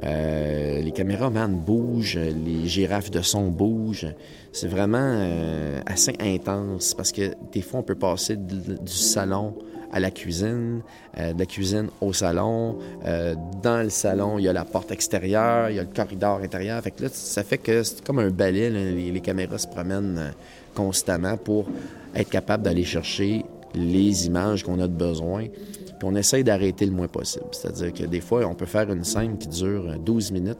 Euh, 0.03 0.81
les 0.81 0.91
caméramans 0.91 1.55
bougent, 1.55 2.17
les 2.19 2.67
girafes 2.67 3.11
de 3.11 3.21
son 3.21 3.47
bougent. 3.47 4.13
C'est 4.51 4.67
vraiment 4.67 4.97
euh, 4.99 5.81
assez 5.85 6.13
intense 6.19 6.93
parce 6.93 7.11
que 7.11 7.33
des 7.51 7.61
fois, 7.61 7.79
on 7.79 7.83
peut 7.83 7.95
passer 7.95 8.37
du 8.37 8.77
salon 8.85 9.55
à 9.93 9.99
la 9.99 10.09
cuisine, 10.09 10.81
euh, 11.19 11.33
de 11.33 11.39
la 11.39 11.45
cuisine 11.45 11.87
au 12.01 12.11
salon. 12.13 12.79
Euh, 13.05 13.35
dans 13.61 13.83
le 13.83 13.89
salon, 13.89 14.39
il 14.39 14.45
y 14.45 14.47
a 14.47 14.53
la 14.53 14.65
porte 14.65 14.91
extérieure, 14.91 15.69
il 15.69 15.75
y 15.75 15.79
a 15.79 15.83
le 15.83 15.89
corridor 15.95 16.39
intérieur. 16.39 16.81
Fait 16.81 16.91
que 16.91 17.03
là, 17.03 17.09
ça 17.13 17.43
fait 17.43 17.59
que 17.59 17.83
c'est 17.83 18.03
comme 18.03 18.19
un 18.19 18.31
balai. 18.31 18.69
Les, 18.69 19.21
caméras 19.21 19.59
se 19.59 19.67
promènent 19.67 20.17
euh, 20.17 20.31
constamment 20.73 21.37
pour 21.37 21.67
être 22.15 22.29
capable 22.29 22.63
d'aller 22.63 22.83
chercher 22.83 23.45
les 23.75 24.25
images 24.25 24.63
qu'on 24.63 24.79
a 24.79 24.87
de 24.87 24.93
besoin. 24.93 25.45
Puis 25.45 25.95
on 26.03 26.15
essaye 26.15 26.43
d'arrêter 26.43 26.85
le 26.87 26.91
moins 26.91 27.07
possible. 27.07 27.45
C'est-à-dire 27.51 27.93
que 27.93 28.03
des 28.03 28.19
fois, 28.19 28.45
on 28.47 28.55
peut 28.55 28.65
faire 28.65 28.91
une 28.91 29.03
scène 29.03 29.37
qui 29.37 29.47
dure 29.47 29.91
euh, 29.91 29.97
12 29.97 30.31
minutes, 30.31 30.57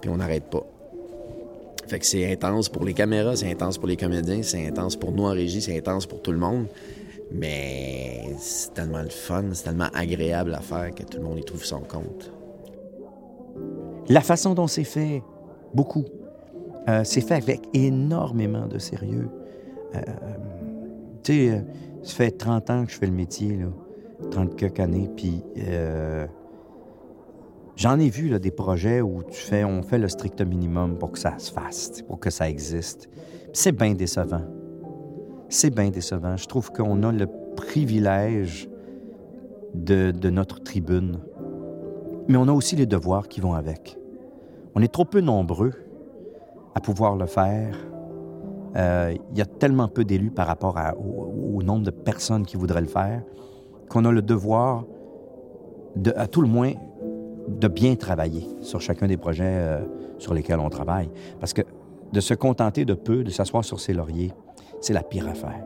puis 0.00 0.10
on 0.10 0.16
n'arrête 0.16 0.44
pas. 0.44 0.66
Fait 1.86 1.98
que 1.98 2.06
c'est 2.06 2.32
intense 2.32 2.68
pour 2.68 2.84
les 2.84 2.94
caméras, 2.94 3.36
c'est 3.36 3.50
intense 3.50 3.76
pour 3.76 3.88
les 3.88 3.96
comédiens, 3.96 4.42
c'est 4.42 4.66
intense 4.66 4.96
pour 4.96 5.12
nous 5.12 5.24
en 5.24 5.32
régie, 5.32 5.60
c'est 5.60 5.76
intense 5.76 6.06
pour 6.06 6.22
tout 6.22 6.32
le 6.32 6.38
monde. 6.38 6.66
Mais 7.32 8.34
c'est 8.38 8.74
tellement 8.74 9.02
le 9.02 9.08
fun, 9.08 9.44
c'est 9.52 9.64
tellement 9.64 9.88
agréable 9.94 10.54
à 10.54 10.60
faire 10.60 10.92
que 10.94 11.04
tout 11.04 11.18
le 11.18 11.24
monde 11.24 11.38
y 11.38 11.44
trouve 11.44 11.64
son 11.64 11.80
compte. 11.80 12.32
La 14.08 14.20
façon 14.20 14.54
dont 14.54 14.66
c'est 14.66 14.84
fait, 14.84 15.22
beaucoup. 15.72 16.04
Euh, 16.88 17.02
c'est 17.04 17.20
fait 17.20 17.34
avec 17.34 17.60
énormément 17.74 18.66
de 18.66 18.78
sérieux. 18.78 19.28
Euh, 19.94 20.00
tu 21.22 21.32
sais, 21.32 21.50
euh, 21.50 21.60
ça 22.02 22.14
fait 22.14 22.30
30 22.32 22.70
ans 22.70 22.84
que 22.86 22.92
je 22.92 22.98
fais 22.98 23.06
le 23.06 23.12
métier, 23.12 23.56
là. 23.56 23.66
30 24.30 24.56
quelques 24.56 24.80
années, 24.80 25.08
puis 25.16 25.42
j'en 27.74 27.98
ai 27.98 28.10
vu 28.10 28.28
là, 28.28 28.38
des 28.38 28.50
projets 28.50 29.00
où 29.00 29.22
tu 29.22 29.40
fais, 29.40 29.64
on 29.64 29.82
fait 29.82 29.96
le 29.96 30.08
strict 30.08 30.42
minimum 30.42 30.98
pour 30.98 31.12
que 31.12 31.18
ça 31.18 31.38
se 31.38 31.50
fasse, 31.50 32.02
pour 32.02 32.20
que 32.20 32.28
ça 32.28 32.46
existe. 32.50 33.08
C'est 33.54 33.72
bien 33.72 33.94
décevant. 33.94 34.42
C'est 35.52 35.74
bien 35.74 35.90
décevant. 35.90 36.36
Je 36.36 36.46
trouve 36.46 36.70
qu'on 36.70 37.02
a 37.02 37.10
le 37.10 37.26
privilège 37.56 38.70
de, 39.74 40.30
notre 40.30 40.62
tribune, 40.62 41.18
mais 42.28 42.36
on 42.36 42.46
a 42.46 42.52
aussi 42.52 42.76
les 42.76 42.86
devoirs 42.86 43.26
qui 43.26 43.40
vont 43.40 43.54
avec. 43.54 43.98
On 44.76 44.80
est 44.80 44.92
trop 44.92 45.04
peu 45.04 45.20
nombreux 45.20 45.72
à 46.76 46.80
pouvoir 46.80 47.16
le 47.16 47.26
faire. 47.26 47.76
Euh, 48.76 49.12
Il 49.32 49.38
y 49.38 49.42
a 49.42 49.46
tellement 49.46 49.88
peu 49.88 50.04
d'élus 50.04 50.30
par 50.30 50.46
rapport 50.46 50.78
au, 50.96 51.62
nombre 51.64 51.82
de 51.82 51.90
personnes 51.90 52.46
qui 52.46 52.56
voudraient 52.56 52.80
le 52.80 52.86
faire 52.86 53.22
qu'on 53.88 54.04
a 54.04 54.12
le 54.12 54.22
devoir, 54.22 54.84
de, 55.96 56.12
à 56.16 56.28
tout 56.28 56.42
le 56.42 56.48
moins, 56.48 56.74
de 57.48 57.66
bien 57.66 57.96
travailler 57.96 58.46
sur 58.60 58.80
chacun 58.80 59.08
des 59.08 59.16
projets 59.16 59.44
euh, 59.44 59.80
sur 60.18 60.32
lesquels 60.32 60.60
on 60.60 60.70
travaille. 60.70 61.10
Parce 61.40 61.52
que 61.52 61.62
de 62.12 62.20
se 62.20 62.34
contenter 62.34 62.84
de 62.84 62.94
peu, 62.94 63.24
de 63.24 63.30
s'asseoir 63.30 63.64
sur 63.64 63.80
ses 63.80 63.92
lauriers, 63.92 64.32
c'est 64.80 64.92
la 64.92 65.02
pire 65.02 65.28
affaire. 65.28 65.64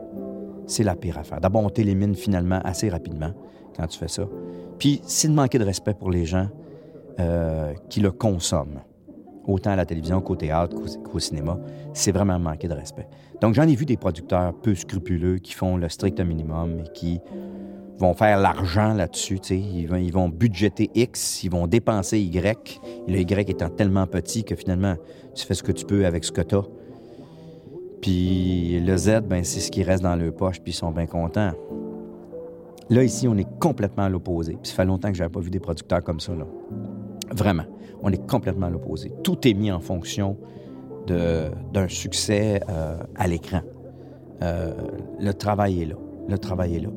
C'est 0.67 0.83
la 0.83 0.95
pire 0.95 1.17
affaire. 1.17 1.39
D'abord, 1.39 1.63
on 1.63 1.69
t'élimine 1.69 2.15
finalement 2.15 2.59
assez 2.63 2.89
rapidement 2.89 3.31
quand 3.75 3.87
tu 3.87 3.97
fais 3.97 4.07
ça. 4.07 4.23
Puis, 4.79 5.01
c'est 5.03 5.27
de 5.27 5.33
manquer 5.33 5.59
de 5.59 5.63
respect 5.63 5.93
pour 5.93 6.11
les 6.11 6.25
gens 6.25 6.47
euh, 7.19 7.73
qui 7.89 8.01
le 8.01 8.11
consomment, 8.11 8.81
autant 9.45 9.71
à 9.71 9.75
la 9.75 9.85
télévision 9.85 10.21
qu'au 10.21 10.35
théâtre 10.35 10.75
qu'au 11.03 11.19
cinéma. 11.19 11.59
C'est 11.93 12.11
vraiment 12.11 12.39
manquer 12.39 12.67
de 12.67 12.73
respect. 12.73 13.07
Donc, 13.41 13.53
j'en 13.53 13.63
ai 13.63 13.75
vu 13.75 13.85
des 13.85 13.97
producteurs 13.97 14.53
peu 14.53 14.75
scrupuleux 14.75 15.37
qui 15.37 15.53
font 15.53 15.77
le 15.77 15.87
strict 15.87 16.19
minimum 16.19 16.79
et 16.79 16.91
qui 16.93 17.21
vont 17.97 18.13
faire 18.13 18.39
l'argent 18.39 18.93
là-dessus. 18.93 19.37
Ils 19.49 19.87
vont, 19.87 19.95
ils 19.95 20.11
vont 20.11 20.29
budgéter 20.29 20.89
X, 20.95 21.43
ils 21.43 21.51
vont 21.51 21.67
dépenser 21.67 22.19
Y, 22.19 22.81
le 23.07 23.19
Y 23.19 23.49
étant 23.49 23.69
tellement 23.69 24.07
petit 24.07 24.43
que 24.43 24.55
finalement, 24.55 24.95
tu 25.33 25.45
fais 25.45 25.53
ce 25.53 25.63
que 25.63 25.71
tu 25.71 25.85
peux 25.85 26.05
avec 26.05 26.23
ce 26.25 26.31
que 26.31 26.41
tu 26.41 26.55
as. 26.55 26.63
Puis 28.05 28.79
le 28.81 28.97
Z, 28.97 29.21
ben, 29.27 29.43
c'est 29.43 29.59
ce 29.59 29.71
qui 29.71 29.81
reste 29.81 30.03
dans 30.03 30.15
leur 30.15 30.31
poche, 30.31 30.61
puis 30.61 30.73
ils 30.73 30.75
sont 30.75 30.91
bien 30.91 31.07
contents. 31.07 31.53
Là, 32.91 33.03
ici, 33.03 33.27
on 33.27 33.35
est 33.35 33.47
complètement 33.57 34.03
à 34.03 34.09
l'opposé. 34.09 34.59
Puis 34.61 34.69
ça 34.69 34.75
fait 34.75 34.85
longtemps 34.85 35.07
que 35.07 35.15
je 35.15 35.23
n'avais 35.23 35.31
pas 35.31 35.39
vu 35.39 35.49
des 35.49 35.59
producteurs 35.59 36.03
comme 36.03 36.19
ça. 36.19 36.33
Vraiment. 37.31 37.63
On 38.03 38.11
est 38.11 38.23
complètement 38.29 38.67
à 38.67 38.69
l'opposé. 38.69 39.11
Tout 39.23 39.47
est 39.47 39.55
mis 39.55 39.71
en 39.71 39.79
fonction 39.79 40.37
d'un 41.07 41.87
succès 41.87 42.61
euh, 42.69 42.97
à 43.15 43.27
l'écran. 43.27 43.61
Euh, 44.43 44.75
le 45.19 45.33
travail 45.33 45.81
est 45.81 45.85
là. 45.85 45.95
Le 46.29 46.37
travail 46.37 46.75
est 46.75 46.81
là. 46.81 46.89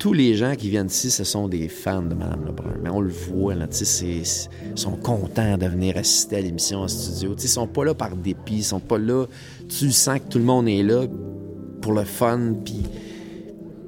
Tous 0.00 0.14
les 0.14 0.34
gens 0.34 0.54
qui 0.54 0.70
viennent 0.70 0.86
ici, 0.86 1.10
ce 1.10 1.24
sont 1.24 1.46
des 1.46 1.68
fans 1.68 2.00
de 2.00 2.14
Mme 2.14 2.46
Lebrun. 2.46 2.72
Mais 2.82 2.88
on 2.88 3.02
le 3.02 3.10
voit, 3.10 3.54
là, 3.54 3.66
ils 4.02 4.24
sont 4.74 4.96
contents 4.96 5.58
de 5.58 5.66
venir 5.66 5.98
assister 5.98 6.36
à 6.36 6.40
l'émission 6.40 6.78
en 6.78 6.88
studio. 6.88 7.34
Tu 7.34 7.42
sais, 7.42 7.48
Ils 7.48 7.50
sont 7.50 7.66
pas 7.66 7.84
là 7.84 7.92
par 7.92 8.16
dépit, 8.16 8.56
ils 8.56 8.64
sont 8.64 8.80
pas 8.80 8.96
là... 8.96 9.26
Tu 9.68 9.92
sens 9.92 10.20
que 10.20 10.28
tout 10.30 10.38
le 10.38 10.44
monde 10.44 10.68
est 10.70 10.82
là 10.82 11.04
pour 11.82 11.92
le 11.92 12.04
fun, 12.04 12.54
puis, 12.64 12.82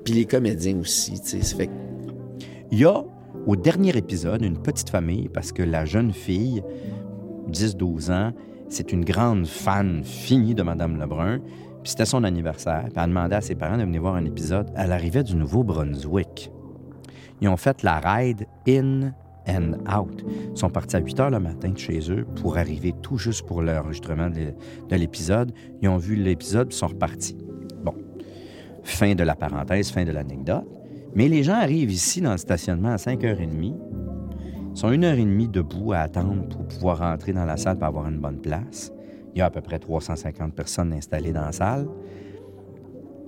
puis 0.05 0.13
les 0.13 0.27
comédiens 0.27 0.77
aussi, 0.81 1.17
fait 1.17 1.71
Il 2.71 2.79
y 2.79 2.85
a, 2.85 3.03
au 3.47 3.57
dernier 3.57 3.97
épisode, 3.97 4.43
une 4.43 4.59
petite 4.59 4.91
famille, 4.91 5.31
parce 5.31 5.51
que 5.51 5.63
la 5.63 5.87
jeune 5.87 6.13
fille, 6.13 6.63
10-12 7.51 8.13
ans, 8.13 8.33
c'est 8.69 8.93
une 8.93 9.07
grande 9.07 9.47
fan 9.47 10.05
finie 10.05 10.55
de 10.55 10.63
Madame 10.63 11.01
Lebrun. 11.01 11.41
Puis 11.83 11.91
c'était 11.91 12.05
son 12.05 12.25
anniversaire. 12.25 12.85
Puis 12.85 12.93
elle 12.97 13.03
a 13.03 13.07
demandé 13.07 13.35
à 13.35 13.41
ses 13.41 13.55
parents 13.55 13.77
de 13.77 13.83
venir 13.83 14.01
voir 14.01 14.15
un 14.15 14.25
épisode. 14.25 14.71
Elle 14.77 14.93
arrivait 14.93 15.25
du 15.25 15.35
Nouveau-Brunswick. 15.35 16.51
Ils 17.41 17.49
ont 17.49 17.57
fait 17.57 17.83
la 17.83 17.99
ride 17.99 18.47
in 18.69 19.13
and 19.49 19.73
out. 19.93 20.25
Ils 20.53 20.57
sont 20.57 20.71
partis 20.71 20.95
à 20.95 21.01
8 21.01 21.21
heures 21.21 21.31
le 21.31 21.41
matin 21.41 21.71
de 21.71 21.79
chez 21.79 21.99
eux 22.11 22.25
pour 22.41 22.57
arriver 22.57 22.95
tout 23.03 23.19
juste 23.19 23.45
pour 23.47 23.63
l'enregistrement 23.63 24.31
de 24.31 24.55
de 24.89 24.97
l'épisode. 24.97 25.53
Ils 25.81 25.89
ont 25.89 25.97
vu 25.97 26.15
l'épisode 26.15 26.69
puis 26.69 26.77
sont 26.77 26.87
repartis. 26.87 27.37
Bon. 27.83 27.95
Fin 28.85 29.15
de 29.17 29.25
la 29.25 29.35
parenthèse, 29.35 29.91
fin 29.91 30.05
de 30.05 30.13
l'anecdote. 30.13 30.67
Mais 31.15 31.29
les 31.29 31.43
gens 31.43 31.55
arrivent 31.55 31.91
ici 31.91 32.21
dans 32.21 32.33
le 32.33 32.39
stationnement 32.39 32.91
à 32.91 32.97
5h30. 32.97 33.75
Ils 34.75 34.79
sont 34.79 34.91
une 34.91 35.05
heure 35.05 35.19
et 35.19 35.25
demie 35.25 35.49
debout 35.49 35.93
à 35.93 35.99
attendre 35.99 36.49
pour 36.49 36.67
pouvoir 36.67 36.99
rentrer 36.99 37.33
dans 37.33 37.45
la 37.45 37.57
salle 37.57 37.77
pour 37.77 37.89
avoir 37.89 38.09
une 38.09 38.19
bonne 38.19 38.41
place. 38.41 38.93
Il 39.35 39.39
y 39.39 39.43
a 39.43 39.47
à 39.47 39.51
peu 39.51 39.61
près 39.61 39.79
350 39.79 40.55
personnes 40.55 40.93
installées 40.93 41.33
dans 41.33 41.43
la 41.43 41.53
salle. 41.53 41.89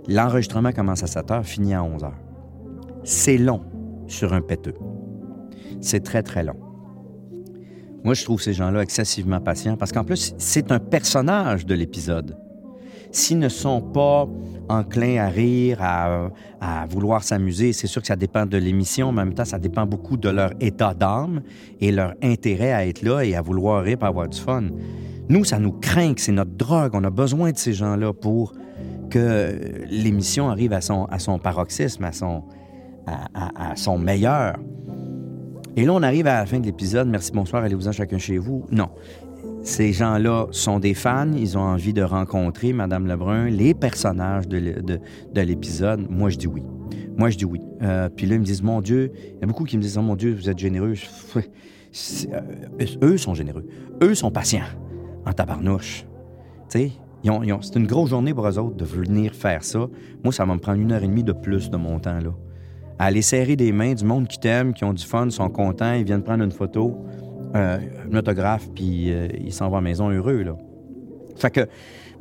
L'enregistrement 0.06 0.72
commence 0.72 1.02
à 1.02 1.06
7 1.06 1.30
heures, 1.30 1.46
finit 1.46 1.74
à 1.74 1.82
11 1.82 2.04
heures. 2.04 2.20
C'est 3.04 3.38
long 3.38 3.62
sur 4.06 4.32
un 4.32 4.40
péteux. 4.40 4.74
C'est 5.80 6.02
très, 6.02 6.22
très 6.22 6.44
long. 6.44 6.56
Moi, 8.04 8.12
je 8.12 8.22
trouve 8.22 8.40
ces 8.40 8.52
gens-là 8.52 8.82
excessivement 8.82 9.40
patients 9.40 9.76
parce 9.78 9.92
qu'en 9.92 10.04
plus, 10.04 10.34
c'est 10.36 10.70
un 10.72 10.78
personnage 10.78 11.64
de 11.64 11.74
l'épisode. 11.74 12.36
S'ils 13.10 13.38
ne 13.38 13.48
sont 13.48 13.80
pas 13.80 14.28
enclins 14.68 15.24
à 15.24 15.28
rire, 15.28 15.78
à, 15.80 16.86
vouloir 16.90 17.22
s'amuser, 17.22 17.72
c'est 17.72 17.86
sûr 17.86 18.02
que 18.02 18.08
ça 18.08 18.16
dépend 18.16 18.44
de 18.44 18.58
l'émission, 18.58 19.12
mais 19.12 19.22
en 19.22 19.26
même 19.26 19.34
temps, 19.34 19.44
ça 19.44 19.58
dépend 19.58 19.86
beaucoup 19.86 20.16
de 20.16 20.28
leur 20.28 20.52
état 20.60 20.92
d'âme 20.92 21.42
et 21.80 21.92
leur 21.92 22.14
intérêt 22.22 22.72
à 22.72 22.86
être 22.86 23.02
là 23.02 23.22
et 23.22 23.36
à 23.36 23.40
vouloir 23.40 23.82
rire 23.82 23.98
pour 23.98 24.08
avoir 24.08 24.28
du 24.28 24.38
fun. 24.38 24.64
Nous, 25.28 25.44
ça 25.44 25.58
nous 25.58 25.72
craint 25.72 26.14
que 26.14 26.20
c'est 26.20 26.32
notre 26.32 26.52
drogue. 26.52 26.90
On 26.94 27.04
a 27.04 27.10
besoin 27.10 27.50
de 27.52 27.56
ces 27.58 27.72
gens-là 27.72 28.12
pour 28.12 28.52
que 29.10 29.84
l'émission 29.90 30.48
arrive 30.50 30.72
à 30.72 30.80
son, 30.80 31.04
à 31.06 31.18
son 31.18 31.38
paroxysme, 31.38 32.04
à 32.04 32.12
son, 32.12 32.42
à, 33.06 33.74
son 33.76 33.98
meilleur. 33.98 34.56
Et 35.76 35.84
là, 35.84 35.92
on 35.92 36.02
arrive 36.02 36.26
à 36.26 36.40
la 36.40 36.46
fin 36.46 36.60
de 36.60 36.66
l'épisode. 36.66 37.08
Merci, 37.08 37.32
bonsoir, 37.32 37.64
allez-vous-en 37.64 37.92
chacun 37.92 38.18
chez 38.18 38.38
vous? 38.38 38.64
Non. 38.70 38.88
Ces 39.62 39.92
gens-là 39.94 40.46
sont 40.50 40.78
des 40.78 40.92
fans, 40.94 41.32
ils 41.32 41.56
ont 41.56 41.62
envie 41.62 41.94
de 41.94 42.02
rencontrer 42.02 42.72
Madame 42.74 43.06
Lebrun, 43.06 43.46
les 43.48 43.72
personnages 43.72 44.46
de, 44.46 44.58
l'é- 44.58 44.74
de- 44.82 45.00
de 45.32 45.40
l'épisode. 45.40 46.06
Moi, 46.10 46.28
je 46.30 46.36
dis 46.36 46.46
oui. 46.46 46.62
Moi, 47.16 47.30
je 47.30 47.38
dis 47.38 47.44
oui. 47.46 47.60
Euh, 47.82 48.08
puis 48.14 48.26
là, 48.26 48.34
ils 48.34 48.40
me 48.40 48.44
disent, 48.44 48.62
mon 48.62 48.82
Dieu, 48.82 49.10
il 49.36 49.40
y 49.40 49.44
a 49.44 49.46
beaucoup 49.46 49.64
qui 49.64 49.76
me 49.78 49.82
disent, 49.82 49.96
oh, 49.96 50.02
mon 50.02 50.16
Dieu, 50.16 50.34
vous 50.34 50.50
êtes 50.50 50.58
généreux. 50.58 50.94
Euh, 52.32 52.40
eux 53.04 53.16
sont 53.16 53.34
généreux. 53.34 53.64
Eux 54.02 54.16
sont 54.16 54.32
patients, 54.32 54.64
en 55.26 55.32
tabarnouche. 55.32 56.06
C'est 56.68 57.76
une 57.76 57.86
grosse 57.86 58.10
journée 58.10 58.34
pour 58.34 58.46
eux 58.46 58.58
autres 58.58 58.76
de 58.76 58.84
venir 58.84 59.34
faire 59.34 59.64
ça. 59.64 59.86
Moi, 60.22 60.32
ça 60.32 60.44
va 60.44 60.54
me 60.54 60.60
prendre 60.60 60.80
une 60.80 60.92
heure 60.92 61.02
et 61.02 61.06
demie 61.06 61.24
de 61.24 61.32
plus 61.32 61.70
de 61.70 61.76
mon 61.76 61.98
temps, 61.98 62.20
là. 62.20 62.30
À 62.98 63.06
aller 63.06 63.22
serrer 63.22 63.56
des 63.56 63.72
mains 63.72 63.94
du 63.94 64.04
monde 64.04 64.28
qui 64.28 64.38
t'aime, 64.38 64.72
qui 64.72 64.84
ont 64.84 64.92
du 64.92 65.04
fun, 65.04 65.28
sont 65.30 65.48
contents, 65.48 65.94
ils 65.94 66.04
viennent 66.04 66.22
prendre 66.22 66.44
une 66.44 66.52
photo, 66.52 67.04
euh, 67.56 67.78
un 68.10 68.16
autographe, 68.16 68.68
puis 68.72 69.12
euh, 69.12 69.26
ils 69.40 69.52
s'en 69.52 69.68
vont 69.68 69.76
à 69.76 69.80
la 69.80 69.84
maison 69.84 70.10
heureux, 70.10 70.42
là. 70.42 70.56
Que 71.50 71.66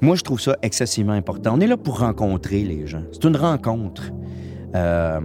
moi, 0.02 0.16
je 0.16 0.24
trouve 0.24 0.42
ça 0.42 0.58
excessivement 0.62 1.14
important. 1.14 1.56
On 1.56 1.60
est 1.60 1.68
là 1.68 1.78
pour 1.78 2.00
rencontrer 2.00 2.64
les 2.64 2.88
gens. 2.88 3.04
C'est 3.12 3.24
une 3.26 3.38
rencontre. 3.38 4.12
Euh, 4.76 5.20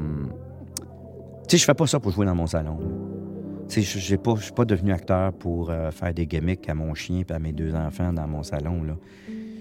tu 1.48 1.56
je 1.56 1.64
fais 1.64 1.74
pas 1.74 1.86
ça 1.86 1.98
pour 1.98 2.12
jouer 2.12 2.26
dans 2.26 2.34
mon 2.34 2.46
salon. 2.46 2.78
Je 3.68 3.80
je 3.80 3.98
suis 3.98 4.52
pas 4.52 4.64
devenu 4.64 4.92
acteur 4.92 5.32
pour 5.32 5.70
euh, 5.70 5.90
faire 5.90 6.14
des 6.14 6.26
gimmicks 6.26 6.68
à 6.68 6.74
mon 6.74 6.94
chien 6.94 7.22
et 7.28 7.32
à 7.32 7.38
mes 7.38 7.52
deux 7.52 7.74
enfants 7.74 8.12
dans 8.12 8.26
mon 8.26 8.42
salon. 8.42 8.82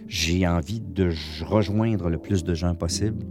J'ai 0.08 0.48
envie 0.48 0.80
de 0.80 1.12
rejoindre 1.44 2.10
le 2.10 2.18
plus 2.18 2.44
de 2.44 2.54
gens 2.54 2.74
possible. 2.74 3.26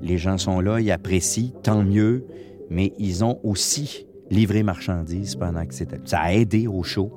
Les 0.00 0.16
gens 0.16 0.38
sont 0.38 0.60
là, 0.60 0.80
ils 0.80 0.90
apprécient, 0.90 1.52
tant 1.62 1.82
mieux, 1.82 2.26
mais 2.70 2.92
ils 2.98 3.24
ont 3.24 3.38
aussi 3.44 4.06
livré 4.30 4.62
marchandises 4.62 5.36
pendant 5.36 5.66
que 5.66 5.74
c'était. 5.74 6.00
Ça 6.06 6.20
a 6.20 6.32
aidé 6.32 6.66
au 6.66 6.82
show. 6.82 7.12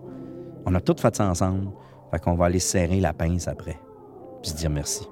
On 0.66 0.76
a 0.76 0.82
tout 0.82 0.95
fait 0.99 1.16
ça 1.16 1.30
ensemble. 1.30 1.70
Fait 2.11 2.20
qu'on 2.20 2.36
va 2.36 2.45
aller 2.45 2.59
se 2.59 2.72
serrer 2.72 2.99
la 2.99 3.13
pince 3.13 3.47
après. 3.47 3.80
Puis 4.41 4.51
se 4.51 4.57
dire 4.57 4.70
merci. 4.70 5.07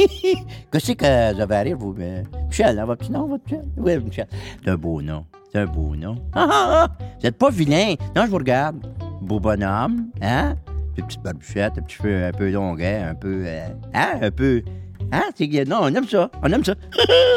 Qu'est-ce 0.72 0.92
que 0.92 1.34
vous 1.34 1.40
avez 1.40 1.54
à 1.56 1.60
rire, 1.60 1.76
vous? 1.78 1.94
euh, 2.00 2.22
Michel, 2.48 2.78
hein, 2.78 2.84
votre 2.84 3.00
petit 3.00 3.12
nom, 3.12 3.26
votre 3.26 3.44
Michel? 3.44 3.64
Oui, 3.76 3.98
Michel. 3.98 4.26
C'est 4.64 4.70
un 4.70 4.76
beau 4.76 5.02
nom. 5.02 5.24
C'est 5.52 5.58
un 5.58 5.66
beau 5.66 5.94
nom. 5.96 6.16
Ah, 6.34 6.46
ah, 6.50 6.68
ah! 6.88 7.04
Vous 7.20 7.26
êtes 7.26 7.36
pas 7.36 7.50
vilain. 7.50 7.94
Non, 8.16 8.24
je 8.24 8.30
vous 8.30 8.38
regarde. 8.38 8.76
Beau 9.20 9.40
bonhomme, 9.40 10.06
hein? 10.22 10.54
Des 10.96 11.02
petites 11.02 11.22
barbichettes, 11.22 11.74
un 11.78 11.82
petit 11.82 11.96
cheveux 11.96 12.24
un 12.24 12.32
peu 12.32 12.50
longuets, 12.50 13.02
un 13.02 13.14
peu... 13.14 13.42
euh, 13.46 13.68
hein? 13.94 14.18
Un 14.22 14.30
peu... 14.30 14.62
Hein? 15.12 15.22
C'est... 15.34 15.68
Non, 15.68 15.80
on 15.82 15.94
aime 15.94 16.08
ça. 16.08 16.30
On 16.42 16.50
aime 16.52 16.64
ça. 16.64 16.74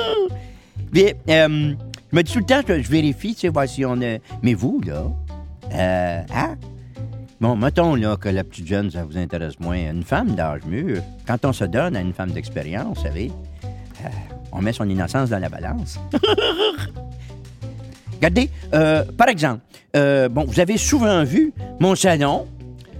Bien, 0.91 1.11
euh, 1.29 1.73
je 2.11 2.15
me 2.15 2.21
dis 2.23 2.31
tout 2.31 2.39
le 2.39 2.45
temps, 2.45 2.61
je, 2.67 2.81
je 2.81 2.89
vérifie, 2.89 3.33
tu 3.33 3.41
sais, 3.41 3.49
voir 3.49 3.67
si 3.67 3.83
on 3.83 3.99
a... 4.01 4.17
Mais 4.41 4.53
vous, 4.53 4.79
là, 4.85 5.03
euh, 5.73 6.21
hein? 6.33 6.55
Bon, 7.43 7.57
mettons 7.57 7.95
là, 7.95 8.15
que 8.15 8.29
la 8.29 8.45
petite 8.45 8.67
jeune, 8.67 8.89
ça 8.89 9.03
vous 9.03 9.17
intéresse 9.17 9.59
moins. 9.59 9.75
Une 9.75 10.05
femme 10.05 10.33
d'âge 10.33 10.61
mûr, 10.65 11.01
quand 11.27 11.43
on 11.43 11.51
se 11.51 11.65
donne 11.65 11.97
à 11.97 11.99
une 11.99 12.13
femme 12.13 12.31
d'expérience, 12.31 12.97
vous 12.97 13.03
savez, 13.03 13.33
euh, 13.65 14.07
on 14.53 14.61
met 14.61 14.71
son 14.71 14.87
innocence 14.87 15.29
dans 15.29 15.39
la 15.39 15.49
balance. 15.49 15.99
Regardez, 18.13 18.49
euh, 18.73 19.03
par 19.17 19.27
exemple, 19.27 19.59
euh, 19.93 20.29
bon, 20.29 20.45
vous 20.45 20.61
avez 20.61 20.77
souvent 20.77 21.25
vu 21.25 21.53
mon 21.81 21.95
salon, 21.95 22.47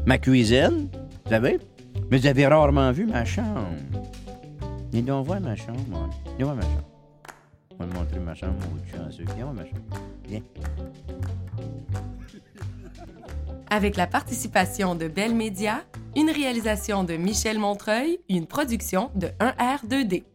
ma 0.05 0.17
cuisine, 0.17 0.89
vous 1.23 1.29
savez, 1.29 1.57
mais 2.11 2.17
vous 2.17 2.27
avez 2.27 2.45
rarement 2.45 2.91
vu 2.91 3.05
ma 3.05 3.23
chambre. 3.23 3.69
Viens 4.91 5.03
donc 5.03 5.25
voir 5.25 5.39
ma 5.39 5.55
chambre, 5.55 5.79
moi. 5.89 6.09
Viens 6.35 6.47
voir 6.47 6.57
ma 6.57 6.63
chambre. 6.63 6.83
On 7.79 7.85
va 7.85 7.89
te 7.89 7.97
montrer 7.97 8.19
ma 8.19 8.35
chambre, 8.35 8.55
mon 8.59 9.05
chanceux. 9.05 9.23
Viens 9.37 9.45
voir 9.45 9.53
ma 9.53 9.63
chambre. 9.63 10.01
Viens. 10.27 10.41
Avec 13.73 13.97
la 13.97 14.05
participation 14.05 14.93
de 14.93 15.07
Bell 15.07 15.33
Média, 15.33 15.83
une 16.15 16.29
réalisation 16.29 17.03
de 17.03 17.15
Michel 17.15 17.57
Montreuil, 17.57 18.19
une 18.29 18.45
production 18.45 19.09
de 19.15 19.29
1R2D. 19.39 20.25